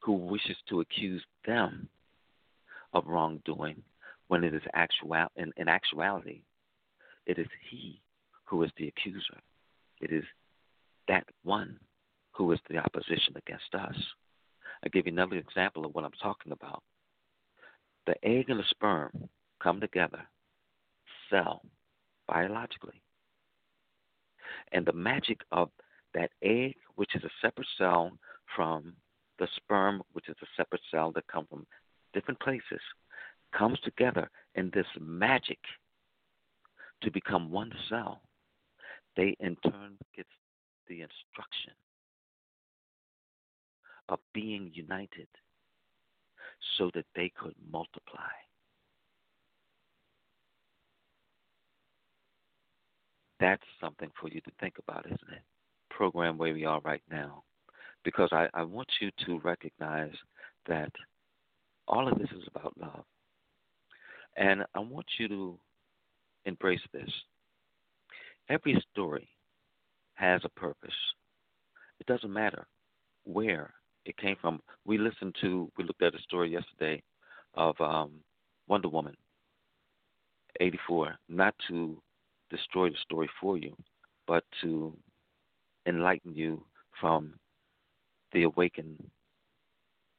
who 0.00 0.12
wishes 0.12 0.56
to 0.68 0.80
accuse 0.80 1.22
them 1.46 1.88
of 2.92 3.06
wrongdoing 3.06 3.82
when 4.28 4.44
it 4.44 4.54
is 4.54 4.62
actual 4.74 5.26
in, 5.36 5.52
in 5.56 5.68
actuality 5.68 6.42
it 7.26 7.38
is 7.38 7.48
he 7.68 8.00
who 8.44 8.62
is 8.62 8.70
the 8.78 8.88
accuser. 8.88 9.38
It 10.00 10.12
is 10.12 10.24
that 11.08 11.24
one 11.42 11.78
who 12.32 12.52
is 12.52 12.60
the 12.70 12.78
opposition 12.78 13.34
against 13.36 13.74
us. 13.74 13.96
I'll 14.82 14.90
give 14.92 15.06
you 15.06 15.12
another 15.12 15.36
example 15.36 15.84
of 15.84 15.94
what 15.94 16.04
i'm 16.04 16.12
talking 16.22 16.52
about. 16.52 16.82
The 18.06 18.14
egg 18.24 18.50
and 18.50 18.60
the 18.60 18.64
sperm 18.70 19.28
come 19.60 19.80
together 19.80 20.20
cell 21.30 21.62
biologically 22.28 23.02
and 24.72 24.84
the 24.84 24.92
magic 24.92 25.40
of 25.52 25.70
that 26.14 26.30
egg 26.42 26.74
which 26.96 27.14
is 27.14 27.24
a 27.24 27.30
separate 27.40 27.68
cell 27.78 28.10
from 28.54 28.94
the 29.38 29.48
sperm, 29.56 30.02
which 30.12 30.28
is 30.28 30.36
a 30.42 30.46
separate 30.56 30.80
cell 30.90 31.12
that 31.12 31.26
come 31.26 31.46
from 31.48 31.66
different 32.14 32.40
places, 32.40 32.80
comes 33.56 33.78
together 33.80 34.30
in 34.54 34.70
this 34.74 34.86
magic 34.98 35.58
to 37.02 37.10
become 37.10 37.50
one 37.50 37.72
cell. 37.88 38.22
They 39.16 39.36
in 39.40 39.56
turn 39.56 39.98
get 40.14 40.26
the 40.88 41.02
instruction 41.02 41.72
of 44.08 44.18
being 44.32 44.70
united 44.72 45.28
so 46.78 46.90
that 46.94 47.06
they 47.14 47.30
could 47.36 47.54
multiply. 47.70 48.30
That's 53.40 53.62
something 53.80 54.10
for 54.20 54.28
you 54.28 54.40
to 54.40 54.50
think 54.60 54.74
about, 54.78 55.06
isn't 55.06 55.32
it? 55.32 55.42
Program 55.90 56.38
where 56.38 56.54
we 56.54 56.64
are 56.64 56.80
right 56.80 57.02
now 57.10 57.42
because 58.04 58.28
I, 58.32 58.48
I 58.54 58.62
want 58.62 58.88
you 59.00 59.10
to 59.26 59.40
recognize 59.40 60.14
that 60.68 60.92
all 61.88 62.10
of 62.10 62.18
this 62.18 62.30
is 62.30 62.44
about 62.46 62.72
love. 62.80 63.04
And 64.36 64.64
I 64.74 64.78
want 64.78 65.06
you 65.18 65.28
to 65.28 65.58
embrace 66.44 66.80
this. 66.92 67.10
Every 68.48 68.82
story 68.92 69.28
has 70.14 70.40
a 70.44 70.48
purpose. 70.60 70.94
It 71.98 72.06
doesn't 72.06 72.32
matter 72.32 72.66
where 73.24 73.74
it 74.04 74.16
came 74.18 74.36
from. 74.40 74.60
We 74.84 74.98
listened 74.98 75.34
to, 75.40 75.70
we 75.76 75.84
looked 75.84 76.02
at 76.02 76.14
a 76.14 76.22
story 76.22 76.50
yesterday 76.50 77.02
of 77.54 77.74
um, 77.80 78.12
Wonder 78.68 78.88
Woman 78.88 79.16
84, 80.60 81.16
not 81.28 81.54
to 81.68 82.00
destroy 82.50 82.90
the 82.90 82.96
story 83.02 83.28
for 83.40 83.56
you, 83.56 83.76
but 84.26 84.44
to 84.62 84.96
enlighten 85.86 86.34
you 86.34 86.64
from 87.00 87.34
the 88.32 88.42
awakened 88.44 89.02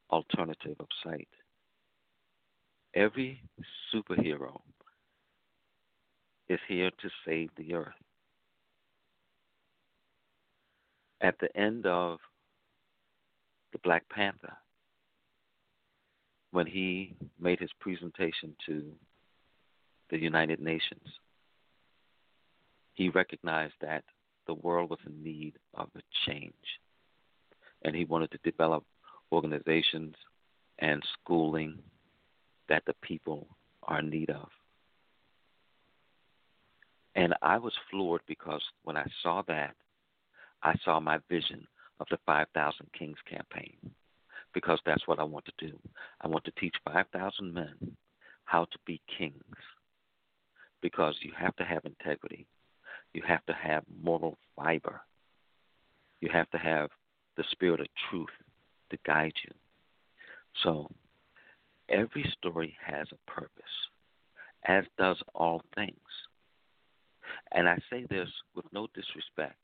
alternative 0.09 0.75
of 0.79 0.87
sight. 1.03 1.27
Every 2.95 3.41
superhero 3.93 4.59
is 6.49 6.59
here 6.67 6.89
to 6.89 7.09
save 7.25 7.49
the 7.57 7.73
earth. 7.73 7.93
At 11.21 11.35
the 11.39 11.55
end 11.57 11.85
of 11.85 12.19
the 13.73 13.79
Black 13.79 14.07
Panther, 14.09 14.53
when 16.51 16.65
he 16.65 17.15
made 17.39 17.59
his 17.59 17.71
presentation 17.79 18.55
to 18.65 18.83
the 20.09 20.17
United 20.17 20.59
Nations, 20.61 21.07
he 22.97 23.09
recognized 23.09 23.75
that 23.79 24.03
the 24.47 24.55
world 24.55 24.89
was 24.89 24.97
in 25.05 25.23
need 25.23 25.53
of 25.75 25.87
a 25.95 26.01
change 26.25 26.53
and 27.83 27.95
he 27.95 28.05
wanted 28.05 28.31
to 28.31 28.39
develop 28.43 28.83
organizations 29.31 30.15
and 30.79 31.03
schooling 31.13 31.77
that 32.69 32.81
the 32.87 32.95
people 33.03 33.47
are 33.83 33.99
in 33.99 34.09
need 34.09 34.31
of. 34.31 34.47
And 37.13 37.35
I 37.43 37.59
was 37.59 37.73
floored 37.91 38.21
because 38.27 38.63
when 38.83 38.97
I 38.97 39.05
saw 39.21 39.43
that, 39.47 39.75
I 40.63 40.73
saw 40.83 40.99
my 40.99 41.19
vision 41.29 41.67
of 41.99 42.07
the 42.09 42.17
5,000 42.25 42.87
Kings 42.97 43.17
campaign 43.29 43.77
because 44.55 44.79
that's 44.87 45.07
what 45.07 45.19
I 45.19 45.23
want 45.23 45.45
to 45.45 45.67
do. 45.67 45.77
I 46.21 46.27
want 46.27 46.45
to 46.45 46.51
teach 46.59 46.75
5,000 46.83 47.53
men 47.53 47.75
how 48.45 48.65
to 48.65 48.77
be 48.87 48.99
kings 49.19 49.43
because 50.81 51.13
you 51.21 51.31
have 51.37 51.55
to 51.57 51.63
have 51.63 51.85
integrity. 51.85 52.47
You 53.17 53.23
have 53.27 53.45
to 53.47 53.53
have 53.53 53.83
moral 54.03 54.37
fiber. 54.55 55.01
You 56.21 56.29
have 56.33 56.51
to 56.51 56.59
have 56.59 56.91
the 57.37 57.45
spirit 57.51 57.81
of 57.81 57.87
truth 58.11 58.29
to 58.91 58.97
guide 59.07 59.33
you. 59.43 59.53
So, 60.63 60.91
every 61.89 62.31
story 62.37 62.77
has 62.85 63.07
a 63.11 63.31
purpose, 63.31 63.75
as 64.65 64.85
does 64.99 65.17
all 65.35 65.63
things. 65.75 65.97
And 67.53 67.67
I 67.69 67.77
say 67.89 68.05
this 68.09 68.29
with 68.55 68.65
no 68.73 68.87
disrespect. 68.95 69.57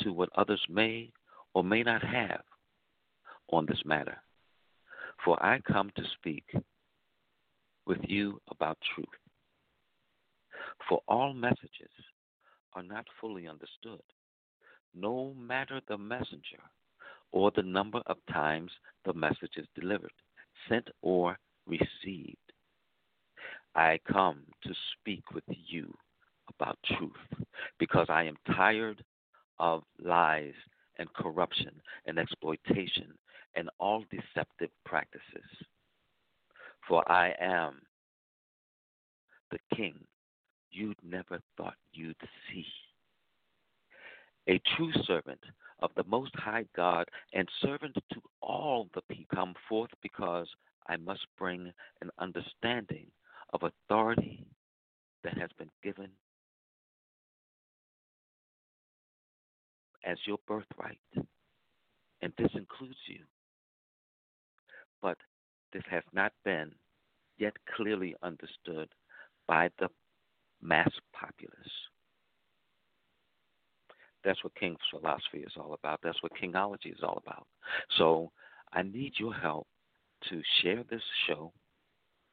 to 0.00 0.12
what 0.12 0.30
others 0.36 0.64
may 0.68 1.12
or 1.54 1.64
may 1.64 1.82
not 1.82 2.02
have 2.02 2.42
on 3.50 3.66
this 3.66 3.82
matter. 3.84 4.18
For 5.24 5.42
I 5.44 5.60
come 5.60 5.90
to 5.96 6.02
speak 6.18 6.44
with 7.86 8.00
you 8.02 8.40
about 8.50 8.78
truth. 8.94 9.08
For 10.88 11.00
all 11.08 11.32
messages 11.32 11.90
are 12.74 12.82
not 12.82 13.06
fully 13.20 13.48
understood, 13.48 14.02
no 14.94 15.34
matter 15.34 15.80
the 15.88 15.98
messenger 15.98 16.62
or 17.32 17.50
the 17.50 17.62
number 17.62 18.00
of 18.06 18.18
times 18.32 18.70
the 19.04 19.14
message 19.14 19.56
is 19.56 19.66
delivered, 19.74 20.12
sent 20.68 20.88
or 21.02 21.38
received. 21.66 22.36
I 23.74 23.98
come 24.10 24.44
to 24.62 24.74
speak 24.92 25.32
with 25.32 25.44
you 25.48 25.92
about 26.48 26.78
truth 26.96 27.46
because 27.78 28.06
I 28.08 28.24
am 28.24 28.36
tired 28.54 29.02
of 29.58 29.82
lies 29.98 30.54
and 30.98 31.12
corruption 31.14 31.80
and 32.06 32.18
exploitation 32.18 33.14
and 33.56 33.70
all 33.80 34.04
deceptive 34.10 34.70
practices. 34.84 35.48
For 36.86 37.10
I 37.10 37.34
am 37.40 37.80
the 39.50 39.58
king 39.74 39.94
you'd 40.74 40.98
never 41.02 41.40
thought 41.56 41.76
you'd 41.92 42.16
see. 42.50 42.66
A 44.48 44.60
true 44.76 44.92
servant 45.06 45.40
of 45.80 45.90
the 45.96 46.04
Most 46.04 46.34
High 46.36 46.66
God 46.76 47.08
and 47.32 47.48
servant 47.60 47.94
to 47.94 48.20
all 48.42 48.88
the 48.94 49.02
people 49.02 49.36
come 49.36 49.54
forth 49.68 49.90
because 50.02 50.48
I 50.88 50.96
must 50.96 51.26
bring 51.38 51.72
an 52.02 52.10
understanding 52.18 53.06
of 53.52 53.62
authority 53.62 54.44
that 55.22 55.38
has 55.38 55.50
been 55.58 55.70
given 55.82 56.10
as 60.04 60.18
your 60.26 60.38
birthright. 60.46 60.98
And 62.22 62.32
this 62.38 62.50
includes 62.54 62.98
you. 63.06 63.20
But 65.00 65.18
this 65.72 65.82
has 65.90 66.02
not 66.12 66.32
been 66.44 66.72
yet 67.38 67.54
clearly 67.76 68.14
understood 68.22 68.88
by 69.46 69.70
the 69.78 69.88
mass 70.64 70.90
populace. 71.12 71.54
That's 74.24 74.42
what 74.42 74.54
King's 74.54 74.78
philosophy 74.90 75.44
is 75.46 75.52
all 75.56 75.74
about. 75.74 76.00
That's 76.02 76.22
what 76.22 76.32
Kingology 76.42 76.92
is 76.92 77.02
all 77.02 77.22
about. 77.24 77.46
So 77.98 78.30
I 78.72 78.82
need 78.82 79.12
your 79.18 79.34
help 79.34 79.66
to 80.30 80.40
share 80.62 80.82
this 80.90 81.02
show 81.26 81.52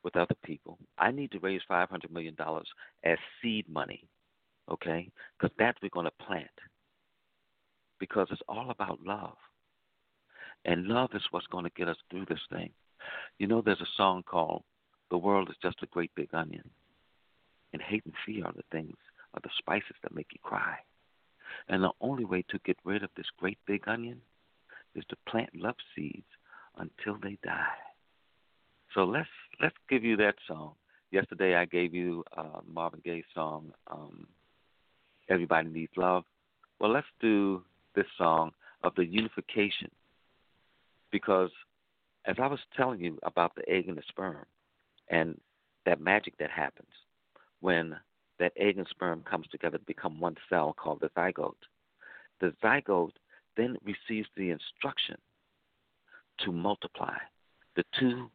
with 0.03 0.15
other 0.15 0.35
people. 0.43 0.77
I 0.97 1.11
need 1.11 1.31
to 1.31 1.39
raise 1.39 1.61
$500 1.69 2.09
million 2.09 2.35
as 3.03 3.17
seed 3.41 3.67
money, 3.69 4.03
okay? 4.71 5.09
Because 5.37 5.53
that 5.59 5.75
we're 5.83 5.89
going 5.89 6.05
to 6.05 6.25
plant. 6.25 6.47
Because 7.99 8.27
it's 8.31 8.41
all 8.47 8.71
about 8.71 8.99
love. 9.05 9.35
And 10.65 10.87
love 10.87 11.09
is 11.13 11.21
what's 11.31 11.47
going 11.47 11.65
to 11.65 11.71
get 11.75 11.89
us 11.89 11.97
through 12.09 12.25
this 12.29 12.39
thing. 12.51 12.71
You 13.37 13.47
know, 13.47 13.61
there's 13.61 13.81
a 13.81 13.97
song 13.97 14.23
called 14.23 14.63
The 15.09 15.17
World 15.17 15.49
is 15.49 15.55
Just 15.61 15.83
a 15.83 15.87
Great 15.87 16.11
Big 16.15 16.29
Onion. 16.33 16.69
And 17.73 17.81
hate 17.81 18.05
and 18.05 18.13
fear 18.25 18.45
are 18.45 18.53
the 18.53 18.63
things, 18.71 18.97
are 19.33 19.41
the 19.41 19.49
spices 19.57 19.95
that 20.03 20.13
make 20.13 20.27
you 20.33 20.39
cry. 20.43 20.75
And 21.69 21.83
the 21.83 21.91
only 22.01 22.25
way 22.25 22.43
to 22.49 22.59
get 22.65 22.77
rid 22.83 23.03
of 23.03 23.09
this 23.15 23.27
great 23.37 23.57
big 23.65 23.87
onion 23.87 24.21
is 24.95 25.05
to 25.09 25.15
plant 25.27 25.49
love 25.55 25.75
seeds 25.95 26.27
until 26.77 27.17
they 27.21 27.37
die. 27.43 27.79
So 28.93 29.03
let's 29.03 29.29
let's 29.61 29.75
give 29.89 30.03
you 30.03 30.17
that 30.17 30.35
song. 30.47 30.73
Yesterday 31.11 31.55
I 31.55 31.65
gave 31.65 31.93
you 31.93 32.23
uh, 32.35 32.59
Marvin 32.67 33.01
Gaye's 33.03 33.23
song, 33.33 33.71
um, 33.89 34.27
"Everybody 35.29 35.69
Needs 35.69 35.93
Love." 35.95 36.25
Well, 36.79 36.91
let's 36.91 37.07
do 37.21 37.63
this 37.95 38.07
song 38.17 38.51
of 38.83 38.95
the 38.95 39.05
unification, 39.05 39.91
because 41.11 41.51
as 42.25 42.35
I 42.41 42.47
was 42.47 42.59
telling 42.75 42.99
you 42.99 43.17
about 43.23 43.55
the 43.55 43.67
egg 43.69 43.87
and 43.87 43.97
the 43.97 44.03
sperm, 44.07 44.45
and 45.09 45.39
that 45.85 46.01
magic 46.01 46.37
that 46.39 46.49
happens 46.49 46.89
when 47.61 47.95
that 48.39 48.53
egg 48.57 48.77
and 48.77 48.87
sperm 48.89 49.23
comes 49.29 49.47
together 49.47 49.77
to 49.77 49.85
become 49.85 50.19
one 50.19 50.35
cell 50.49 50.73
called 50.77 50.99
the 51.01 51.09
zygote. 51.09 51.53
The 52.39 52.53
zygote 52.63 53.13
then 53.55 53.77
receives 53.83 54.27
the 54.35 54.49
instruction 54.49 55.15
to 56.39 56.51
multiply. 56.51 57.17
The 57.75 57.83
two, 57.99 58.29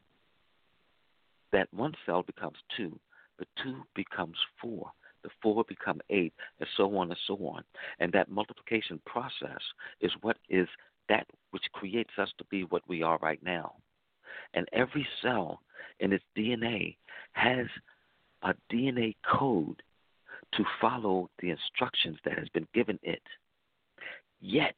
that 1.53 1.69
one 1.73 1.95
cell 2.07 2.23
becomes 2.23 2.57
two, 2.77 2.99
the 3.39 3.47
two 3.63 3.83
becomes 3.95 4.37
four, 4.61 4.91
the 5.23 5.31
four 5.43 5.65
become 5.69 6.01
eight, 6.11 6.33
and 6.61 6.69
so 6.77 6.97
on 6.97 7.11
and 7.11 7.19
so 7.27 7.35
on. 7.47 7.65
And 7.99 8.13
that 8.13 8.31
multiplication 8.31 9.01
process 9.05 9.61
is 10.01 10.13
what 10.23 10.39
is 10.49 10.69
that 11.09 11.27
which 11.51 11.65
creates 11.73 12.13
us 12.19 12.29
to 12.39 12.45
be 12.45 12.63
what 12.65 12.83
we 12.89 13.03
are 13.03 13.19
right 13.19 13.43
now. 13.43 13.75
And 14.55 14.67
every 14.73 15.07
cell 15.23 15.61
in 16.01 16.13
its 16.13 16.25
DNA 16.37 16.97
has 17.33 17.67
a 18.43 18.55
DNA 18.73 19.15
code 19.39 19.83
to 20.55 20.65
follow 20.81 21.29
the 21.41 21.51
instructions 21.51 22.19
that 22.25 22.39
has 22.39 22.49
been 22.51 22.67
given 22.75 22.99
it. 23.03 23.23
Yet, 24.41 24.77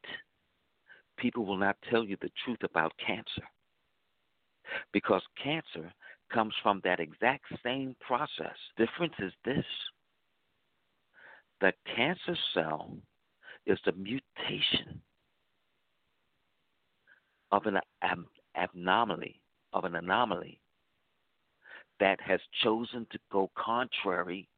people 1.19 1.45
will 1.45 1.57
not 1.57 1.77
tell 1.91 2.05
you 2.05 2.17
the 2.21 2.31
truth 2.45 2.63
about 2.63 2.93
cancer 3.05 3.43
because 4.93 5.23
cancer 5.43 5.93
comes 6.33 6.55
from 6.63 6.81
that 6.85 7.01
exact 7.01 7.45
same 7.65 7.97
process. 8.01 8.57
Difference 8.77 9.15
is 9.19 9.33
this 9.45 9.65
the 11.61 11.73
cancer 11.97 12.37
cell 12.55 12.97
is 13.67 13.79
the 13.85 13.93
mutation 13.93 15.01
of 17.51 17.67
an 17.67 17.79
ab- 18.03 18.27
abnormality 18.57 19.41
of 19.73 19.85
an 19.85 19.97
anomaly 19.97 20.61
that 22.01 22.21
has 22.21 22.41
chosen 22.63 23.07
to 23.11 23.19
go 23.31 23.51
contrary 23.57 24.49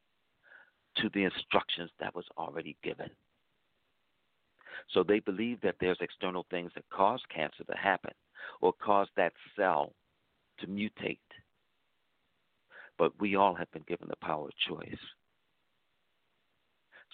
to 0.96 1.08
the 1.14 1.24
instructions 1.24 1.90
that 2.00 2.14
was 2.14 2.24
already 2.36 2.76
given. 2.82 3.10
So 4.92 5.02
they 5.02 5.20
believe 5.20 5.60
that 5.62 5.76
there's 5.80 5.98
external 6.00 6.46
things 6.50 6.72
that 6.74 6.88
cause 6.90 7.22
cancer 7.34 7.64
to 7.64 7.76
happen 7.76 8.12
or 8.60 8.72
cause 8.72 9.08
that 9.16 9.32
cell 9.56 9.92
to 10.58 10.66
mutate. 10.66 11.18
But 12.98 13.12
we 13.20 13.36
all 13.36 13.54
have 13.54 13.70
been 13.72 13.84
given 13.86 14.08
the 14.08 14.16
power 14.16 14.46
of 14.46 14.56
choice. 14.68 14.98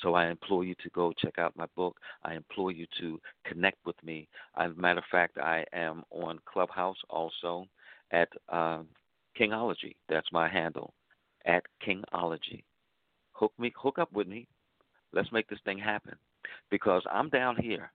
So 0.03 0.15
I 0.15 0.29
implore 0.29 0.65
you 0.65 0.75
to 0.83 0.91
go 0.91 1.13
check 1.13 1.39
out 1.39 1.57
my 1.57 1.67
book. 1.75 1.97
I 2.23 2.35
implore 2.35 2.71
you 2.71 2.87
to 3.01 3.21
connect 3.45 3.79
with 3.87 3.97
me. 4.03 4.29
As 4.57 4.73
a 4.73 4.81
matter 4.81 4.99
of 4.99 5.05
fact, 5.11 5.39
I 5.39 5.65
am 5.73 6.03
on 6.11 6.39
Clubhouse 6.45 6.99
also 7.09 7.67
at 8.11 8.29
uh, 8.51 8.83
Kingology. 9.39 9.95
That's 10.09 10.27
my 10.33 10.49
handle 10.49 10.95
at 11.45 11.63
Kingology. 11.87 12.65
Hook 13.33 13.53
me, 13.59 13.73
hook 13.77 13.99
up 13.99 14.13
with 14.13 14.27
me. 14.27 14.47
Let's 15.13 15.33
make 15.33 15.49
this 15.49 15.59
thing 15.65 15.79
happen 15.79 16.15
because 16.71 17.03
I'm 17.11 17.29
down 17.29 17.57
here 17.57 17.91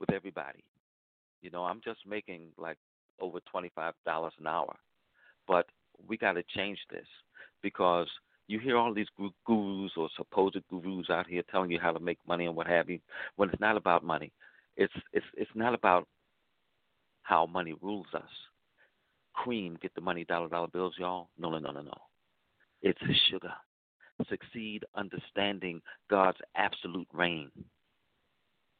with 0.00 0.12
everybody. 0.12 0.64
You 1.42 1.50
know, 1.50 1.64
I'm 1.64 1.80
just 1.84 2.00
making 2.06 2.48
like 2.58 2.78
over 3.20 3.38
twenty-five 3.50 3.94
dollars 4.06 4.32
an 4.38 4.46
hour, 4.46 4.74
but 5.46 5.66
we 6.08 6.16
got 6.16 6.32
to 6.32 6.42
change 6.56 6.78
this 6.90 7.06
because 7.62 8.08
you 8.46 8.58
hear 8.58 8.76
all 8.76 8.92
these 8.92 9.06
gurus 9.46 9.92
or 9.96 10.08
supposed 10.16 10.58
gurus 10.70 11.10
out 11.10 11.26
here 11.26 11.42
telling 11.50 11.70
you 11.70 11.78
how 11.80 11.92
to 11.92 12.00
make 12.00 12.18
money 12.26 12.46
and 12.46 12.56
what 12.56 12.66
have 12.66 12.90
you. 12.90 12.98
When 13.36 13.48
it's 13.50 13.60
not 13.60 13.76
about 13.76 14.04
money, 14.04 14.32
it's 14.76 14.92
it's 15.12 15.26
it's 15.36 15.50
not 15.54 15.74
about 15.74 16.06
how 17.22 17.46
money 17.46 17.74
rules 17.80 18.06
us. 18.14 18.22
Cream, 19.34 19.76
get 19.82 19.94
the 19.94 20.00
money, 20.00 20.24
dollar 20.24 20.48
dollar 20.48 20.68
bills, 20.68 20.94
y'all. 20.98 21.28
No, 21.38 21.50
no, 21.50 21.58
no, 21.58 21.70
no, 21.70 21.82
no. 21.82 21.96
It's 22.82 23.00
sugar. 23.30 23.52
Succeed 24.28 24.84
understanding 24.94 25.82
God's 26.08 26.38
absolute 26.54 27.08
reign. 27.12 27.50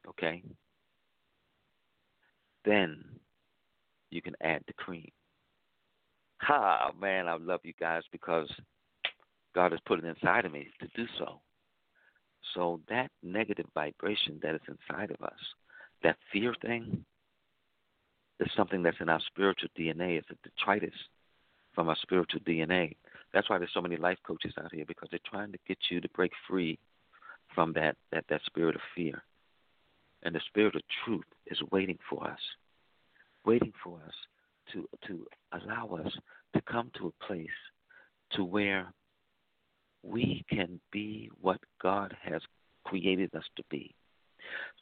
Okay? 0.09 0.43
Then 2.65 3.05
you 4.11 4.23
can 4.23 4.35
add 4.43 4.63
the 4.67 4.73
cream. 4.75 5.11
Ha, 6.43 6.93
man, 7.01 7.27
I 7.27 7.37
love 7.37 7.61
you 7.65 7.73
guys 7.81 8.03
because 8.13 8.49
God 9.55 9.73
has 9.73 9.81
put 9.87 9.99
it 9.99 10.05
inside 10.05 10.45
of 10.45 10.53
me 10.53 10.69
to 10.81 10.89
do 10.95 11.07
so. 11.19 11.41
So 12.55 12.81
that 12.89 13.11
negative 13.23 13.67
vibration 13.75 14.39
that 14.43 14.55
is 14.55 14.61
inside 14.69 15.11
of 15.11 15.21
us, 15.23 15.39
that 16.03 16.17
fear 16.33 16.55
thing, 16.63 17.05
is 18.41 18.51
something 18.57 18.82
that's 18.82 19.01
in 19.01 19.09
our 19.09 19.20
spiritual 19.26 19.68
DNA. 19.78 20.18
It's 20.18 20.30
a 20.30 20.49
detritus 20.49 20.99
from 21.74 21.89
our 21.89 21.97
spiritual 22.03 22.41
DNA. 22.41 22.97
That's 23.32 23.49
why 23.51 23.59
there's 23.59 23.70
so 23.74 23.80
many 23.80 23.97
life 23.97 24.18
coaches 24.26 24.55
out 24.62 24.72
here 24.72 24.85
because 24.87 25.09
they're 25.11 25.20
trying 25.28 25.53
to 25.53 25.59
get 25.66 25.78
you 25.91 26.01
to 26.01 26.09
break 26.11 26.32
free 26.49 26.78
from 27.55 27.72
that, 27.74 27.97
that, 28.12 28.24
that 28.28 28.41
spirit 28.47 28.74
of 28.74 28.80
fear. 28.95 29.22
And 30.22 30.35
the 30.35 30.41
spirit 30.47 30.74
of 30.74 30.82
truth 31.05 31.24
is 31.47 31.59
waiting 31.70 31.99
for 32.09 32.26
us, 32.26 32.39
waiting 33.45 33.72
for 33.82 33.99
us 34.07 34.14
to 34.72 34.89
to 35.07 35.26
allow 35.53 35.99
us 36.03 36.12
to 36.55 36.62
come 36.62 36.91
to 36.99 37.09
a 37.09 37.24
place 37.26 37.47
to 38.32 38.45
where 38.45 38.93
we 40.03 40.45
can 40.51 40.80
be 40.93 41.30
what 41.41 41.61
God 41.82 42.16
has 42.22 42.41
created 42.85 43.35
us 43.35 43.45
to 43.57 43.62
be. 43.70 43.95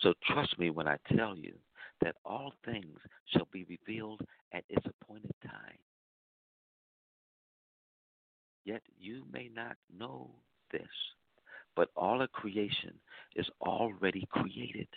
So 0.00 0.14
trust 0.24 0.58
me 0.58 0.70
when 0.70 0.88
I 0.88 0.96
tell 1.16 1.36
you 1.36 1.54
that 2.02 2.16
all 2.24 2.52
things 2.64 2.98
shall 3.26 3.46
be 3.52 3.64
revealed 3.64 4.20
at 4.52 4.64
its 4.68 4.84
appointed 4.86 5.34
time. 5.44 5.78
Yet 8.64 8.82
you 8.98 9.24
may 9.32 9.50
not 9.54 9.76
know 9.96 10.30
this, 10.70 10.82
but 11.74 11.88
all 11.96 12.22
of 12.22 12.30
creation 12.32 12.94
is 13.36 13.46
already 13.60 14.26
created. 14.30 14.88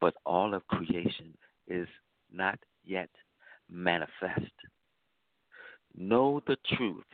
But 0.00 0.14
all 0.24 0.54
of 0.54 0.66
creation 0.68 1.36
is 1.66 1.88
not 2.32 2.58
yet 2.84 3.10
manifest. 3.70 4.52
Know 5.96 6.40
the 6.46 6.56
truth, 6.76 7.04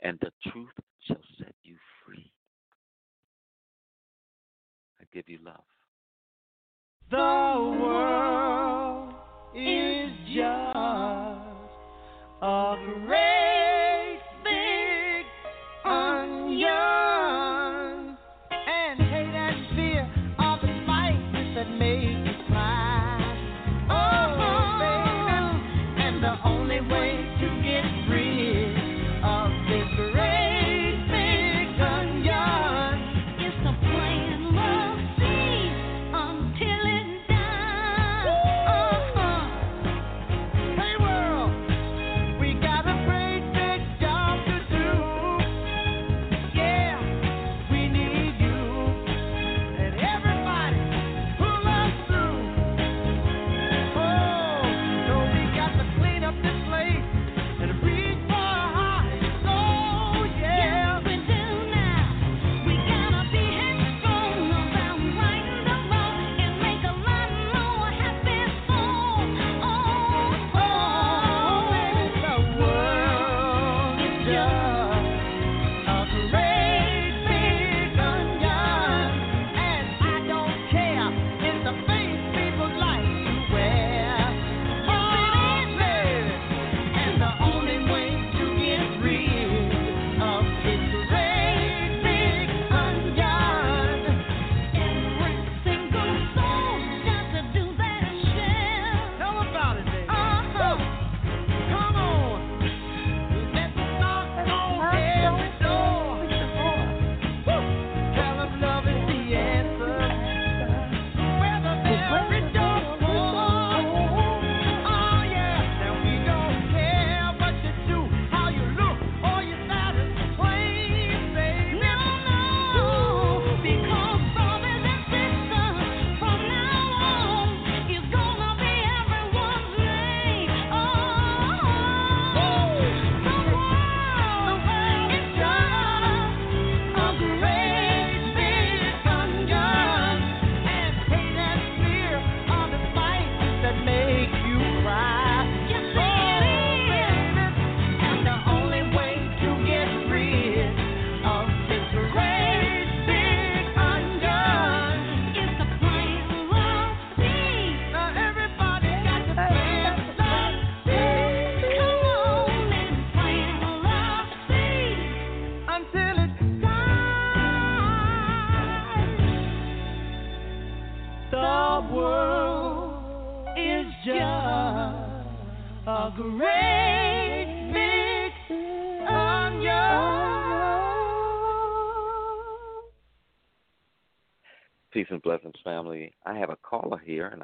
and 0.00 0.18
the 0.20 0.32
truth 0.50 0.68
shall 1.06 1.22
set 1.38 1.54
you 1.62 1.76
free. 2.04 2.30
I 5.00 5.04
give 5.12 5.28
you 5.28 5.38
love. 5.42 5.64
The 7.10 7.16
world 7.16 9.14
is 9.52 10.10
just 10.32 10.76
a 12.40 12.76
great 13.04 13.39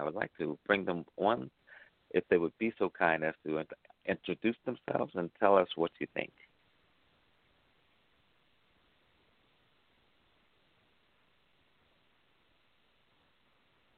would 0.06 0.14
like 0.14 0.30
to 0.38 0.58
bring 0.66 0.84
them 0.84 1.04
on 1.16 1.50
if 2.12 2.24
they 2.30 2.38
would 2.38 2.56
be 2.58 2.72
so 2.78 2.90
kind 2.96 3.24
as 3.24 3.34
to 3.44 3.62
introduce 4.06 4.56
themselves 4.64 5.12
and 5.16 5.30
tell 5.38 5.56
us 5.56 5.68
what 5.74 5.90
you 5.98 6.06
think. 6.14 6.32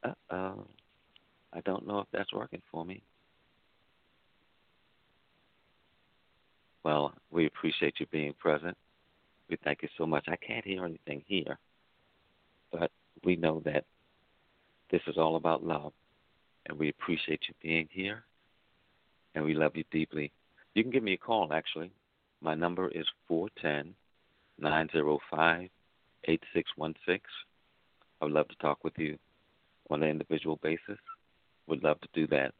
Uh 0.03 0.13
oh. 0.31 0.67
I 1.53 1.61
don't 1.63 1.87
know 1.87 2.01
if 2.01 2.07
that's 2.13 2.33
working 2.33 2.63
for 2.71 2.85
me. 2.85 3.03
Well, 6.85 7.13
we 7.31 7.47
appreciate 7.47 7.95
you 7.99 8.07
being 8.07 8.33
present. 8.39 8.77
We 9.51 9.57
thank 9.65 9.83
you 9.83 9.89
so 9.99 10.07
much. 10.07 10.27
I 10.29 10.37
can't 10.37 10.65
hear 10.65 10.85
anything 10.85 11.23
here, 11.27 11.59
but 12.73 12.91
we 13.25 13.37
know 13.37 13.61
that 13.65 13.85
this 14.91 15.03
is 15.07 15.19
all 15.19 15.37
about 15.37 15.65
love, 15.65 15.93
and 16.67 16.79
we 16.79 16.89
appreciate 16.89 17.43
you 17.49 17.55
being 17.63 17.89
here, 17.91 18.25
and 19.35 19.45
we 19.45 19.55
love 19.55 19.77
you 19.77 19.85
deeply. 19.91 20.33
You 20.75 20.83
can 20.83 20.93
give 20.93 21.03
me 21.03 21.15
a 21.15 21.19
call, 21.19 21.53
actually. 21.53 21.91
My 22.41 22.55
number 22.55 22.89
is 22.89 23.07
four 23.27 23.49
ten 23.61 23.95
nine 24.59 24.89
zero 24.93 25.19
five 25.31 25.69
eight 26.25 26.43
six 26.55 26.71
one 26.77 26.95
six. 27.07 27.25
I 28.21 28.25
would 28.25 28.35
love 28.35 28.49
to 28.49 28.57
talk 28.57 28.83
with 28.85 28.99
you 28.99 29.19
on 29.91 30.03
an 30.03 30.11
individual 30.11 30.59
basis. 30.63 30.99
Would 31.67 31.83
love 31.83 32.01
to 32.01 32.09
do 32.15 32.27
that. 32.29 32.55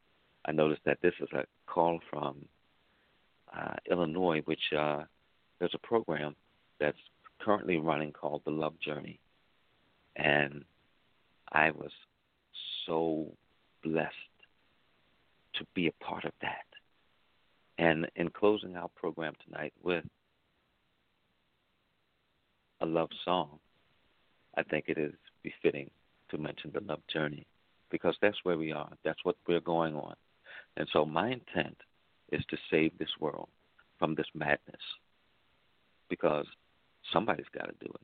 I 0.45 0.51
noticed 0.51 0.81
that 0.85 1.01
this 1.01 1.13
is 1.19 1.29
a 1.33 1.45
call 1.65 1.99
from 2.09 2.45
uh, 3.55 3.75
Illinois, 3.89 4.41
which 4.45 4.73
uh, 4.77 5.03
there's 5.59 5.73
a 5.73 5.87
program 5.87 6.35
that's 6.79 6.97
currently 7.39 7.77
running 7.77 8.11
called 8.11 8.41
the 8.45 8.51
Love 8.51 8.79
Journey, 8.79 9.19
and 10.15 10.63
I 11.51 11.71
was 11.71 11.91
so 12.85 13.27
blessed 13.83 14.13
to 15.55 15.65
be 15.73 15.87
a 15.87 16.03
part 16.03 16.25
of 16.25 16.31
that. 16.41 16.65
And 17.77 18.07
in 18.15 18.29
closing 18.29 18.75
our 18.75 18.89
program 18.89 19.33
tonight 19.45 19.73
with 19.83 20.03
a 22.81 22.85
love 22.85 23.09
song, 23.23 23.59
I 24.57 24.63
think 24.63 24.85
it 24.87 24.97
is 24.97 25.13
befitting 25.43 25.89
to 26.29 26.37
mention 26.37 26.71
the 26.73 26.81
love 26.81 27.01
journey 27.11 27.45
because 27.89 28.15
that's 28.21 28.37
where 28.43 28.57
we 28.57 28.71
are. 28.71 28.91
That's 29.03 29.19
what 29.23 29.35
we're 29.47 29.61
going 29.61 29.95
on. 29.95 30.15
And 30.77 30.87
so 30.91 31.05
my 31.05 31.27
intent 31.29 31.77
is 32.31 32.43
to 32.49 32.57
save 32.69 32.97
this 32.97 33.09
world 33.19 33.49
from 33.97 34.15
this 34.15 34.27
madness 34.33 34.81
because 36.09 36.45
somebody's 37.11 37.45
got 37.53 37.65
to 37.65 37.73
do 37.85 37.91
it. 37.93 38.01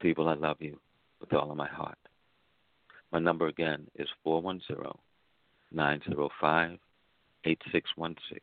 People, 0.00 0.28
I 0.28 0.34
love 0.34 0.56
you. 0.60 0.78
with 1.20 1.32
all 1.34 1.50
of 1.50 1.56
my 1.56 1.68
heart. 1.68 1.98
My 3.12 3.18
number 3.18 3.48
again 3.48 3.88
is 3.96 4.08
410 4.22 4.92
905 5.72 6.78
8616. 7.44 8.40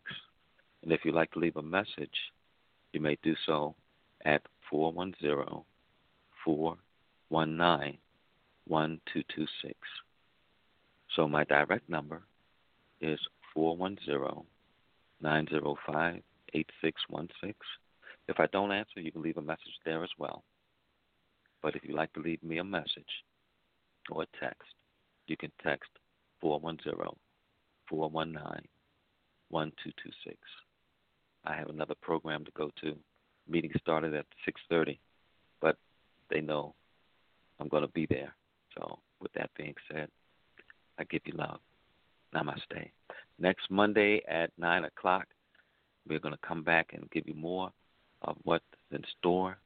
And 0.84 0.92
if 0.92 1.02
you'd 1.04 1.16
like 1.16 1.32
to 1.32 1.40
leave 1.40 1.56
a 1.56 1.62
message, 1.62 2.34
you 2.92 3.00
may 3.00 3.18
do 3.24 3.36
so 3.46 3.76
at 4.26 4.42
410 4.70 5.64
419 6.44 7.98
1226. 8.66 9.76
So 11.16 11.28
my 11.28 11.44
direct 11.46 11.90
number 11.90 12.24
is 13.00 13.20
410 13.54 14.44
905 15.22 16.22
8616. 16.54 17.56
If 18.28 18.40
I 18.40 18.46
don't 18.48 18.72
answer, 18.74 19.00
you 19.00 19.12
can 19.12 19.22
leave 19.22 19.38
a 19.38 19.42
message 19.42 19.80
there 19.86 20.04
as 20.04 20.10
well. 20.18 20.44
But 21.62 21.76
if 21.76 21.84
you'd 21.86 21.96
like 21.96 22.12
to 22.14 22.20
leave 22.20 22.44
me 22.44 22.58
a 22.58 22.64
message 22.64 23.24
or 24.12 24.26
text, 24.40 24.70
you 25.28 25.38
can 25.38 25.52
text 25.64 25.90
410 26.42 26.94
419 27.90 28.68
1226. 29.50 30.38
I 31.46 31.56
have 31.56 31.70
another 31.70 31.96
program 32.02 32.44
to 32.46 32.52
go 32.52 32.72
to. 32.82 32.96
Meeting 33.48 33.72
started 33.80 34.14
at 34.14 34.26
6:30, 34.46 35.00
but 35.62 35.78
they 36.30 36.42
know 36.42 36.76
I'm 37.60 37.70
going 37.70 37.84
to 37.84 37.94
be 37.94 38.06
there. 38.06 38.36
So, 38.78 39.00
with 39.22 39.32
that 39.34 39.50
being 39.56 39.76
said, 39.90 40.10
I 41.00 41.06
give 41.06 41.22
you 41.26 41.34
love. 41.34 41.60
Namaste. 42.36 42.92
Next 43.40 43.72
Monday 43.72 44.22
at 44.28 44.52
9 44.58 44.84
o'clock, 44.84 45.28
we're 46.08 46.20
going 46.20 46.34
to 46.34 46.48
come 46.48 46.64
back 46.64 46.92
and 46.94 47.10
give 47.12 47.28
you 47.28 47.36
more 47.36 47.72
of 48.24 48.36
what's 48.44 48.66
in 48.92 49.04
store 49.18 49.58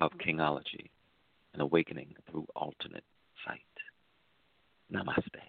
of 0.00 0.10
Kingology, 0.12 0.90
an 1.54 1.60
awakening 1.60 2.14
through 2.30 2.46
alternate 2.56 3.04
sight. 3.46 3.60
Namaste 4.90 5.42